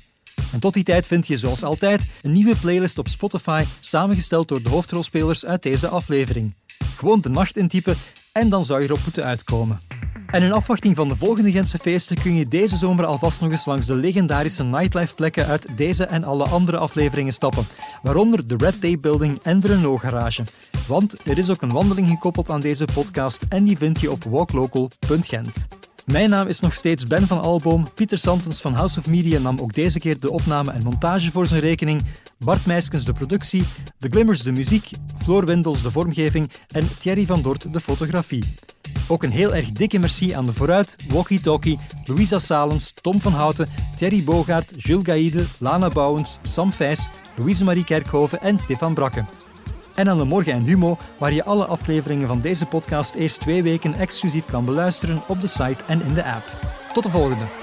En 0.52 0.60
tot 0.60 0.74
die 0.74 0.84
tijd 0.84 1.06
vind 1.06 1.26
je 1.26 1.38
zoals 1.38 1.62
altijd 1.62 2.06
een 2.22 2.32
nieuwe 2.32 2.56
playlist 2.56 2.98
op 2.98 3.08
Spotify, 3.08 3.64
samengesteld 3.80 4.48
door 4.48 4.62
de 4.62 4.68
hoofdrolspelers 4.68 5.46
uit 5.46 5.62
deze 5.62 5.88
aflevering. 5.88 6.54
Gewoon 6.96 7.20
de 7.20 7.28
nacht 7.28 7.56
intypen 7.56 7.96
en 8.32 8.48
dan 8.48 8.64
zou 8.64 8.80
je 8.80 8.86
erop 8.88 9.04
moeten 9.04 9.24
uitkomen. 9.24 9.99
En 10.30 10.42
in 10.42 10.52
afwachting 10.52 10.96
van 10.96 11.08
de 11.08 11.16
volgende 11.16 11.50
Gentse 11.50 11.78
feesten 11.78 12.20
kun 12.20 12.34
je 12.34 12.48
deze 12.48 12.76
zomer 12.76 13.04
alvast 13.04 13.40
nog 13.40 13.50
eens 13.50 13.64
langs 13.64 13.86
de 13.86 13.94
legendarische 13.94 14.64
nightlife 14.64 15.14
plekken 15.14 15.46
uit 15.46 15.66
deze 15.76 16.04
en 16.04 16.24
alle 16.24 16.44
andere 16.44 16.76
afleveringen 16.76 17.32
stappen, 17.32 17.66
waaronder 18.02 18.46
de 18.46 18.56
Red 18.58 18.80
Tape 18.80 18.98
Building 18.98 19.38
en 19.42 19.60
de 19.60 19.66
Renault 19.66 20.00
Garage. 20.00 20.44
Want 20.88 21.28
er 21.28 21.38
is 21.38 21.50
ook 21.50 21.62
een 21.62 21.72
wandeling 21.72 22.08
gekoppeld 22.08 22.50
aan 22.50 22.60
deze 22.60 22.84
podcast 22.94 23.42
en 23.48 23.64
die 23.64 23.76
vind 23.76 24.00
je 24.00 24.10
op 24.10 24.24
walklocal.gent. 24.24 25.66
Mijn 26.10 26.30
naam 26.30 26.46
is 26.46 26.60
nog 26.60 26.74
steeds 26.74 27.06
Ben 27.06 27.26
van 27.26 27.40
Alboom. 27.40 27.92
Pieter 27.94 28.18
Santens 28.18 28.60
van 28.60 28.74
House 28.74 28.98
of 28.98 29.06
Media 29.06 29.38
nam 29.38 29.58
ook 29.58 29.74
deze 29.74 29.98
keer 29.98 30.20
de 30.20 30.30
opname 30.30 30.70
en 30.70 30.82
montage 30.82 31.30
voor 31.30 31.46
zijn 31.46 31.60
rekening. 31.60 32.02
Bart 32.38 32.66
Meiskens 32.66 33.04
de 33.04 33.12
productie, 33.12 33.64
de 33.98 34.08
Glimmers 34.08 34.42
de 34.42 34.52
muziek, 34.52 34.90
Floor 35.16 35.46
Wendels 35.46 35.82
de 35.82 35.90
vormgeving 35.90 36.50
en 36.68 36.88
Thierry 36.98 37.26
van 37.26 37.42
Dort 37.42 37.72
de 37.72 37.80
fotografie. 37.80 38.44
Ook 39.08 39.22
een 39.22 39.30
heel 39.30 39.54
erg 39.54 39.72
dikke 39.72 39.98
merci 39.98 40.32
aan 40.32 40.44
de 40.44 40.52
Vooruit, 40.52 40.96
Walkie 41.08 41.40
Talkie, 41.40 41.78
Louisa 42.04 42.38
Salens, 42.38 42.92
Tom 43.00 43.20
van 43.20 43.32
Houten, 43.32 43.68
Thierry 43.96 44.24
Bogaert, 44.24 44.72
Jules 44.76 45.04
Gaïde, 45.06 45.44
Lana 45.58 45.88
Bouwens, 45.88 46.38
Sam 46.42 46.72
Vijs, 46.72 47.08
Louise 47.36 47.64
Marie 47.64 47.84
Kerkhoven 47.84 48.40
en 48.40 48.58
Stefan 48.58 48.94
Brakke. 48.94 49.24
En 50.00 50.08
aan 50.08 50.18
de 50.18 50.24
Morgen 50.24 50.52
en 50.52 50.64
Humo, 50.64 50.98
waar 51.18 51.32
je 51.32 51.44
alle 51.44 51.66
afleveringen 51.66 52.28
van 52.28 52.40
deze 52.40 52.66
podcast 52.66 53.14
eerst 53.14 53.40
twee 53.40 53.62
weken 53.62 53.94
exclusief 53.94 54.44
kan 54.44 54.64
beluisteren 54.64 55.22
op 55.26 55.40
de 55.40 55.46
site 55.46 55.84
en 55.86 56.02
in 56.02 56.14
de 56.14 56.24
app. 56.24 56.44
Tot 56.92 57.02
de 57.02 57.10
volgende! 57.10 57.59